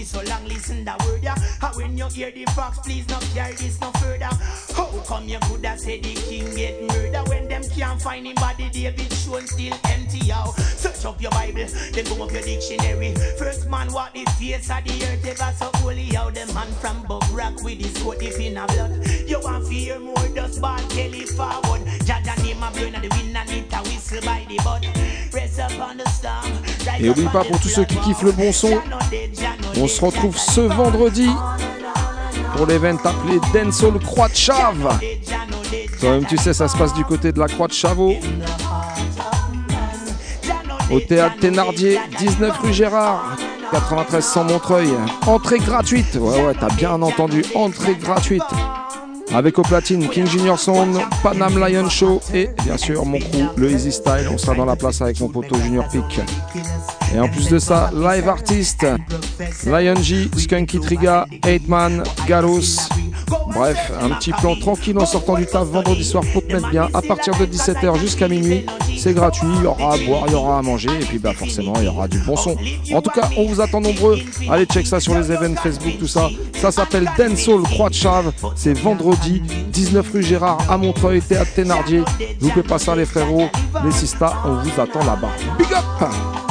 Fi 0.00 0.18
so 0.18 0.22
long 0.30 0.44
listen 0.46 0.84
the 0.84 0.94
word 1.04 1.22
ya 1.22 1.34
And 1.62 1.76
when 1.76 1.98
you 1.98 2.08
hear 2.08 2.30
the 2.30 2.44
fox 2.52 2.78
please 2.78 3.08
not 3.08 3.22
carry 3.34 3.54
this 3.54 3.80
no 3.80 3.90
further. 3.92 4.30
How 4.74 4.90
come 5.06 5.28
you 5.28 5.38
coulda 5.40 5.76
say 5.78 6.00
the 6.00 6.14
king 6.14 6.54
get 6.54 6.82
murdered 6.82 7.28
When 7.28 7.48
them 7.48 7.62
can't 7.74 8.00
find 8.00 8.26
him? 8.26 8.34
Body 8.36 8.68
David 8.70 9.12
shown 9.12 9.46
still 9.46 9.76
empty 9.84 10.32
out 10.32 10.54
Search 10.56 11.04
up 11.04 11.20
your 11.20 11.30
bible 11.32 11.66
then 11.92 12.04
go 12.04 12.24
up 12.24 12.32
your 12.32 12.42
dictionary. 12.42 13.14
First 13.38 13.68
man 13.68 13.92
walk 13.92 14.14
the 14.14 14.24
face 14.38 14.70
of 14.70 14.84
the 14.84 14.94
earth 15.06 15.26
ever 15.26 15.52
so 15.56 15.70
holy 15.76 16.14
How 16.14 16.30
them 16.30 16.52
man 16.54 16.70
from 16.80 17.02
Bob 17.06 17.24
Rock 17.32 17.62
with 17.62 17.78
his 17.80 17.96
coat 18.02 18.22
if 18.22 18.38
in 18.38 18.56
a 18.56 18.66
blood. 18.66 19.06
You 19.28 19.40
want 19.40 19.66
to 19.66 19.72
hear 19.72 19.98
more 19.98 20.28
dust 20.34 20.60
ball 20.60 20.78
Kelly 20.90 21.26
forward. 21.26 21.82
Jaja 22.06 22.34
Et 26.98 27.08
oublie 27.08 27.28
pas 27.32 27.44
pour 27.44 27.58
tous 27.60 27.68
ceux 27.68 27.84
qui 27.84 27.96
kiffent 27.96 28.22
le 28.22 28.32
bon 28.32 28.52
son, 28.52 28.80
on 29.76 29.88
se 29.88 30.04
retrouve 30.04 30.36
ce 30.36 30.60
vendredi 30.60 31.30
pour 32.56 32.66
l'event 32.66 32.96
appelé 33.04 33.38
Dancehall 33.54 33.98
Croix 34.00 34.28
de 34.28 34.34
Chave. 34.34 34.98
Toi-même 36.00 36.26
tu 36.26 36.36
sais, 36.36 36.52
ça 36.52 36.68
se 36.68 36.76
passe 36.76 36.92
du 36.94 37.04
côté 37.04 37.32
de 37.32 37.38
la 37.38 37.46
Croix 37.46 37.68
de 37.68 37.72
Chavaux. 37.72 38.14
Au 40.90 40.98
théâtre 40.98 41.36
Thénardier, 41.40 42.00
19 42.18 42.58
rue 42.58 42.72
Gérard, 42.72 43.36
93 43.70 44.24
100 44.24 44.44
Montreuil. 44.44 44.88
Entrée 45.26 45.58
gratuite. 45.58 46.16
Ouais, 46.16 46.42
ouais, 46.42 46.54
t'as 46.58 46.74
bien 46.74 47.00
entendu, 47.00 47.44
entrée 47.54 47.94
gratuite. 47.94 48.42
Avec 49.32 49.58
au 49.58 49.62
platine 49.62 50.08
King 50.08 50.26
Junior 50.26 50.58
Sound, 50.58 50.98
Panam 51.22 51.58
Lion 51.58 51.88
Show 51.88 52.20
et 52.34 52.48
bien 52.64 52.76
sûr 52.76 53.04
mon 53.04 53.18
crew, 53.18 53.48
le 53.56 53.70
Easy 53.70 53.92
Style. 53.92 54.28
On 54.32 54.38
sera 54.38 54.54
dans 54.54 54.64
la 54.64 54.76
place 54.76 55.00
avec 55.00 55.20
mon 55.20 55.28
poteau 55.28 55.56
Junior 55.56 55.86
Peak. 55.88 56.20
Et 57.14 57.20
en 57.20 57.28
plus 57.28 57.48
de 57.48 57.58
ça, 57.58 57.90
live 57.94 58.28
artiste, 58.28 58.86
Lion 59.66 59.94
G, 60.02 60.28
Skunky 60.36 60.80
Triga, 60.80 61.26
8man, 61.44 62.02
Gallows. 62.26 62.88
Bref, 63.54 63.92
un 64.00 64.10
petit 64.10 64.32
plan 64.32 64.56
tranquille 64.56 64.98
en 64.98 65.06
sortant 65.06 65.34
du 65.34 65.46
taf 65.46 65.66
vendredi 65.68 66.04
soir 66.04 66.24
pour 66.32 66.44
te 66.46 66.52
mettre 66.52 66.70
bien 66.70 66.88
à 66.92 67.02
partir 67.02 67.36
de 67.38 67.46
17h 67.46 67.98
jusqu'à 67.98 68.26
minuit. 68.26 68.66
C'est 69.02 69.14
gratuit, 69.14 69.48
il 69.56 69.62
y 69.62 69.66
aura 69.66 69.94
à 69.94 69.96
boire, 69.96 70.24
il 70.26 70.32
y 70.32 70.34
aura 70.34 70.58
à 70.58 70.62
manger, 70.62 70.90
et 71.00 71.06
puis 71.06 71.18
bah 71.18 71.32
forcément, 71.32 71.72
il 71.78 71.84
y 71.84 71.88
aura 71.88 72.06
du 72.06 72.18
bon 72.18 72.36
son. 72.36 72.54
En 72.92 73.00
tout 73.00 73.08
cas, 73.08 73.30
on 73.34 73.46
vous 73.46 73.58
attend 73.62 73.80
nombreux. 73.80 74.18
Allez, 74.50 74.66
check 74.66 74.86
ça 74.86 75.00
sur 75.00 75.14
les 75.14 75.32
événements 75.32 75.58
Facebook, 75.58 75.94
tout 75.98 76.06
ça. 76.06 76.28
Ça 76.60 76.70
s'appelle 76.70 77.10
Dancehall 77.16 77.62
Croix 77.62 77.88
de 77.88 77.94
Chave. 77.94 78.30
C'est 78.54 78.78
vendredi, 78.78 79.40
19 79.72 80.06
rue 80.12 80.22
Gérard 80.22 80.70
à 80.70 80.76
Montreuil, 80.76 81.22
théâtre 81.22 81.54
Thénardier. 81.54 82.02
Vous 82.40 82.50
pouvez 82.50 82.62
pas 82.62 82.78
ça, 82.78 82.94
les 82.94 83.06
frérots, 83.06 83.48
les 83.82 83.92
sistas, 83.92 84.34
on 84.44 84.56
vous 84.56 84.78
attend 84.78 85.02
là-bas. 85.02 85.30
Big 85.58 85.72
up! 85.72 86.49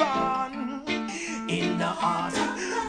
On 0.00 0.82
in 1.48 1.78
the 1.78 1.86
heart. 1.86 2.34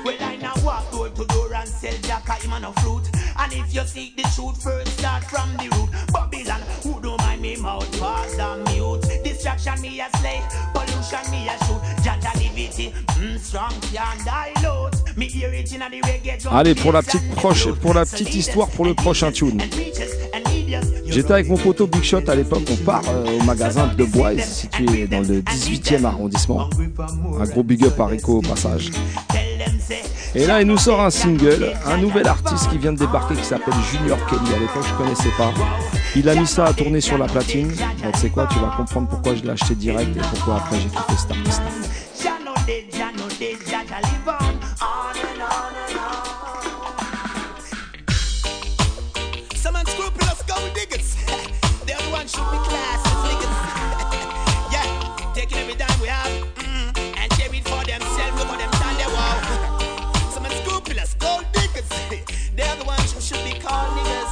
Well, 0.06 0.16
I 0.20 0.36
now 0.38 0.54
walk 0.64 0.92
door 0.92 1.10
to 1.10 1.26
door 1.26 1.54
and 1.54 1.68
sell 1.68 1.94
Jack 2.04 2.42
him 2.42 2.54
on 2.54 2.64
a 2.64 2.74
fruit. 2.82 3.04
And 3.38 3.54
if 3.54 3.74
you 3.74 3.82
seek 3.82 4.16
the 4.16 4.24
truth, 4.36 4.62
first 4.62 5.00
start 5.00 5.24
from 5.24 5.50
the 5.58 5.70
root. 5.76 5.90
Babylon, 6.14 6.62
who 6.84 7.02
don't 7.02 7.20
mind 7.22 7.42
me 7.42 7.56
mouth, 7.56 7.88
fast 7.98 8.40
and 8.40 8.64
mute. 8.70 9.02
Distraction 9.24 9.82
me 9.82 10.00
a 10.00 10.10
slay, 10.18 10.42
pollution 10.74 11.32
me 11.32 11.50
a 11.50 11.58
shoot. 11.66 11.82
Jaja 12.04 12.34
liberty, 12.38 12.94
mm, 13.20 13.40
strong 13.40 13.74
can 13.92 14.18
dilute. 14.24 15.18
Me 15.18 15.26
hear 15.26 15.52
it 15.54 15.74
in 15.74 15.80
the 15.80 16.02
reggae. 16.02 16.38
Allez, 16.52 16.76
pour 16.76 16.94
la 16.94 17.02
petite 17.02 17.36
proche, 17.36 17.72
pour 17.82 17.94
la 17.94 18.06
petite 18.06 18.34
histoire 18.36 18.70
pour 18.70 18.86
le 18.86 18.94
prochain 18.94 19.32
tune. 19.32 19.60
J'étais 21.08 21.34
avec 21.34 21.50
mon 21.50 21.58
poteau 21.58 21.88
Big 21.88 22.04
Shot 22.04 22.28
à 22.28 22.36
l'époque, 22.36 22.64
on 22.72 22.76
part 22.78 23.04
euh, 23.08 23.40
au 23.40 23.44
magasin 23.44 23.88
de 23.96 24.04
Bois, 24.06 24.38
situé 24.38 25.08
dans 25.08 25.22
le 25.22 25.42
18e 25.42 26.04
arrondissement. 26.04 26.70
Un 27.40 27.46
gros 27.46 27.64
big 27.64 27.84
up 27.86 28.00
à 28.00 28.08
Rico 28.08 28.38
au 28.38 28.42
passage. 28.42 28.92
Et 30.34 30.46
là, 30.46 30.62
il 30.62 30.68
nous 30.68 30.78
sort 30.78 31.00
un 31.00 31.10
single, 31.10 31.74
un 31.86 31.98
nouvel 31.98 32.28
artiste 32.28 32.70
qui 32.70 32.78
vient 32.78 32.92
de 32.92 33.00
débarquer 33.00 33.36
qui 33.36 33.46
s'appelle 33.46 33.74
Junior 33.92 34.18
Kelly. 34.28 34.54
À 34.54 34.60
l'époque, 34.60 34.84
je 34.86 34.94
connaissais 35.02 35.32
pas. 35.38 35.54
Il 36.16 36.28
a 36.28 36.36
mis 36.36 36.48
ça 36.48 36.66
à 36.66 36.74
tourner 36.74 37.00
sur 37.00 37.18
la 37.18 37.28
platine. 37.28 37.70
Donc, 38.04 38.18
sais 38.18 38.30
quoi, 38.30 38.48
tu 38.52 38.60
vas 38.60 38.74
comprendre 38.76 39.08
pourquoi 39.08 39.36
je 39.36 39.44
l'ai 39.44 39.52
acheté 39.52 39.76
direct 39.76 40.10
et 40.16 40.20
pourquoi 40.20 40.58
après 40.58 40.78
j'ai 40.78 40.90
kiffé 40.90 41.14
cet 41.18 41.32
artiste. 41.32 41.62
Shoot 52.36 52.52
me 52.52 52.58
classes, 52.68 53.18
niggas. 53.24 53.60
yeah, 54.76 55.32
taking 55.34 55.58
every 55.58 55.76
dime 55.76 56.00
we 56.02 56.08
have 56.08 56.28
mm, 56.56 56.92
and 57.16 57.32
share 57.36 57.48
it 57.48 57.64
for 57.64 57.80
themselves. 57.88 58.36
Look 58.36 58.50
at 58.52 58.60
them 58.60 58.72
stand 58.74 59.00
there, 59.00 59.08
wow. 59.08 59.40
Some 60.32 60.44
unscrupulous 60.44 61.14
gold 61.14 61.46
diggers. 61.54 61.88
They're 62.58 62.76
the 62.76 62.84
ones 62.84 63.14
who 63.14 63.22
should 63.22 63.42
be 63.46 63.58
called 63.58 63.88
niggas. 63.96 64.32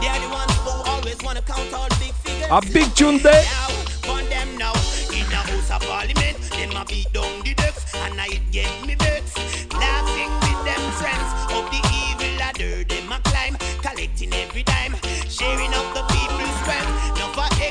They're 0.00 0.20
the 0.22 0.30
ones 0.30 0.54
who 0.62 0.70
always 0.92 1.20
want 1.24 1.38
to 1.38 1.44
count 1.44 1.72
all 1.74 1.88
big 1.98 2.14
figures. 2.22 2.46
A 2.52 2.60
big 2.72 2.94
tune 2.94 3.18
day. 3.18 3.46
Now, 3.50 3.82
them 4.30 4.56
now, 4.56 4.72
in 5.10 5.26
the 5.26 5.42
House 5.42 5.72
of 5.72 5.82
Parliament, 5.82 6.38
them 6.54 6.70
a 6.76 6.84
beat 6.84 7.12
down 7.12 7.42
the 7.42 7.52
decks, 7.54 7.92
and 7.96 8.20
I 8.20 8.28
get 8.52 8.70
me 8.86 8.94
vex. 8.94 9.34
Laughing 9.74 10.30
with 10.38 10.60
them 10.70 10.82
friends 11.02 11.30
of 11.50 11.66
the 11.74 11.82
evil 11.98 12.30
ladder, 12.38 12.84
them 12.84 13.10
a 13.10 13.18
climb, 13.24 13.56
collecting 13.82 14.32
every 14.34 14.62
dime, 14.62 14.94
sharing 15.28 15.74
up 15.74 15.94
the 15.94 16.11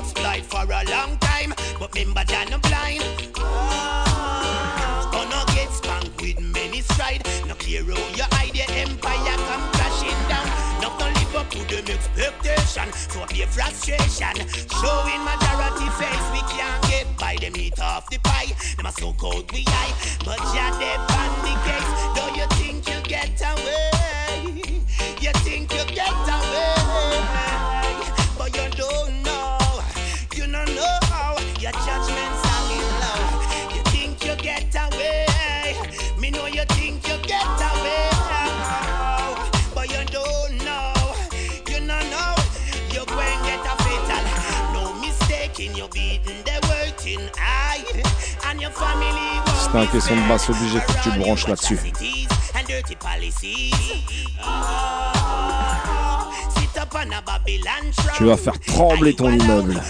exploit 0.02 0.44
for 0.46 0.64
a 0.64 0.82
long 0.90 1.18
time, 1.20 1.54
but 1.80 1.94
remember 1.94 2.24
John 2.26 2.50
no 2.50 2.58
blind. 2.58 3.04
Ah, 3.38 5.10
gonna 5.14 5.42
get 5.54 5.70
spanked 5.72 6.20
with 6.22 6.40
many 6.40 6.82
stride. 6.82 7.24
No 7.48 7.56
you 7.68 8.26
hide 8.36 8.56
your 8.56 8.70
empire 8.84 9.38
come 9.48 9.66
crashing 9.78 10.22
down. 10.28 10.48
Not 10.82 10.98
to 11.00 11.06
live 11.06 11.36
up 11.36 11.50
to 11.52 11.60
them 11.70 11.86
expectation, 11.96 12.92
so 12.94 13.26
be 13.30 13.46
frustration. 13.46 14.36
Showing 14.82 15.22
majority 15.24 15.90
face, 16.00 16.28
we 16.34 16.42
can't 16.50 16.82
get 16.90 17.06
by 17.20 17.38
them 17.40 17.56
eat 17.58 17.80
off 17.80 18.10
the 18.10 18.18
pie. 18.20 18.52
Them 18.78 18.88
a 18.88 18.92
so 18.92 19.14
cold 19.14 19.52
we 19.54 19.64
eye, 19.68 19.94
but 20.26 20.42
yeah, 20.56 20.72
they 20.82 20.98
on 21.20 21.32
the 21.46 21.54
case. 21.66 22.21
Si 49.62 49.70
t'as 49.72 49.80
un 49.80 49.86
caisson 49.88 50.16
de 50.16 50.28
basse 50.28 50.50
obligé, 50.50 50.80
que 50.80 51.04
tu 51.04 51.20
branches 51.20 51.48
là-dessus. 51.48 51.80
Tu 58.16 58.24
vas 58.26 58.38
faire 58.38 58.60
trembler 58.60 59.16
ton 59.16 59.32
immeuble. 59.32 59.82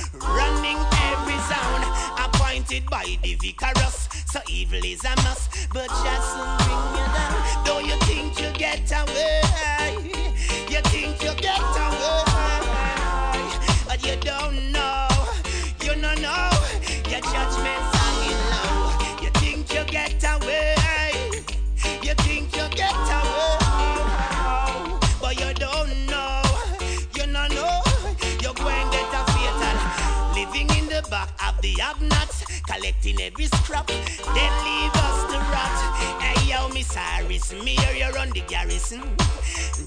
Collecting 32.71 33.21
every 33.21 33.45
scrap, 33.45 33.87
then 33.87 34.53
leave 34.63 34.95
us 34.95 35.17
to 35.31 35.37
rot. 35.51 35.77
Hey 36.21 36.49
yo, 36.49 36.69
Miss 36.69 36.93
Harris, 36.93 37.51
me 37.53 37.77
or 37.87 37.93
you 37.93 38.09
run 38.13 38.29
the 38.29 38.41
garrison. 38.41 39.01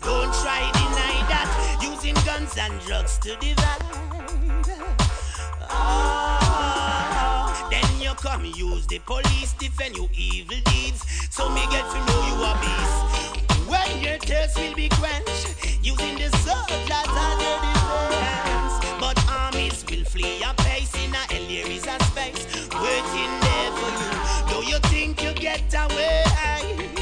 Don't 0.02 0.32
try 0.42 0.60
deny 0.74 1.16
that. 1.30 1.48
Using 1.82 2.14
guns 2.26 2.56
and 2.58 2.78
drugs 2.80 3.18
to 3.18 3.36
divide. 3.36 3.82
Ah, 5.70 7.68
then 7.70 8.00
you 8.00 8.14
come 8.14 8.44
use 8.44 8.86
the 8.86 8.98
police 9.00 9.54
defend 9.54 9.96
your 9.96 10.08
evil 10.16 10.58
deeds. 10.66 11.04
So 11.30 11.48
me 11.48 11.62
get 11.70 11.84
to 11.90 11.98
know 12.06 12.20
you 12.28 12.36
a 12.44 12.52
beast. 12.60 12.98
When 13.68 14.02
your 14.02 14.18
thirst 14.18 14.58
will 14.58 14.74
be 14.74 14.88
quenched, 14.90 15.56
using 15.82 16.18
the 16.18 16.28
soldiers 16.44 16.90
as 16.90 17.40
your 17.42 17.58
defense. 17.64 18.63
Will 19.82 20.04
flee 20.04 20.40
a 20.42 20.54
pace 20.62 20.94
in 21.04 21.12
a 21.12 21.16
hell 21.16 21.46
there 21.48 21.66
is 21.68 21.86
a 21.86 21.98
space 22.04 22.46
waiting 22.84 23.32
there 23.44 23.72
for 23.78 23.90
you. 24.00 24.12
Though 24.48 24.62
you 24.62 24.78
think 24.90 25.22
you 25.22 25.32
get 25.32 25.74
away, 25.74 26.93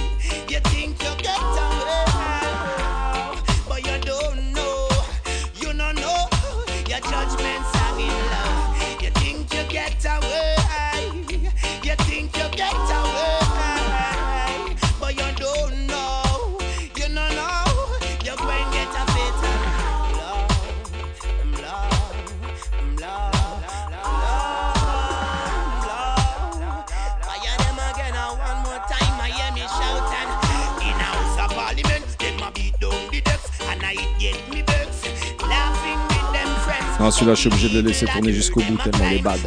Non, 37.03 37.11
celui-là, 37.11 37.35
je 37.35 37.41
suis 37.41 37.49
obligé 37.49 37.69
de 37.69 37.81
le 37.81 37.89
laisser 37.89 38.07
tourner 38.07 38.33
jusqu'au 38.33 38.61
bout 38.61 38.77
tellement 38.77 39.11
il 39.11 39.17
est 39.17 39.23
bad. 39.23 39.41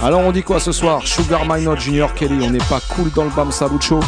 Alors 0.00 0.20
on 0.20 0.32
dit 0.32 0.42
quoi 0.42 0.58
ce 0.58 0.72
soir? 0.72 1.06
Sugar 1.06 1.44
Minot 1.44 1.76
Junior 1.76 2.14
Kelly, 2.14 2.42
on 2.42 2.50
n'est 2.50 2.58
pas 2.60 2.80
cool 2.88 3.10
dans 3.12 3.24
le 3.24 3.30
Bam 3.30 3.52
Salucho 3.52 4.00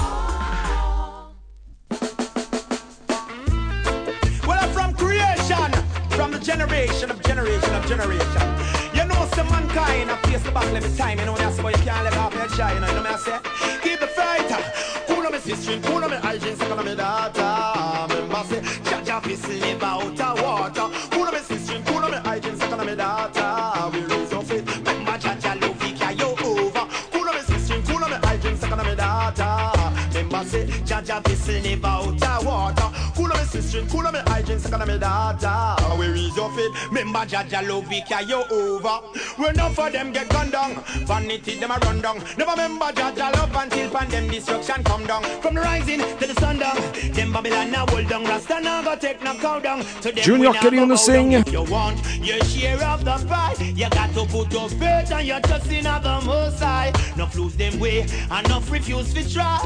Jaja 37.35 37.69
love, 37.69 37.89
he 37.89 38.01
carry 38.03 38.27
you 38.27 38.45
over. 38.49 39.01
When 39.37 39.55
enough 39.55 39.77
of 39.77 39.93
them 39.93 40.13
get 40.13 40.29
gunned 40.29 40.53
down, 40.53 40.77
vanity 41.05 41.59
them 41.59 41.73
a 41.73 41.79
run 41.79 42.01
down. 42.01 42.19
Never 42.39 42.53
remember 42.53 42.87
Jaja 42.93 43.35
love 43.35 43.57
until 43.57 43.91
pan 43.91 44.09
them 44.09 44.29
destruction 44.29 44.85
come 44.85 45.05
down. 45.05 45.25
From 45.43 45.57
the 45.57 45.61
rising 45.61 45.99
to 45.99 46.27
the 46.29 46.35
sundown, 46.41 46.77
them 47.13 47.33
Babylon 47.33 47.73
now 47.73 47.87
hold 47.89 48.09
down. 48.09 48.25
Rasta 48.25 48.61
now 48.61 48.83
go 48.83 48.95
take 48.95 49.21
no 49.25 49.35
cow 49.35 49.59
down. 49.59 49.81
To 49.81 50.13
them 50.13 50.23
Junior 50.23 50.53
we 50.53 50.59
Kelly 50.59 50.79
on 50.79 50.87
the 50.87 50.97
sing. 50.97 51.33
If 51.33 51.51
you 51.51 51.65
want 51.65 51.99
your 52.21 52.39
share 52.45 52.81
of 52.85 53.05
the 53.05 53.17
pie, 53.27 53.57
you 53.59 53.91
got 53.91 54.15
to 54.15 54.27
put 54.27 54.53
your 54.53 54.69
faith 54.69 55.11
and 55.11 55.27
your 55.27 55.41
trust 55.41 55.73
in 55.73 55.83
the 55.83 56.23
Most 56.25 56.61
High. 56.61 56.93
Enough 57.17 57.35
lose 57.35 57.57
them 57.57 57.81
way, 57.81 58.03
enough 58.27 58.71
refuse 58.71 59.13
to 59.13 59.29
try, 59.29 59.59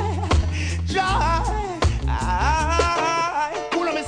try. 0.88 1.78
Aye. 2.08 2.88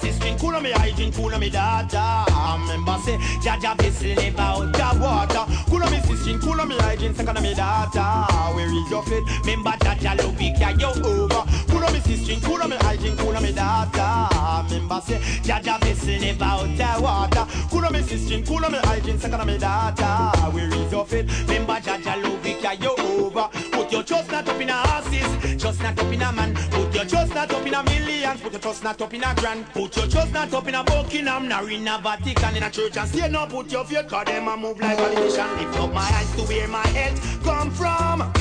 Me 0.02 0.10
sister, 0.10 0.36
cool 0.38 0.54
on 0.54 0.62
me 0.62 0.70
hygiene, 0.70 1.12
cool 1.12 1.36
me 1.38 1.50
daughter. 1.50 2.24
Remember 2.62 2.96
say, 3.04 3.16
Jaja 3.42 3.76
vessel 3.76 4.14
never 4.14 4.40
out 4.40 5.00
water. 5.00 5.44
Cool 5.68 5.80
me 5.90 6.00
sister, 6.00 6.38
cool 6.38 6.64
me 6.64 6.76
hygiene, 6.78 7.14
second 7.14 7.36
on 7.36 7.42
me 7.42 7.54
daughter. 7.54 8.00
Where 8.54 8.66
is 8.66 8.90
your 8.90 9.02
faith? 9.02 9.24
Remember 9.40 9.70
Jaja 9.70 10.16
love 10.18 10.38
we 10.38 10.48
you 10.48 10.86
over. 10.86 11.44
Cool 11.68 11.92
me 11.92 12.00
sister, 12.00 12.46
cool 12.46 12.66
me 12.68 12.76
hygiene, 12.76 13.16
cool 13.16 13.40
me 13.40 13.52
daughter. 13.52 14.74
Remember 14.74 15.00
say, 15.04 15.18
Jaja 15.42 15.80
vessel 15.80 16.20
never 16.20 16.44
out 16.44 17.02
water. 17.02 17.46
Cool 17.70 17.90
me 17.90 18.02
sister, 18.02 18.42
cool 18.42 18.60
me 18.60 18.78
hygiene, 18.84 19.18
second 19.18 19.40
on 19.40 19.46
me 19.46 19.58
daughter. 19.58 20.50
Where 20.50 20.72
is 20.72 20.92
your 20.92 21.04
faith? 21.04 21.28
Remember 21.48 21.74
Jaja 21.74 22.22
love 22.22 22.42
we 22.42 22.56
you 22.60 22.94
over. 22.96 23.48
Put 23.72 23.92
your 23.92 24.02
trust 24.02 24.30
not 24.30 24.48
up 24.48 24.60
in 24.60 24.70
a 24.70 24.72
horses, 24.72 25.60
trust 25.60 25.82
not 25.82 25.98
up 25.98 26.12
in 26.12 26.22
a 26.22 26.32
man. 26.32 26.54
Put 26.70 26.94
your 26.94 27.04
trust 27.04 27.34
not 27.34 27.52
up 27.52 27.66
in 27.66 27.74
a 27.74 27.82
millions, 28.20 28.40
put 28.40 28.52
your 28.52 28.60
trust 28.60 28.84
not 28.84 29.00
up 29.00 29.14
in 29.14 29.24
a 29.24 29.34
grand. 29.34 29.66
Put 29.72 29.96
your 29.96 30.06
trust 30.06 30.32
not 30.32 30.52
up 30.52 30.68
in 30.68 30.74
a 30.74 30.84
Buckingham, 30.84 31.48
nor 31.48 31.70
in 31.70 31.88
a 31.88 31.98
Vatican, 31.98 32.56
in 32.56 32.62
a 32.62 32.70
church 32.70 32.96
and 32.96 33.08
stay 33.08 33.28
no 33.28 33.46
put 33.46 33.70
your 33.72 33.84
faith, 33.84 34.08
cause 34.08 34.24
them 34.26 34.48
a 34.48 34.56
move 34.56 34.78
like 34.80 34.96
politician. 34.98 35.48
Lift 35.58 35.78
up 35.78 35.92
my 35.92 36.00
eyes 36.00 36.30
to 36.36 36.42
where 36.42 36.68
my 36.68 36.86
head 36.88 37.18
come 37.42 37.70
from, 37.70 38.32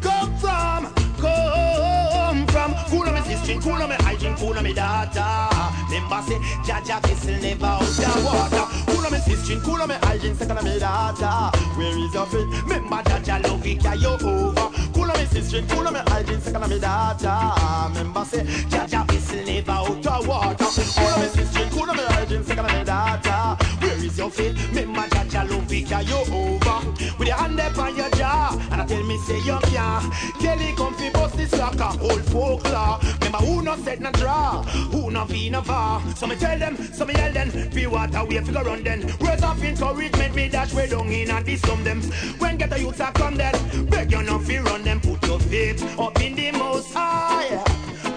come 0.00 0.36
from, 0.38 0.94
come 1.18 2.46
from. 2.48 2.74
Cool 2.88 3.08
on 3.08 3.14
me 3.14 3.20
sister, 3.22 3.60
cool 3.60 3.82
on 3.82 3.88
me 3.88 3.96
hygiene, 4.00 4.36
cool 4.36 4.56
on 4.56 4.64
me 4.64 4.72
daughter. 4.72 5.50
Remember 5.90 6.22
say, 6.22 6.38
Jaja 6.66 7.00
vessel 7.02 7.36
never 7.40 7.66
out 7.66 7.80
the 7.80 8.22
water. 8.24 8.79
Cool 9.00 9.06
on 9.06 9.12
me 9.14 9.18
sister, 9.20 9.60
cool 9.60 9.80
on 9.80 9.88
me 9.88 9.94
hygiene, 10.02 10.34
second 10.36 10.58
on 10.58 10.64
me 10.64 10.78
daughter. 10.78 11.58
Where 11.78 11.98
is 11.98 12.12
your 12.12 12.26
faith? 12.26 12.62
Remember 12.64 12.96
Jaja 12.96 13.42
love 13.42 13.66
it, 13.66 13.80
carry 13.80 13.98
you 13.98 14.08
over. 14.08 14.70
Cool 14.92 15.10
on 15.10 15.18
me 15.18 15.24
sister, 15.24 15.62
cool 15.70 15.86
on 15.86 15.94
me 15.94 16.00
hygiene, 16.00 16.40
second 16.42 16.62
on 16.62 16.68
me 16.68 16.78
daughter. 16.78 17.88
Remember 17.88 18.24
say, 18.26 18.44
Jaja 18.68 19.06
vessel 19.10 19.42
never 19.46 19.70
out 19.70 20.02
the 20.02 20.28
water. 20.28 20.64
Cool 20.98 21.06
on 21.06 21.20
me 21.22 21.28
sister, 21.28 21.68
cool 21.70 21.88
on 21.88 21.96
me 21.96 22.02
hygiene, 22.02 22.44
second 22.44 22.66
on 22.66 22.78
me 22.78 22.84
daughter. 22.84 23.79
Is 24.02 24.16
your 24.18 24.30
faith? 24.30 24.56
Remember 24.70 25.02
Jaja 25.02 25.48
love 25.50 25.72
it, 25.72 25.86
carry 25.86 26.04
you 26.06 26.16
over. 26.32 26.80
With 27.18 27.28
your 27.28 27.36
hand 27.36 27.60
up 27.60 27.78
on 27.78 27.96
your 27.96 28.10
jaw, 28.10 28.58
and 28.72 28.80
I 28.80 28.86
tell 28.86 29.02
me 29.04 29.18
say 29.18 29.38
you 29.38 29.58
can. 29.64 30.10
Kelly 30.40 30.72
come 30.76 30.94
fi 30.94 31.10
bust 31.10 31.36
the 31.36 31.46
sucker, 31.46 31.90
old 32.00 32.24
folklore. 32.24 32.98
Remember 33.20 33.38
who 33.38 33.62
no 33.62 33.76
set 33.76 34.00
no 34.00 34.10
draw, 34.12 34.62
who 34.62 35.10
no 35.10 35.24
be 35.26 35.50
no 35.50 35.60
var. 35.60 36.00
So 36.16 36.26
me 36.26 36.36
tell 36.36 36.58
them, 36.58 36.76
so 36.76 37.04
me 37.04 37.14
yell 37.14 37.32
them, 37.32 37.50
fi 37.50 37.86
water 37.86 38.24
way 38.24 38.40
fi 38.40 38.52
go 38.52 38.62
run 38.62 38.82
them. 38.82 39.00
Words 39.20 39.42
of 39.42 39.62
encouragement 39.62 40.34
me 40.34 40.48
dash 40.48 40.72
way 40.72 40.88
down 40.88 41.08
in 41.08 41.30
and 41.30 41.46
disum 41.46 41.84
them. 41.84 42.00
When 42.38 42.56
get 42.56 42.70
the 42.70 42.80
youths 42.80 43.00
a 43.00 43.12
come 43.12 43.36
then, 43.36 43.54
beg 43.86 44.10
you 44.10 44.22
no 44.22 44.38
fi 44.38 44.58
run 44.60 44.82
them. 44.82 45.00
Put 45.00 45.26
your 45.26 45.40
faith 45.40 45.82
up 45.98 46.18
in 46.20 46.34
the 46.36 46.52
most 46.52 46.94
high, 46.94 47.62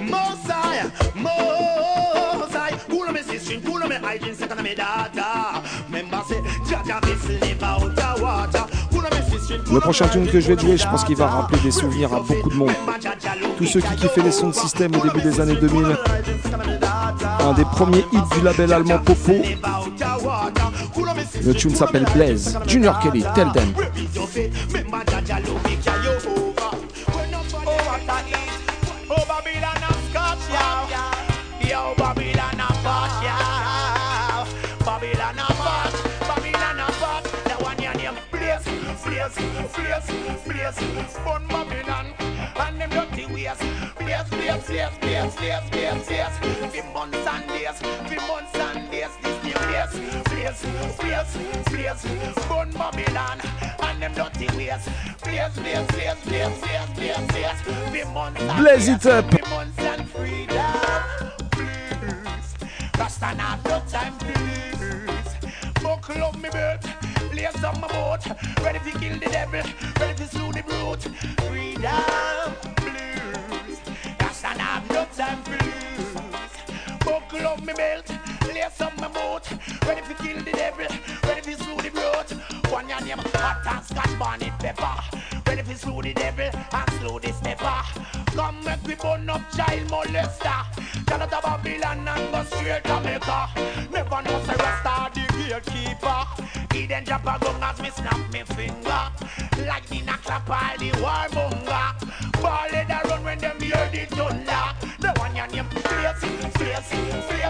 most 0.01 0.49
high, 0.49 0.89
most 1.15 2.53
high. 2.53 2.71
Cool 2.87 3.07
on 3.07 3.13
me 3.13 3.21
sister, 3.21 3.59
cool 3.61 3.83
on 3.83 3.89
me 3.89 3.95
hygiene, 3.95 4.35
second 4.35 4.57
on 4.57 4.63
me 4.63 4.75
daughter. 4.75 5.42
Le 9.71 9.79
prochain 9.79 10.07
tune 10.07 10.27
que 10.27 10.39
je 10.39 10.53
vais 10.53 10.59
jouer, 10.61 10.77
je 10.77 10.87
pense 10.87 11.03
qu'il 11.03 11.15
va 11.15 11.27
rappeler 11.27 11.59
des 11.59 11.71
souvenirs 11.71 12.13
à 12.13 12.19
beaucoup 12.19 12.49
de 12.49 12.55
monde. 12.55 12.71
Tous 13.57 13.65
ceux 13.65 13.81
qui 13.81 13.95
kiffaient 13.95 14.21
les 14.21 14.31
sons 14.31 14.49
de 14.49 14.53
système 14.53 14.91
au 14.95 14.99
début 14.99 15.21
des 15.21 15.39
années 15.41 15.55
2000. 15.55 15.97
Un 17.39 17.53
des 17.53 17.65
premiers 17.65 18.05
hits 18.11 18.35
du 18.35 18.41
label 18.41 18.73
allemand 18.73 18.99
Popo. 18.99 19.33
Le 21.43 21.53
tune 21.53 21.75
s'appelle 21.75 22.05
Blaze. 22.13 22.57
Junior 22.67 22.99
Kelly, 22.99 23.23
Tell 23.35 23.51
Them. 23.51 23.73
Blaze, 40.45 40.77
Blaze. 40.77 41.17
Fun 41.17 41.47
Babylon 41.47 42.13
and 42.55 42.81
them 42.81 42.89
dirty 42.89 43.25
ways. 43.27 43.57
Blaze, 43.99 44.29
Blaze, 44.29 44.65
Blaze, 44.67 44.97
Blaze, 44.99 45.35
Blaze, 45.35 45.69
Blaze, 45.69 46.07
Blaze. 46.07 46.37
For 46.73 46.85
months 46.93 47.27
and 47.27 47.47
days, 47.47 47.79
for 47.81 48.21
months 48.27 48.55
and 48.55 48.91
days, 48.91 49.13
this 49.21 49.43
new 49.43 49.53
place. 49.53 49.93
Blaze, 50.29 50.61
Blaze, 50.99 52.03
Blaze. 52.03 52.45
Fun 52.45 52.71
Babylon 52.71 53.39
and 53.83 54.01
them 54.01 54.13
dirty 54.13 54.47
ways. 54.57 54.87
Blaze, 55.23 55.55
Blaze, 55.55 55.87
Blaze, 55.87 56.17
Blaze, 56.25 56.59
Blaze, 56.59 56.89
Blaze, 56.95 57.27
Blaze. 57.31 57.61
For 57.93 58.05
months 58.13 58.41
and 58.41 58.57
Blaze 58.59 58.87
it 58.87 59.05
up. 59.05 59.31
For 59.31 59.49
months 59.49 59.79
and 59.79 60.09
freedom. 60.09 60.73
Please, 61.51 62.55
Rasta 62.97 63.35
not 63.35 63.63
no 63.65 63.81
time, 63.89 64.13
please. 64.17 65.81
Buckle 65.81 66.23
up 66.23 66.35
me 66.37 66.49
belt, 66.49 66.85
lace 67.33 67.63
on 67.63 67.79
my 67.81 67.87
boat. 67.87 68.25
Ready 68.61 68.79
to 68.79 68.99
kill 68.99 69.19
the 69.19 69.29
devil, 69.31 69.63
ready 69.99 70.15
to 70.17 70.27
slew 70.27 70.51
the 70.51 70.63
brute. 70.63 71.03
Freedom, 71.47 72.53
blues. 72.77 73.79
Rasta 74.19 74.57
not 74.57 74.89
no 74.89 75.05
time, 75.15 75.43
please. 75.43 76.15
Buckle 77.05 77.47
up 77.47 77.61
me 77.65 77.73
belt, 77.73 78.09
lace 78.47 78.81
on 78.81 78.95
my 78.97 79.07
boat. 79.07 79.47
Ready 79.85 80.01
to 80.01 80.13
kill 80.15 80.37
the 80.43 80.51
devil, 80.51 80.87
ready 81.23 81.41
to 81.41 81.63
slew 81.63 81.77
the 81.77 81.89
brute. 81.89 82.31
One 82.71 82.89
your 82.89 83.01
name, 83.01 83.19
hot 83.33 83.65
and 83.65 83.85
scotch 83.85 84.19
bonnet 84.19 84.53
pepper. 84.59 84.95
Ready 85.47 85.63
to 85.63 85.77
slew 85.77 86.01
the 86.01 86.13
devil 86.13 86.49
and 86.71 86.89
slew 86.99 87.19
the 87.19 87.31
stepper. 87.33 87.83
Come 88.35 88.63
make 88.63 88.83
we 88.83 88.95
burn 88.95 89.29
up 89.29 89.41
child 89.51 89.87
molester. 89.89 91.05
Turn 91.05 91.21
out 91.21 91.33
of 91.33 91.43
Babylon 91.43 92.07
and 92.07 92.31
go 92.31 92.43
straight 92.43 92.83
to 92.83 92.99
Mecca. 93.01 93.49
Never 93.91 94.21
know 94.23 94.43
say 94.45 94.55
Rasta 94.57 95.11
the 95.13 95.23
gatekeeper. 95.37 96.25
He 96.73 96.87
then 96.87 97.03
drop 97.03 97.21
a 97.21 97.37
gun 97.39 97.61
as 97.61 97.79
me 97.79 97.89
snap 97.91 98.31
me 98.31 98.41
finger. 98.43 99.03
Lightning 99.67 100.09
a 100.09 100.17
clap 100.17 100.49
all 100.49 100.77
the 100.79 100.89
warmonger. 100.97 102.41
Ball 102.41 102.69
head 102.69 102.89
a 102.89 103.07
run 103.07 103.23
when 103.23 103.37
them 103.37 103.59
hear 103.61 103.89
the 103.91 104.05
thunder. 104.15 104.65
The 104.99 105.13
one 105.19 105.35
your 105.35 105.47
name 105.47 105.69
Blaze, 105.69 106.19
Blaze, 106.57 106.89
Blaze, 106.89 107.42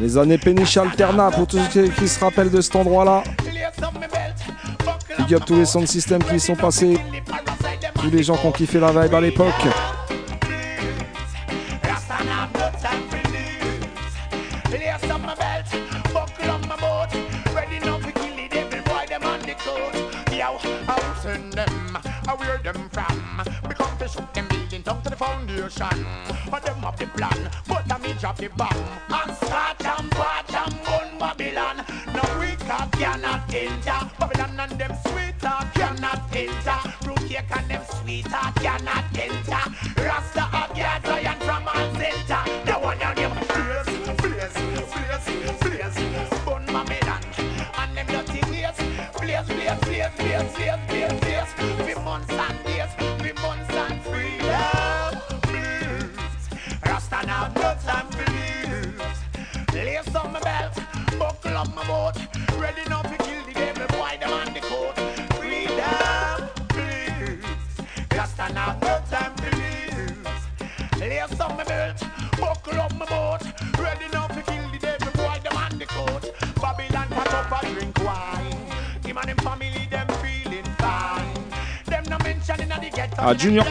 Les 0.00 0.16
années 0.16 0.38
péniches 0.38 0.76
Alterna 0.76 1.30
pour 1.30 1.46
tous 1.46 1.58
ceux 1.72 1.88
qui 1.88 2.06
se 2.06 2.20
rappellent 2.20 2.50
de 2.50 2.60
cet 2.60 2.76
endroit-là. 2.76 3.24
Big 5.18 5.34
up 5.34 5.42
tous 5.44 5.56
les 5.56 5.64
sound 5.64 5.88
systems 5.88 6.22
qui 6.22 6.36
y 6.36 6.40
sont 6.40 6.54
passés. 6.54 6.98
Tous 8.00 8.10
les 8.10 8.22
gens 8.22 8.36
qui 8.36 8.46
ont 8.46 8.52
kiffé 8.52 8.78
la 8.78 8.92
vibe 8.92 9.14
à 9.14 9.20
l'époque. 9.20 9.66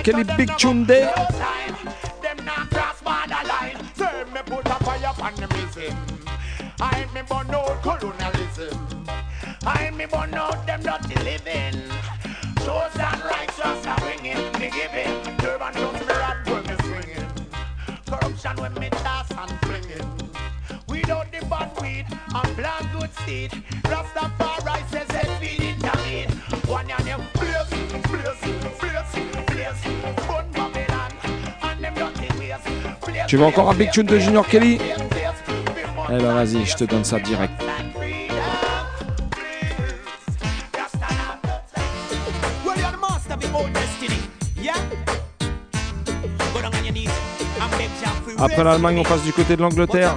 Kelly, 0.08 0.24
Big 0.38 0.58
Tune 0.58 0.86
Day. 0.86 1.37
Tu 33.38 33.42
veux 33.42 33.48
encore 33.50 33.70
un 33.70 33.76
big 33.76 33.92
tune 33.92 34.08
de 34.08 34.18
Junior 34.18 34.48
Kelly 34.48 34.80
Eh 36.10 36.18
ben 36.18 36.34
vas-y, 36.34 36.66
je 36.66 36.76
te 36.76 36.86
donne 36.86 37.04
ça 37.04 37.20
direct. 37.20 37.54
Après 48.40 48.64
l'Allemagne, 48.64 48.98
on 48.98 49.04
passe 49.04 49.22
du 49.22 49.32
côté 49.32 49.56
de 49.56 49.62
l'Angleterre. 49.62 50.16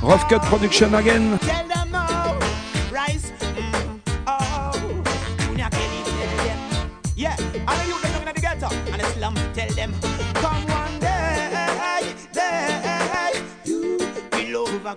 Rough 0.00 0.26
Cut 0.30 0.38
Production 0.48 0.94
again. 0.94 1.38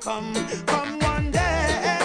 Overcome. 0.07 0.34
Come 0.65 0.99
one 0.99 1.31
day, 1.31 1.97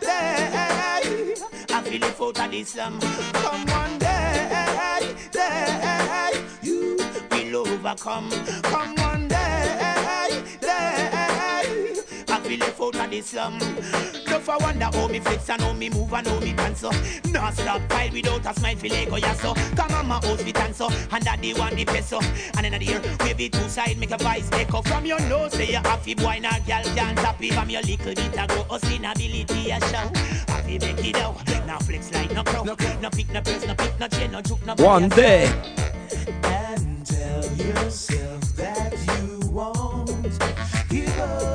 day, 0.00 1.34
I 1.70 1.82
feel 1.82 2.02
it 2.02 2.20
out 2.20 2.38
of 2.38 2.50
the. 2.50 3.00
Come 3.32 3.66
one 3.66 3.98
day, 3.98 5.14
day, 5.30 6.44
you 6.62 6.96
will 7.30 7.68
overcome. 7.68 8.30
Come 8.62 8.94
one 8.96 9.28
day, 9.28 10.56
day. 10.60 11.23
I 12.44 12.46
feel 12.46 12.58
left 12.58 12.80
out 12.80 12.96
of 12.96 13.10
the 13.10 13.20
slum. 13.22 13.58
Just 14.26 14.48
I 14.50 14.56
wonder 14.58 14.84
how 14.84 15.08
me 15.08 15.18
flex 15.18 15.48
and 15.48 15.62
how 15.62 15.72
me 15.72 15.88
move 15.88 16.12
and 16.12 16.26
how 16.26 16.40
me 16.40 16.52
dance 16.52 16.80
so. 16.80 16.90
No 17.30 17.50
stop 17.50 17.80
fight 17.88 18.12
without 18.12 18.44
a 18.44 18.60
smile 18.60 18.76
feel 18.76 18.92
like 18.92 19.10
oh 19.10 19.34
so. 19.34 19.54
Come 19.74 19.92
on 19.92 20.08
my 20.08 20.14
house 20.16 20.42
fit 20.42 20.58
and 20.58 20.76
so, 20.76 20.90
and 21.10 21.24
daddy 21.24 21.54
want 21.54 21.74
the 21.74 21.86
peso. 21.86 22.20
And 22.58 22.66
in 22.66 22.72
the 22.72 22.90
ear 22.90 23.00
wave 23.20 23.40
it 23.40 23.52
two 23.54 23.66
side 23.70 23.96
make 23.96 24.10
a 24.10 24.18
voice 24.18 24.50
echo 24.52 24.82
from 24.82 25.06
your 25.06 25.20
nose. 25.20 25.52
Say 25.54 25.70
you 25.70 25.78
happy 25.78 26.14
boy 26.14 26.38
now 26.42 26.58
girl 26.58 26.82
can't 26.94 27.16
tap 27.16 27.42
it 27.42 27.54
from 27.54 27.70
your 27.70 27.80
little 27.80 28.14
bit 28.14 28.38
of 28.38 28.48
grow 28.48 28.66
oh, 28.68 28.74
us 28.74 28.94
inability 28.94 29.70
a 29.70 29.80
show. 29.80 30.10
Happy 30.52 30.78
make 30.78 31.02
it 31.02 31.16
out. 31.16 31.46
Now 31.66 31.78
flex 31.78 32.12
like 32.12 32.32
no 32.34 32.44
crow. 32.44 32.64
No 32.64 32.76
pick 32.76 33.30
no 33.30 33.40
purse, 33.40 33.66
no 33.66 33.74
pick 33.74 33.98
no 33.98 34.08
chain, 34.08 34.30
no 34.32 34.42
juke, 34.42 34.66
no 34.66 34.74
One 34.74 35.08
day. 35.08 35.46
and 36.42 37.06
tell 37.06 37.44
yourself 37.54 38.42
that 38.56 38.92
you 39.18 39.48
won't 39.48 40.38
give 40.90 41.18
up 41.18 41.53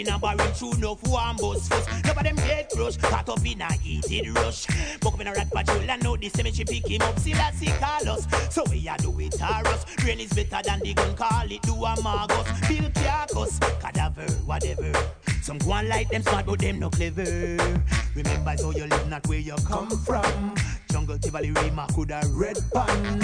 Grabbing 0.00 0.14
a 0.14 0.18
barrel 0.18 0.52
through 0.52 0.80
no 0.80 0.94
one 0.94 1.36
bus 1.36 1.68
fuss. 1.68 1.86
None 2.04 2.16
of 2.16 2.24
them 2.24 2.36
get 2.36 2.70
crushed, 2.70 3.02
caught 3.02 3.28
up 3.28 3.44
in 3.44 3.60
a 3.60 3.72
heated 3.74 4.28
rush. 4.36 4.66
Buck 5.00 5.14
up 5.14 5.20
in 5.20 5.26
a 5.26 5.32
rat 5.32 5.50
patrol 5.50 5.90
and 5.90 6.02
know 6.02 6.16
the 6.16 6.28
cemetery 6.28 6.64
pick 6.64 6.88
him 6.88 7.02
up. 7.02 7.18
See 7.18 7.32
that 7.32 7.54
see 7.54 7.66
Carlos. 7.66 8.26
So 8.50 8.64
we 8.70 8.88
a 8.88 8.96
do 8.98 9.18
it 9.20 9.32
Taurus. 9.32 9.84
Rain 10.04 10.20
is 10.20 10.32
better 10.32 10.62
than 10.64 10.80
the 10.80 10.94
gun, 10.94 11.14
call 11.16 11.50
it 11.50 11.62
do 11.62 11.74
a 11.74 11.94
Margus. 11.96 12.68
Bill 12.68 12.90
Carcus, 13.02 13.58
cadaver, 13.80 14.32
whatever. 14.44 14.92
Some 15.50 15.58
go 15.58 15.72
on 15.72 15.88
like 15.88 16.08
them 16.10 16.22
smart, 16.22 16.46
but 16.46 16.60
them 16.60 16.78
no 16.78 16.88
clever. 16.90 17.24
Remember 18.14 18.50
how 18.50 18.70
you 18.70 18.86
live, 18.86 19.08
not 19.08 19.26
where 19.26 19.40
you 19.40 19.56
come 19.66 19.90
from. 19.90 20.54
Jungle 20.92 21.18
Tivoli 21.18 21.50
Rima 21.50 21.88
could 21.92 22.12
a 22.12 22.20
red 22.34 22.56
pan. 22.72 23.18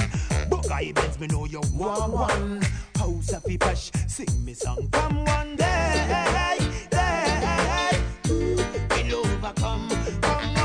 Buckeye 0.50 0.86
events, 0.86 1.20
me 1.20 1.28
know 1.28 1.44
you 1.44 1.60
one. 1.72 2.60
House 2.96 3.32
of 3.32 3.44
Pesh, 3.44 3.92
sing 4.10 4.44
me 4.44 4.54
song. 4.54 4.88
Come 4.90 5.24
one 5.24 5.54
day, 5.54 6.58
day, 6.90 8.00
we'll 8.28 9.24
overcome. 9.24 9.88
I. 10.24 10.56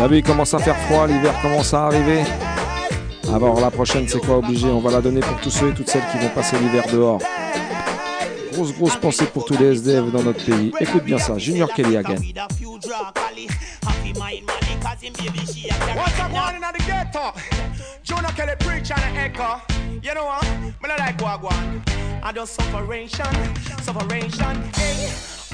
La 0.00 0.08
vie 0.08 0.20
commence 0.20 0.52
à 0.52 0.58
faire 0.58 0.76
froid, 0.88 1.06
l'hiver 1.06 1.40
commence 1.42 1.72
à 1.72 1.86
arriver. 1.86 2.24
Alors 3.32 3.60
la 3.60 3.70
prochaine, 3.70 4.08
c'est 4.08 4.20
quoi 4.20 4.38
obligé 4.38 4.66
On 4.66 4.80
va 4.80 4.90
la 4.90 5.00
donner 5.00 5.20
pour 5.20 5.36
tous 5.40 5.50
ceux 5.50 5.70
et 5.70 5.74
toutes 5.74 5.88
celles 5.88 6.04
qui 6.12 6.18
vont 6.18 6.28
passer 6.30 6.58
l'hiver 6.58 6.84
dehors. 6.92 7.20
Grosse, 8.52 8.72
grosse 8.72 8.96
pensée 8.96 9.26
pour 9.26 9.44
tous 9.44 9.56
les 9.58 9.72
SDF 9.72 10.10
dans 10.10 10.22
notre 10.22 10.44
pays. 10.44 10.72
Écoute 10.80 11.04
bien 11.04 11.18
ça, 11.18 11.36
Junior 11.36 11.72
Kelly 11.72 11.96
again. 11.96 12.16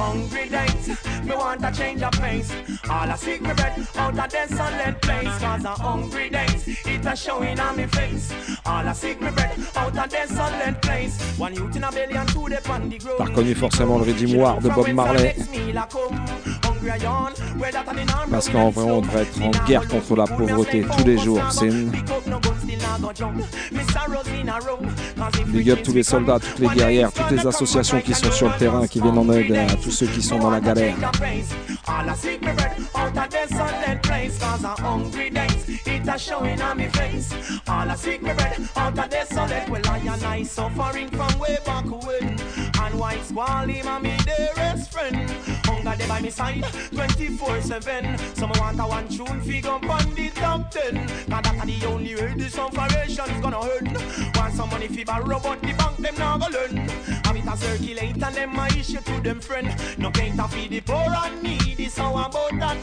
Hungry 0.03 0.49
days. 0.49 0.89
Me 1.25 1.35
want 1.35 1.65
a 1.65 1.71
change 1.73 2.03
of 2.03 2.13
pace. 2.13 2.51
All 2.91 3.11
I 3.11 3.17
seek 3.17 3.41
me 3.41 3.55
bread 3.55 3.87
out 3.97 4.19
of 4.19 4.31
desolate 4.31 5.01
place. 5.01 5.39
Cause 5.39 5.65
a 5.65 5.75
hungry 5.87 6.29
days, 6.31 6.61
it 6.87 7.07
a 7.07 7.15
showing 7.17 7.61
on 7.61 7.77
me 7.77 7.87
face. 7.87 8.33
All 8.67 8.87
I 8.89 8.93
seek 8.93 9.21
me 9.21 9.31
bread 9.31 9.59
out 9.77 9.97
of 9.97 10.11
desolate 10.11 10.81
place. 10.83 11.15
One 11.39 11.55
youth 11.55 11.77
in 11.77 11.85
a 11.85 11.91
belly 11.93 12.15
and 12.15 12.29
two 12.29 12.49
dep 12.49 12.69
on 12.69 12.89
the 12.89 12.99
ground. 12.99 13.19
T'as 13.19 13.25
reconnu 13.27 13.55
forcément 13.55 13.99
le 13.99 14.05
Redeemoir 14.05 14.61
de 14.61 14.69
Bob 14.69 14.89
Marley. 14.93 15.35
Parce 18.31 18.49
qu'en 18.49 18.71
vrai, 18.71 18.85
on 18.85 19.01
devrait 19.01 19.23
être 19.23 19.43
en 19.43 19.51
guerre 19.67 19.87
contre 19.87 20.17
la 20.17 20.27
pauvreté 20.27 20.85
tous 20.97 21.05
les 21.05 21.19
jours. 21.19 21.41
C'est 21.51 21.69
une... 21.69 21.93
Big 25.47 25.71
up 25.71 25.83
tous 25.83 25.93
les 25.93 26.03
soldats, 26.03 26.39
toutes 26.39 26.59
les 26.59 26.69
guerrières, 26.69 27.13
toutes 27.13 27.31
les 27.31 27.47
associations 27.47 28.01
qui 28.01 28.15
sont 28.15 28.31
sur 28.31 28.49
le 28.49 28.57
terrain, 28.57 28.87
qui 28.87 29.01
viennent 29.01 29.19
en 29.19 29.31
aide 29.33 29.53
à 29.53 29.75
tous 29.77 29.91
ceux 29.91 30.07
qui 30.07 30.23
sont 30.23 30.39
dans 30.39 30.51
la 30.51 30.61
galère. 30.61 30.97
All 44.63 44.63
I 44.63 44.67
seek 44.67 44.83
me 44.83 44.95
bread 44.95 44.95
out 44.95 44.95
of 44.95 45.01
desolate 45.01 45.13
place 45.13 45.13
Cause 45.13 45.17
I'm 45.17 45.19
hungry 45.19 45.23
days, 45.23 45.23
it 45.23 45.29
a 45.29 45.39
showing 45.39 45.83
on 45.83 45.89
me 45.89 45.99
face 45.99 46.03
All 46.07 46.07
I 46.07 46.07
seek 46.07 46.15
me 46.19 46.19
bread 46.19 46.19
out 46.19 46.19
of 46.19 46.19
desolate 46.19 46.19
Well 46.19 46.21
I 46.21 46.21
and 46.21 46.21
I 46.21 46.21
suffering 46.21 46.21
from 46.21 46.21
way 46.21 46.21
back 46.21 46.21
when 46.21 46.21
And 46.21 46.21
why 46.21 46.21
squall 46.21 46.21
him 46.21 46.21
and 46.21 46.21
me 46.21 46.21
dearest 46.21 46.21
friend. 46.21 46.21
Hunger 46.21 46.21
they 46.21 46.21
by 46.21 46.21
me 46.21 46.31
side 46.31 46.31
24-7 46.31 46.37
Some 46.37 46.51
want 48.51 48.79
a 48.79 48.87
one 48.87 49.09
tune 49.09 49.41
figure 49.43 49.71
on 49.71 50.15
the 50.15 50.31
top 50.31 50.71
10 50.71 51.07
Cause 51.29 51.43
that's 51.43 51.67
the 51.67 51.87
only 51.87 52.15
way 52.15 52.35
this 52.37 52.59
operation's 52.59 53.41
gonna 53.41 53.61
earn 53.61 53.97
Want 54.35 54.55
some 54.55 54.71
money 54.71 54.89
fi 54.89 55.05
borrow 55.05 55.41
but 55.41 55.61
the 55.61 55.73
bank 55.73 55.97
them 55.99 56.15
not 56.19 56.41
go 56.41 56.47
learn. 56.49 56.77
Have 57.25 57.37
it 57.37 57.47
a 57.47 57.57
circulate 57.57 58.23
and 58.23 58.35
them 58.35 58.59
a 58.59 58.67
issue 58.67 59.01
to 59.01 59.21
them 59.21 59.41
friend. 59.41 59.75
No 59.99 60.11
paint 60.11 60.41
a 60.41 60.49
feed 60.49 60.71
the 60.71 60.81
poor 60.81 60.97
and 60.97 61.43
needy 61.43 61.73
how 61.97 62.17
about 62.17 62.51
that 62.59 62.83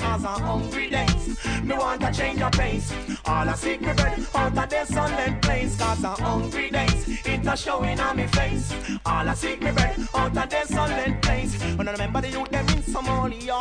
Cause 0.00 0.24
I'm 0.24 0.42
hungry 0.42 0.90
days 0.90 1.38
Me 1.62 1.74
want 1.76 2.00
to 2.02 2.12
change 2.12 2.40
your 2.40 2.50
pace. 2.50 2.92
All 3.24 3.48
I 3.48 3.54
seek 3.54 3.80
me 3.80 3.92
bread 3.92 4.26
out 4.34 4.58
of 4.58 4.68
this 4.68 4.88
sunlit 4.88 5.42
place. 5.42 5.78
Cause 5.78 6.04
I'm 6.04 6.18
hungry 6.18 6.70
days 6.70 7.08
It 7.26 7.46
a 7.46 7.56
showing 7.56 8.00
on 8.00 8.16
me 8.16 8.26
face. 8.26 8.72
All 9.06 9.28
I 9.28 9.34
seek 9.34 9.62
me 9.62 9.70
bread 9.70 9.96
out 10.14 10.36
of 10.36 10.50
this 10.50 10.68
sunlit 10.68 11.09
place. 11.22 11.60
When 11.76 11.88
I 11.88 11.92
remember 11.92 12.20
the 12.20 12.30
youth 12.30 12.50
them 12.50 12.68
in 12.68 12.82
Somalia 12.82 13.58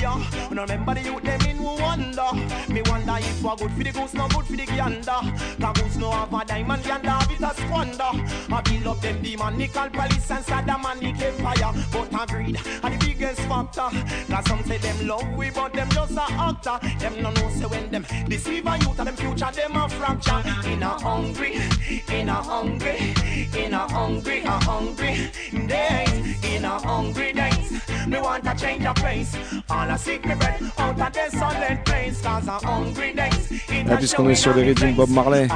Yeah. 0.00 0.18
When 0.48 0.58
I 0.58 0.62
remember 0.62 0.94
the 0.94 1.02
youth 1.02 1.22
them 1.22 1.40
in 1.42 1.58
Rwanda. 1.58 2.28
Me 2.68 2.82
wonder 2.86 3.16
if 3.18 3.42
what 3.42 3.58
good 3.58 3.70
for 3.72 3.84
the 3.84 3.92
goose 3.92 4.14
no 4.14 4.28
good 4.28 4.46
for 4.46 4.56
the 4.56 4.66
gander. 4.66 5.20
Cause 5.60 5.80
goose 5.80 5.96
no 5.96 6.10
have 6.10 6.32
a 6.32 6.44
diamond 6.44 6.84
gander 6.84 7.10
have 7.10 7.30
it 7.30 7.40
a 7.40 7.54
squander. 7.60 8.12
I 8.52 8.60
build 8.62 8.86
up 8.86 9.00
them 9.00 9.22
demonical 9.22 9.90
police 9.90 10.30
and 10.30 10.44
Saddamanic 10.44 11.20
empire. 11.20 11.72
But 11.92 12.14
I 12.14 12.26
greed 12.26 12.56
are 12.82 12.90
the 12.90 12.98
biggest 12.98 13.40
factor. 13.42 13.88
Cause 14.28 14.44
some 14.46 14.62
say 14.64 14.78
them 14.78 15.06
love 15.06 15.28
we 15.36 15.50
but 15.50 15.72
them 15.72 15.88
just 15.90 16.16
a 16.16 16.26
actor. 16.32 16.78
Them 16.98 17.22
no 17.22 17.30
know 17.30 17.48
say 17.50 17.66
when 17.66 17.90
them 17.90 18.06
deceive 18.28 18.66
a 18.66 18.78
youth 18.78 18.98
and 18.98 19.08
them 19.08 19.16
future 19.16 19.50
them 19.52 19.76
a 19.76 19.88
fracture. 19.88 20.42
In 20.68 20.82
a 20.82 20.88
hungry, 20.88 21.60
in 22.08 22.28
a 22.28 22.34
hungry, 22.34 23.14
in 23.56 23.74
a 23.74 23.78
hungry, 23.78 24.40
a 24.42 24.50
hungry 24.50 25.30
days. 25.66 26.44
In 26.44 26.64
a 26.64 26.78
hungry 26.82 27.32
days 27.32 27.70
Me 28.06 28.20
want 28.20 28.44
to 28.44 28.54
change 28.54 28.84
a 28.84 28.94
place 28.94 29.36
All 29.70 29.90
I 29.90 29.96
seek 29.96 30.26
me 30.26 30.34
bread 30.34 30.60
out 30.78 31.00
of 31.00 31.12
this 31.12 31.32
solid 31.32 31.84
place 31.84 32.20
Cause 32.22 32.48
a 32.48 32.58
hungry 32.66 33.12
days 33.14 33.52
It 33.68 33.90
a 33.90 33.96
Puisqu'on 33.96 34.28
est 34.28 34.34
sur 34.34 34.54
me 34.54 34.62
rythmes 34.62 34.94
Bob. 34.94 35.10
Marley, 35.10 35.48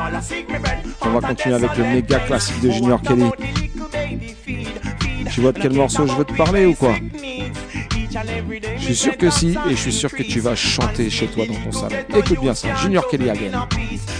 on 1.00 1.10
va 1.10 1.28
continuer 1.28 1.54
avec 1.54 1.76
le 1.76 1.84
méga 1.84 2.18
classique 2.20 2.60
de 2.60 2.70
Junior 2.70 3.00
Kelly. 3.00 3.30
Tu 5.32 5.40
vois 5.40 5.52
de 5.52 5.58
quel 5.58 5.72
morceau 5.72 6.06
je 6.06 6.12
veux 6.12 6.24
te 6.24 6.34
parler 6.34 6.66
ou 6.66 6.74
quoi 6.74 6.94
Je 8.78 8.84
suis 8.84 8.96
sûr 8.96 9.16
que 9.16 9.30
si, 9.30 9.56
et 9.68 9.70
je 9.70 9.76
suis 9.76 9.92
sûr 9.92 10.10
que 10.10 10.22
tu 10.22 10.40
vas 10.40 10.54
chanter 10.54 11.10
chez 11.10 11.26
toi 11.26 11.46
dans 11.46 11.54
ton 11.54 11.72
salon. 11.72 11.96
Écoute 12.16 12.40
bien 12.40 12.54
ça, 12.54 12.74
Junior 12.76 13.06
Kelly 13.08 13.30
again. 13.30 13.66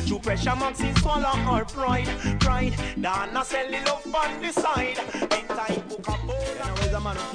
True 0.07 0.21
pressure 0.21 0.57
maxi 0.57 0.87
swallow 1.01 1.37
our 1.49 1.65
pride, 1.65 2.09
pride. 2.39 2.75
Dana 2.97 3.45
sell 3.45 3.67
the 3.69 3.85
love 3.85 4.07
on 4.15 4.41
the 4.41 4.53
side. 4.53 5.01
Big 5.29 5.49
time 5.49 5.83
book 5.89 6.09
a 6.09 6.26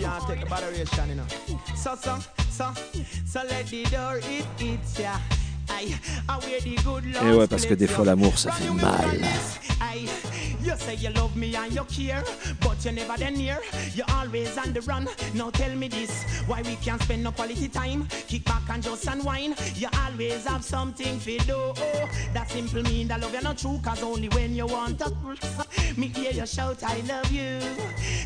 can't 0.02 0.28
take 0.28 0.40
the 0.42 0.46
botheration, 0.48 1.10
you 1.10 1.16
know? 1.16 1.28
So, 1.76 1.96
so, 1.96 2.18
so, 2.50 2.74
so 3.26 3.42
let 3.50 3.68
the 3.68 3.84
door 3.86 4.18
it 4.18 4.46
hits 4.58 5.00
ya. 5.00 5.16
Aye, 5.70 5.96
I 6.28 6.38
wear 6.40 6.60
the 6.60 6.76
good 6.84 7.06
Et 7.06 7.14
love 7.14 7.38
ouais, 7.38 7.48
parce 7.48 7.66
que 7.66 7.74
des 7.76 7.88
fois 7.88 8.04
l'amour 8.06 8.38
ça 8.38 8.52
fait 8.52 8.70
mal. 8.70 9.20
You 10.64 10.76
say 10.78 10.96
you 10.96 11.10
love 11.12 11.36
me 11.36 11.56
and 11.56 11.74
you 11.74 11.84
care, 11.86 12.24
but 12.60 12.84
you 12.86 12.92
never 12.92 13.18
then 13.18 13.34
near. 13.34 13.60
You're 13.96 14.06
always 14.10 14.58
on 14.58 14.74
the 14.74 14.82
run. 14.82 15.08
Now 15.34 15.50
tell 15.50 15.76
me 15.76 15.88
this, 15.88 16.24
why 16.46 16.62
we 16.62 16.76
can't 16.76 17.02
spend 17.02 17.24
no 17.24 17.32
quality 17.32 17.68
time? 17.68 18.08
Kick 18.28 18.46
back 18.46 18.62
and 18.70 18.84
just 18.84 19.08
unwind. 19.08 19.56
You 19.76 19.88
always 20.06 20.46
have 20.46 20.64
something 20.64 21.20
to 21.20 21.38
do. 21.40 21.74
That 22.34 22.50
simple 22.50 22.84
mean 22.84 23.08
that 23.08 23.22
love 23.22 23.34
you 23.34 23.42
not 23.42 23.58
true, 23.58 23.80
cause 23.84 24.04
only 24.04 24.30
when 24.30 24.56
you 24.56 24.68
want 24.68 25.00
to. 25.00 25.12
Me 25.98 26.08
hear 26.08 26.32
you 26.32 26.46
shout, 26.46 26.84
I 26.84 27.02
love 27.02 27.32
you. 27.32 27.60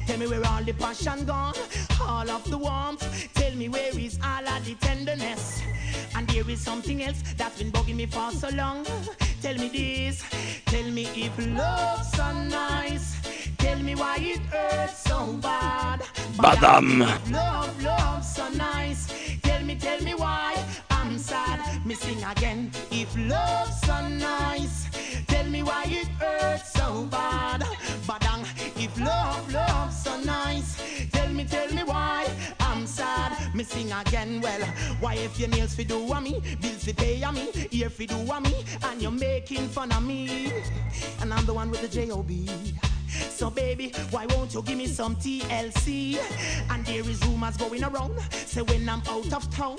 Tell 0.06 0.18
me 0.18 0.28
where 0.28 0.46
all 0.46 0.64
the 0.64 0.74
passion 0.74 1.26
gone, 1.26 1.56
all 2.02 2.30
of 2.30 2.50
the 2.50 2.58
warmth. 2.58 3.34
Tell 3.34 3.56
me 3.56 3.70
where 3.70 3.98
is 3.98 4.20
all 4.24 4.48
of 4.48 4.66
the 4.66 4.76
tenderness. 4.76 5.62
And 6.16 6.28
there 6.28 6.50
is 6.50 6.62
something 6.62 7.04
else 7.04 7.22
that's 7.38 7.58
been 7.58 7.72
bugging 7.72 7.96
me 7.96 8.06
for 8.06 8.32
so 8.32 8.50
long. 8.50 8.86
Tell 9.46 9.60
me 9.60 9.70
this, 9.70 10.24
tell 10.66 10.90
me 10.90 11.04
if 11.14 11.38
love's 11.38 12.12
so 12.14 12.34
nice. 12.50 13.14
Tell 13.60 13.78
me 13.78 13.94
why 13.94 14.18
it 14.20 14.40
hurts 14.50 15.04
so 15.04 15.34
bad. 15.34 16.02
Badam. 16.36 17.02
Love, 17.32 17.84
love 17.84 18.26
so 18.26 18.50
nice. 18.50 19.06
Tell 19.44 19.62
me, 19.62 19.76
tell 19.76 20.02
me 20.02 20.16
why 20.16 20.56
I'm 20.90 21.20
sad. 21.20 21.60
Me 21.86 21.94
sing 21.94 22.24
again. 22.24 22.72
If 22.90 23.16
love's 23.16 23.82
so 23.82 24.08
nice, 24.08 24.90
tell 25.28 25.46
me 25.46 25.62
why 25.62 25.84
it 25.90 26.08
hurts 26.20 26.74
so 26.74 27.04
bad. 27.04 27.62
Sing 33.76 33.92
again. 33.92 34.42
Well, 34.42 34.62
why 35.02 35.16
if 35.16 35.38
your 35.40 35.50
nails 35.50 35.76
fi 35.76 35.84
do 35.84 35.98
a 36.12 36.22
me, 36.22 36.42
bills 36.62 36.86
fi 36.86 36.94
pay 36.94 37.22
a 37.22 37.32
me, 37.32 37.50
ear 37.72 37.90
fi 37.90 38.06
do 38.06 38.16
a 38.16 38.42
me, 38.42 38.64
and 38.84 39.02
you're 39.02 39.12
making 39.12 39.68
fun 39.68 39.92
of 39.92 40.04
me, 40.04 40.52
and 41.22 41.34
I'm 41.34 41.46
the 41.46 41.54
one 41.54 41.70
with 41.70 41.82
the 41.82 41.88
J 41.88 42.10
O 42.12 42.24
B. 42.24 42.48
So 43.30 43.50
baby, 43.50 43.92
why 44.12 44.26
won't 44.28 44.54
you 44.54 44.62
give 44.62 44.78
me 44.78 44.88
some 44.88 45.16
TLC? 45.16 46.18
And 46.70 46.86
there 46.86 47.08
is 47.10 47.24
rumors 47.26 47.58
going 47.58 47.84
around. 47.84 48.20
Say 48.32 48.62
when 48.62 48.88
I'm 48.88 49.02
out 49.10 49.34
of 49.34 49.50
town, 49.56 49.78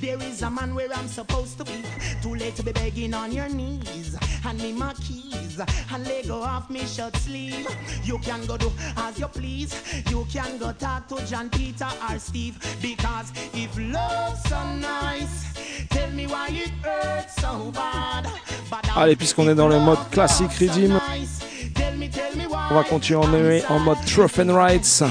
there 0.00 0.20
is 0.22 0.42
a 0.42 0.50
man 0.50 0.74
where 0.74 0.92
I'm 0.94 1.08
supposed 1.08 1.58
to 1.58 1.64
be. 1.64 1.82
Too 2.22 2.34
late 2.34 2.56
to 2.56 2.62
be 2.62 2.72
begging 2.72 3.14
on 3.14 3.32
your 3.32 3.48
knees. 3.48 4.14
Hand 4.42 4.58
me 4.58 4.72
my 4.72 4.92
keys 4.94 5.60
and 5.92 6.06
let 6.06 6.26
go 6.26 6.42
off 6.42 6.70
me 6.70 6.80
shirt 6.86 7.16
sleeve. 7.16 7.66
You 8.04 8.18
can 8.18 8.44
go 8.46 8.56
do 8.56 8.70
as 8.96 9.18
you 9.18 9.28
please. 9.28 9.72
You 10.10 10.26
can 10.32 10.58
go 10.58 10.72
talk 10.72 11.08
to 11.08 11.24
John 11.26 11.50
Peter 11.50 11.88
or 12.10 12.18
Steve. 12.18 12.58
Because 12.80 13.32
if 13.52 13.76
love's 13.78 14.42
so 14.48 14.60
nice, 14.76 15.86
tell 15.90 16.10
me 16.10 16.26
why 16.26 16.48
it 16.50 16.70
hurts 16.82 17.36
so 17.40 17.70
bad. 17.72 18.26
But 18.70 18.84
Allez, 18.96 19.16
puisqu'on 19.16 19.48
est 19.48 19.54
dans 19.54 19.68
le 19.68 19.78
mode 19.80 19.98
classique 20.10 20.52
Redeem, 20.52 20.98
On 22.70 22.74
va 22.74 22.84
continuer 22.84 23.62
en 23.68 23.78
mode 23.80 23.98
Truth 24.06 24.38
and 24.38 24.54
Rights. 24.54 25.02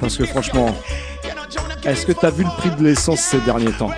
Parce 0.00 0.16
que 0.18 0.26
franchement, 0.26 0.74
est-ce 1.84 2.06
que 2.06 2.12
t'as 2.12 2.30
vu 2.30 2.44
le 2.44 2.50
prix 2.58 2.70
de 2.70 2.84
l'essence 2.84 3.20
ces 3.20 3.40
derniers 3.40 3.72
temps? 3.72 3.90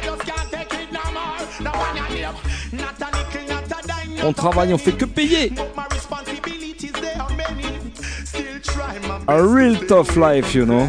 On 4.26 4.32
travaille, 4.32 4.74
on 4.74 4.78
fait 4.78 4.90
que 4.90 5.04
payer. 5.04 5.52
A 9.28 9.40
real 9.40 9.78
tough 9.86 10.16
life, 10.16 10.52
you 10.52 10.66
know. 10.66 10.88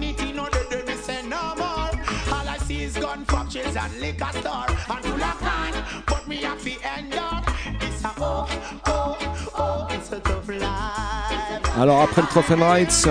Alors 11.81 12.03
après 12.03 12.21
le 12.21 12.27
Trophy 12.27 12.53
Rights, 12.53 13.09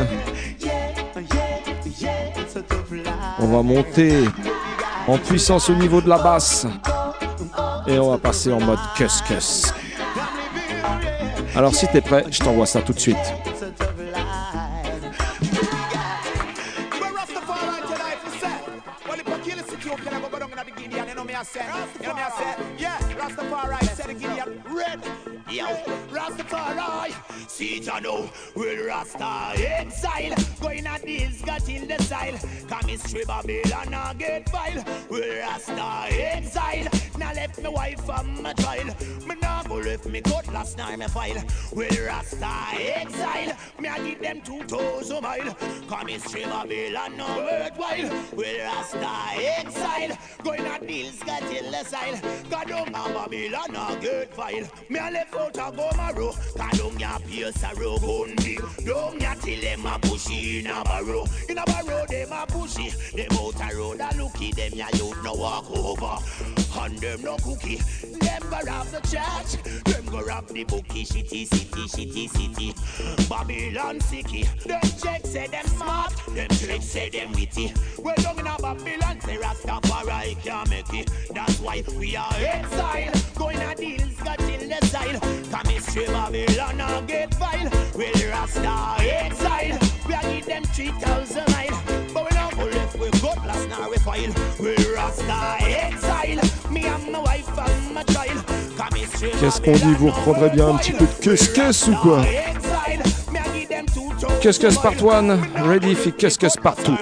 on 3.41 3.47
va 3.49 3.63
monter 3.65 4.29
en 5.09 5.19
puissance 5.19 5.69
au 5.71 5.75
niveau 5.75 6.01
de 6.01 6.09
la 6.09 6.19
basse. 6.19 6.69
Et 7.89 7.99
on 7.99 8.11
va 8.11 8.19
passer 8.19 8.53
en 8.53 8.61
mode 8.61 8.79
cuss-cuss. 8.95 9.75
Alors 11.57 11.75
si 11.75 11.89
t'es 11.89 12.01
prêt, 12.01 12.25
je 12.31 12.39
t'envoie 12.39 12.67
ça 12.67 12.81
tout 12.81 12.93
de 12.93 13.01
suite. 13.01 13.17
Me 41.01 41.07
file, 41.07 41.43
will 41.73 42.07
Rasta 42.07 42.47
exile, 42.77 43.57
me 43.79 43.89
I 43.89 43.99
give 44.07 44.21
them 44.21 44.43
2,000 44.43 45.23
mile, 45.23 45.57
come 45.89 46.09
history 46.09 46.45
Babylon, 46.45 47.17
no 47.17 47.27
worthwhile, 47.39 48.11
will 48.35 48.59
Rasta 48.59 49.09
exile, 49.59 50.19
going 50.45 50.67
at 50.67 50.87
this, 50.87 51.23
got 51.23 51.41
the 51.41 51.85
style, 51.85 52.21
God 52.51 52.69
don't 52.69 52.93
Babylon, 52.93 53.77
I 53.77 53.99
get 54.01 54.35
vile, 54.35 54.69
me 54.91 54.99
I 54.99 55.11
left 55.11 55.35
out 55.35 55.57
a 55.57 55.75
go 55.75 55.91
marrow, 55.97 56.33
cause 56.33 56.79
don't 56.79 57.01
ya 57.01 57.19
pierce 57.19 57.63
a 57.63 57.75
gun 57.75 58.35
me, 58.45 58.59
don't 58.85 59.21
ya 59.21 59.35
till 59.35 59.61
them 59.61 59.87
a 59.87 59.99
pushy 60.01 60.61
in 60.61 60.67
a 60.67 60.85
barrow, 60.85 61.25
in 61.49 61.57
a 61.57 61.65
barrow 61.65 62.05
them 62.07 62.33
a 62.33 62.47
pushy, 62.47 62.93
them 63.13 63.39
out 63.39 63.73
a 63.73 63.77
road 63.77 64.01
a 64.01 64.17
looky, 64.19 64.53
them 64.53 64.75
ya 64.75 64.87
youth 64.93 65.17
no 65.25 65.33
walk 65.33 65.71
over, 65.71 66.23
and 66.79 66.99
them 66.99 67.23
no 67.23 67.37
cookie, 67.39 67.77
them 67.77 68.43
go 68.51 68.59
rob 68.67 68.87
the 68.89 69.01
church, 69.01 69.63
them 69.85 70.05
go 70.07 70.23
rob 70.23 70.47
the 70.49 70.65
bookie, 70.65 71.05
shitty 71.05 71.47
city, 71.47 71.83
shitty 71.87 72.29
city, 72.29 73.29
Babylon 73.29 73.99
sicky, 74.01 74.47
them 74.65 74.81
check 75.03 75.27
say 75.27 75.47
them 75.47 75.67
smart, 75.67 76.13
them 76.29 76.49
trick 76.49 76.83
say 76.83 77.09
them 77.11 77.33
witty, 77.33 77.73
well 77.99 78.15
down 78.17 78.39
in 78.39 78.47
a 78.47 78.57
Babylon. 78.59 79.21
Say 79.21 79.37
Rastafari 79.37 80.43
can't 80.43 80.71
make 80.71 80.93
it, 80.95 81.11
that's 81.35 81.61
why 81.61 81.83
we 81.97 82.17
are 82.17 82.33
exile, 82.35 83.13
going 83.37 83.59
a 83.59 83.75
deals, 83.75 84.15
got 84.17 84.41
in 84.41 84.69
the 84.69 84.87
style, 84.87 85.21
come 85.51 85.67
history 85.73 86.07
Babylon 86.07 86.81
and 86.81 87.09
get 87.09 87.35
vile, 87.35 87.71
well 87.95 88.31
Rasta 88.31 88.97
exile, 89.01 89.79
we 90.07 90.15
a 90.15 90.23
give 90.23 90.47
them 90.47 90.65
3,000 90.65 91.45
mile, 91.49 91.83
but 92.15 92.30
Qu'est-ce 99.41 99.61
qu'on 99.61 99.73
dit 99.73 99.95
Vous 99.99 100.11
reprendrez 100.11 100.51
bien 100.51 100.69
un 100.69 100.77
petit 100.77 100.93
peu 100.93 101.07
de 101.07 101.53
qu'est-ce 101.55 101.91
ou 101.91 101.97
quoi 101.97 102.23
Qu'est-ce 104.41 104.81
part 104.81 104.93
1, 104.93 105.63
ready 105.65 105.95
for 105.95 106.13
qu'est-ce 106.17 106.59
part 106.59 106.77
2. 106.85 106.93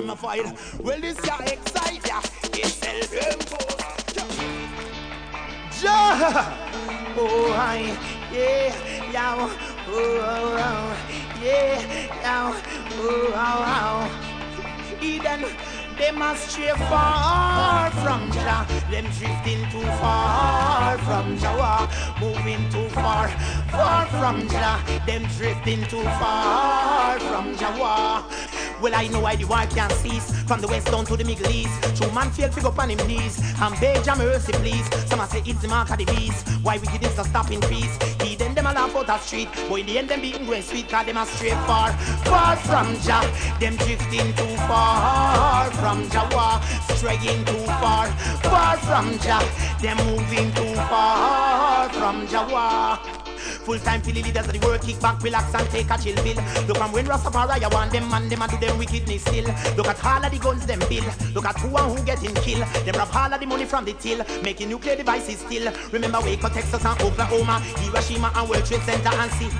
Them 15.98 16.22
a 16.22 16.36
stray 16.36 16.72
far 16.88 17.90
from 17.90 18.30
Jah, 18.32 18.66
them 18.90 19.04
drifting 19.18 19.62
too 19.70 19.86
far 20.00 20.96
from 20.98 21.36
Jah, 21.38 21.88
moving 22.20 22.68
too 22.70 22.88
far, 22.90 23.28
far 23.70 24.06
from 24.06 24.48
Jah, 24.48 24.80
them 25.06 25.22
drifting 25.36 25.82
too 25.84 26.02
far 26.20 27.18
from 27.20 27.56
Jah. 27.56 28.57
Well, 28.80 28.94
I 28.94 29.08
know 29.08 29.20
why 29.20 29.34
the 29.34 29.44
war 29.44 29.66
can't 29.66 29.92
cease. 29.92 30.30
From 30.46 30.60
the 30.60 30.68
west 30.68 30.86
down 30.86 31.04
to 31.06 31.16
the 31.16 31.24
Middle 31.24 31.50
East. 31.50 31.96
True 31.96 32.12
man 32.12 32.30
fail 32.30 32.48
pick 32.48 32.64
up 32.64 32.78
on 32.78 32.90
him 32.90 33.06
knees. 33.08 33.40
And 33.60 33.74
beg 33.80 34.04
Jah 34.04 34.14
mercy 34.16 34.52
please. 34.52 34.86
Some 35.08 35.20
a 35.20 35.26
say 35.26 35.42
it's 35.44 35.60
the 35.60 35.68
mark 35.68 35.90
of 35.90 35.98
the 35.98 36.04
beast. 36.04 36.48
Why 36.62 36.78
wickedness 36.78 37.16
not 37.16 37.26
stop 37.26 37.50
in 37.50 37.60
peace? 37.62 37.98
He 38.22 38.36
them 38.36 38.54
them 38.54 38.66
a 38.66 38.72
laugh 38.72 38.94
out 38.94 39.06
the 39.06 39.18
street. 39.18 39.48
But 39.68 39.80
in 39.80 39.86
the 39.86 39.98
end 39.98 40.08
them 40.08 40.20
beating 40.20 40.46
going 40.46 40.62
sweet 40.62 40.88
Cause 40.88 41.06
them 41.06 41.16
a 41.16 41.26
stray 41.26 41.50
far. 41.66 41.92
Far 42.24 42.56
from 42.56 42.94
Jah 43.00 43.26
Them 43.58 43.76
drifting 43.76 44.32
too 44.34 44.56
far 44.68 45.70
from 45.72 46.08
Jah 46.10 46.60
Straying 46.94 47.44
too 47.44 47.66
far. 47.82 48.06
Far 48.46 48.76
from 48.78 49.18
Jah 49.18 49.42
Them 49.82 49.96
moving 50.06 50.52
too 50.54 50.74
far 50.88 51.88
from 51.90 52.26
Jah 52.28 53.27
Full 53.64 53.78
time 53.80 54.02
for 54.02 54.12
the 54.12 54.22
leaders 54.22 54.46
of 54.46 54.52
the 54.52 54.66
world, 54.66 54.80
kick 54.82 55.00
back, 55.00 55.22
relax 55.22 55.54
and 55.54 55.68
take 55.70 55.90
a 55.90 55.98
chill 55.98 56.16
pill. 56.22 56.38
Look 56.66 56.80
and 56.80 56.92
when 56.92 57.06
Rastafari, 57.06 57.72
want 57.72 57.92
them 57.92 58.08
man, 58.10 58.28
them 58.28 58.42
and 58.42 58.50
do 58.50 58.56
them 58.58 58.78
wickedness 58.78 59.22
still. 59.22 59.46
Look 59.76 59.88
at 59.88 60.04
all 60.04 60.24
of 60.24 60.30
the 60.30 60.38
guns 60.38 60.66
them 60.66 60.80
bill. 60.88 61.04
Look 61.34 61.46
at 61.46 61.58
who 61.58 61.76
and 61.76 61.98
who 61.98 62.04
getting 62.04 62.34
killed. 62.34 62.66
Them 62.84 62.96
rob 62.96 63.08
all 63.14 63.32
of 63.32 63.40
the 63.40 63.46
money 63.46 63.64
from 63.64 63.84
the 63.84 63.92
till, 63.94 64.24
making 64.42 64.68
nuclear 64.68 64.96
devices 64.96 65.38
still. 65.40 65.72
Remember 65.92 66.20
Waco, 66.20 66.48
Texas 66.48 66.84
and 66.84 67.00
Oklahoma, 67.00 67.60
Hiroshima 67.80 68.32
and 68.34 68.48
World 68.48 68.64
Trade 68.64 68.82
Center 68.82 69.10
and 69.14 69.30
see 69.32 69.50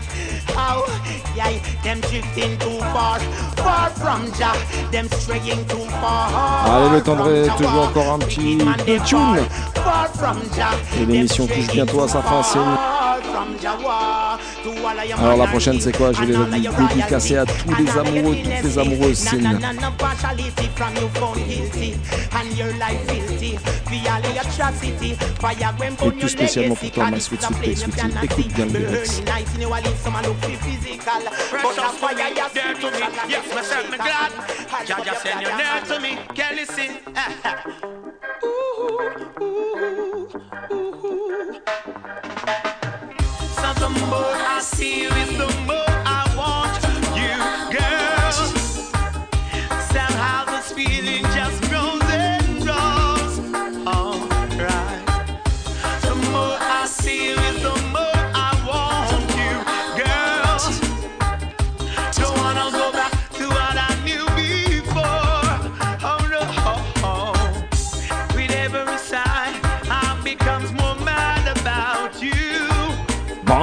how, 0.54 0.84
yeah, 1.36 1.58
them 1.84 2.00
drifting 2.00 2.58
too 2.58 2.78
far, 2.92 3.18
far 3.56 3.90
from 3.90 4.30
Jah. 4.32 4.56
Them 4.90 5.08
straying 5.08 5.66
too 5.66 5.84
far. 6.00 6.30
Allez, 6.66 6.90
le 6.96 7.02
temps 7.02 7.16
de 7.16 7.48
toujours 7.56 7.82
encore 7.88 8.12
un 8.14 8.18
petit 8.18 8.56
de 8.56 9.04
tune. 9.04 9.38
Et 11.00 11.06
l'émission 11.06 11.46
touche 11.46 11.66
bientôt 11.68 12.02
à 12.02 12.08
sa 12.08 12.22
fin, 12.22 12.42
c'est 12.42 12.58
Alors 15.18 15.36
la 15.36 15.46
prochaine 15.46 15.80
c'est 15.80 15.96
quoi? 15.96 16.12
Je 16.12 16.24
vais 16.24 16.34
les 16.58 16.68
dédicacer 16.88 17.36
à 17.36 17.44
tous 17.46 17.74
les 17.78 17.90
amoureux, 17.90 18.36
toutes 18.36 18.64
les 18.64 18.78
amoureuses. 18.78 19.26
Et 26.04 26.10
tout 26.12 26.28
spécialement 26.28 26.74
pour 26.74 26.90
toi, 26.90 27.10
my 27.10 27.20
sweet 27.20 27.42
sweet 27.42 27.76
sweet 27.76 27.94
sweetie. 27.94 28.18
Écoute 28.22 28.48
bien 28.54 28.66
le 28.66 29.04
I 43.80 44.60
see 44.60 45.02
you, 45.02 45.08
is 45.08 45.38
the 45.38 45.46
more 45.66 45.97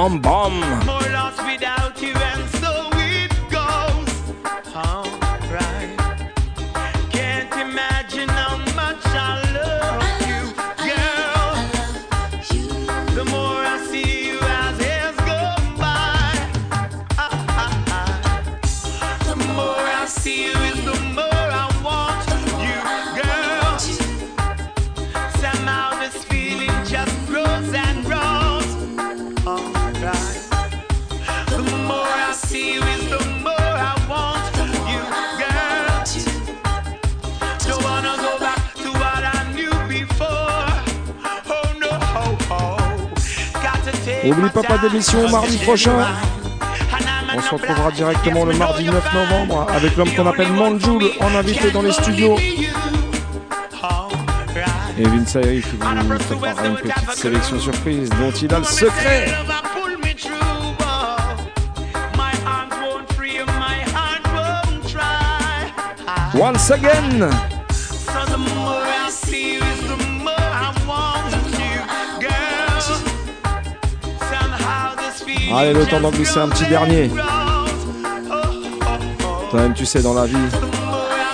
Bam 0.06 0.20
bam 0.22 0.85
N'oublie 44.26 44.50
pas, 44.50 44.62
pas 44.62 44.78
d'émission 44.78 45.28
mardi 45.28 45.56
prochain. 45.58 46.04
On 47.36 47.40
se 47.40 47.50
retrouvera 47.54 47.92
directement 47.92 48.44
le 48.44 48.54
mardi 48.54 48.84
9 48.84 49.14
novembre 49.14 49.66
avec 49.72 49.96
l'homme 49.96 50.10
qu'on 50.16 50.26
appelle 50.26 50.50
Manjoul 50.52 51.04
en 51.20 51.34
invité 51.36 51.70
dans 51.70 51.82
les 51.82 51.92
studios. 51.92 52.36
Et 54.98 55.04
Vince 55.04 55.38
qui 55.42 55.76
vous 55.76 56.18
préparera 56.18 56.66
une 56.66 56.76
petite 56.76 57.10
sélection 57.14 57.60
surprise 57.60 58.10
dont 58.10 58.32
il 58.32 58.52
a 58.52 58.58
le 58.58 58.64
secret. 58.64 59.26
Pull 59.74 59.98
me 67.18 67.55
Allez, 75.56 75.72
le 75.72 75.86
temps 75.86 76.00
d'en 76.00 76.10
glisser 76.10 76.38
un 76.38 76.48
petit 76.48 76.66
dernier. 76.66 77.10
Toi-même, 79.50 79.72
tu 79.72 79.86
sais, 79.86 80.02
dans 80.02 80.12
la 80.12 80.26
vie, 80.26 80.36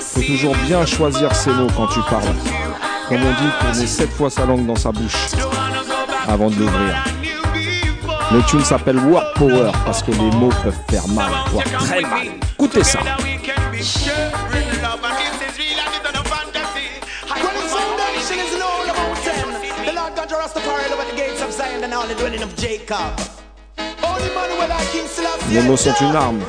faut 0.01 0.21
toujours 0.21 0.55
bien 0.65 0.87
choisir 0.87 1.35
ses 1.35 1.51
mots 1.51 1.67
quand 1.77 1.89
tu 1.89 1.99
parles. 2.09 2.23
Comme 3.09 3.19
on 3.19 3.43
dit, 3.43 3.51
tourner 3.61 3.87
sept 3.87 4.11
fois 4.11 4.31
sa 4.31 4.47
langue 4.47 4.65
dans 4.65 4.77
sa 4.77 4.93
bouche 4.93 5.27
avant 6.29 6.51
de 6.51 6.55
l'ouvrir. 6.55 7.05
Le 8.33 8.43
tune 8.47 8.65
s'appelle 8.65 8.99
Word 8.99 9.25
Power 9.35 9.73
parce 9.85 10.05
que 10.05 10.13
les 10.13 10.31
mots 10.37 10.53
peuvent 10.63 10.79
faire 10.89 11.09
mal, 11.09 11.33
voire 11.51 11.65
très 11.65 12.03
mal. 12.03 12.29
Écoutez 12.53 12.85
ça. 12.85 13.01
Only 24.13 24.35
man 24.35 24.51
who 24.51 24.69
like 24.69 24.89
King 24.93 25.07
Selassie. 25.07 25.55
Les 25.55 25.63
mots 25.63 25.77
sont 25.77 25.95
une 26.01 26.17
arme. 26.17 26.43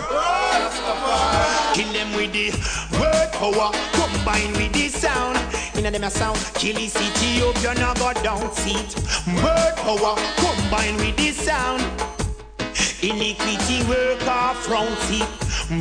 Kill 1.73 1.91
them 1.91 2.13
with 2.15 2.31
the 2.33 2.51
word 2.99 3.31
power, 3.33 3.71
combine 3.93 4.51
with 4.53 4.73
the 4.73 4.89
sound. 4.89 5.37
In 5.75 5.91
them 5.91 6.03
a 6.03 6.09
sound, 6.09 6.37
kill 6.55 6.75
the 6.75 6.87
city 6.87 7.41
up, 7.41 7.55
you 7.63 7.73
not 7.81 7.97
go 7.97 8.13
down 8.21 8.51
seat. 8.53 8.95
Word 9.41 9.75
power, 9.77 10.15
combine 10.37 10.95
with 10.97 11.15
the 11.17 11.31
sound. 11.31 11.81
Iniquity 13.01 13.83
work 13.89 14.27
off 14.27 14.57
front 14.65 14.97
seat. 15.07 15.27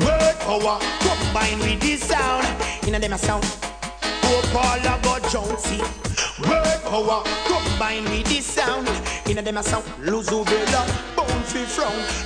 Word 0.00 0.36
power, 0.40 0.78
combine 1.00 1.58
with 1.58 1.80
the 1.80 1.96
sound. 1.96 2.46
In 2.86 2.98
them 3.00 3.12
a 3.12 3.18
sound, 3.18 3.44
hope 4.22 4.54
all 4.54 4.78
a 4.80 4.98
go 5.02 5.18
down 5.28 5.58
seat. 5.58 5.84
Word 6.48 6.80
power, 6.84 7.22
combine 7.46 8.04
with 8.04 8.26
the 8.28 8.40
sound. 8.40 8.88
In 9.28 9.44
them 9.44 9.58
a 9.58 9.62
sound, 9.62 9.84
lose 9.98 10.30
bone 10.30 10.46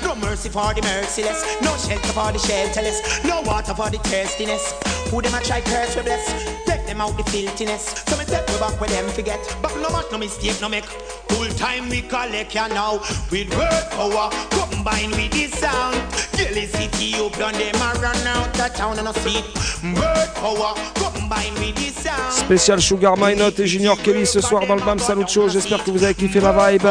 No 0.02 0.14
mercy 0.16 0.50
for 0.50 0.74
the 0.74 0.82
merciless, 0.82 1.42
no 1.62 1.74
shelter 1.76 2.12
for 2.12 2.32
the 2.32 2.38
shelterless, 2.38 3.24
no 3.24 3.40
water 3.42 3.74
for 3.74 3.88
the 3.88 3.98
thirstiness. 3.98 4.74
Who 5.10 5.22
them 5.22 5.34
a 5.34 5.40
try? 5.40 5.62
Take 5.62 6.86
them 6.86 7.00
out 7.00 7.16
the 7.16 7.24
filthiness. 7.24 8.04
So 8.06 8.16
me 8.18 8.24
back 8.26 8.80
with 8.80 8.90
them 8.90 9.08
forget. 9.08 9.40
But 9.62 9.74
no 9.76 9.88
much 9.88 10.12
no 10.12 10.18
mistake 10.18 10.60
no 10.60 10.68
make. 10.68 10.84
Full 11.30 11.48
time 11.56 11.88
we 11.88 12.02
collect 12.02 12.54
ya 12.54 12.66
now 12.68 13.00
with 13.30 13.48
the 13.50 15.48
sound. 15.48 15.96
Spécial 22.30 22.80
Sugar 22.80 23.16
Minot 23.16 23.58
et 23.58 23.66
Junior 23.66 24.00
Kelly 24.00 24.26
ce 24.26 24.40
soir 24.40 24.66
dans 24.66 24.76
le 24.76 24.82
BAM 24.82 24.98
Salut 24.98 25.24
Show. 25.26 25.48
J'espère 25.48 25.82
que 25.82 25.90
vous 25.90 26.04
avez 26.04 26.14
kiffé 26.14 26.40
la 26.40 26.52
vibe. 26.52 26.86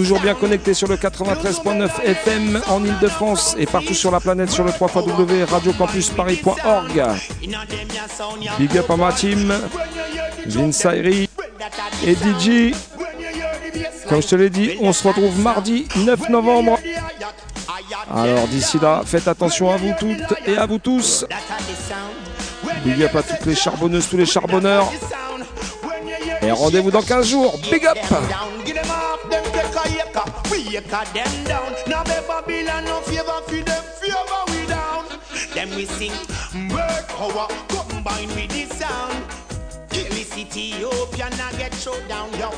Toujours 0.00 0.20
bien 0.20 0.34
connecté 0.34 0.72
sur 0.72 0.88
le 0.88 0.96
93.9 0.96 1.90
FM 2.02 2.62
en 2.68 2.82
Ile-de-France 2.82 3.54
et 3.58 3.66
partout 3.66 3.92
sur 3.92 4.10
la 4.10 4.18
planète 4.18 4.48
sur 4.48 4.64
le 4.64 4.72
3 4.72 4.90
radiocampusparis.org. 5.50 7.04
Big 8.58 8.78
up 8.78 8.90
à 8.90 8.96
ma 8.96 9.12
team, 9.12 9.52
Vince 10.46 10.86
Ayri 10.86 11.28
et 12.02 12.14
DJ. 12.14 12.74
Comme 14.08 14.22
je 14.22 14.28
te 14.28 14.36
l'ai 14.36 14.48
dit, 14.48 14.70
on 14.80 14.94
se 14.94 15.06
retrouve 15.06 15.38
mardi 15.38 15.86
9 15.94 16.30
novembre. 16.30 16.78
Alors 18.10 18.48
d'ici 18.48 18.78
là, 18.80 19.02
faites 19.04 19.28
attention 19.28 19.70
à 19.70 19.76
vous 19.76 19.92
toutes 20.00 20.34
et 20.46 20.56
à 20.56 20.64
vous 20.64 20.78
tous. 20.78 21.26
Big 22.86 23.02
up 23.02 23.16
à 23.16 23.22
toutes 23.22 23.44
les 23.44 23.54
charbonneuses, 23.54 24.08
tous 24.08 24.16
les 24.16 24.24
charbonneurs. 24.24 24.90
Et 26.40 26.50
rendez-vous 26.50 26.90
dans 26.90 27.02
15 27.02 27.28
jours. 27.28 27.60
Big 27.70 27.84
up 27.84 27.98
acre 30.76 31.04
them 31.12 31.44
down. 31.44 31.74
Now 31.86 32.04
be 32.04 32.10
Babylon 32.28 32.84
no 32.84 33.00
favor 33.00 33.40
for 33.46 33.62
them, 33.64 33.84
favor 34.00 34.42
we 34.48 34.66
down. 34.66 35.06
Then 35.54 35.70
we 35.76 35.86
sing 35.86 36.12
word 36.70 37.04
power 37.08 37.48
combined 37.68 38.30
with 38.34 38.50
the 38.50 38.66
sound. 38.74 39.24
City 40.30 40.84
up, 40.84 41.18
you 41.18 41.38
not 41.38 41.52
get 41.58 41.74
shut 41.74 42.06
down, 42.08 42.32
yo. 42.38 42.50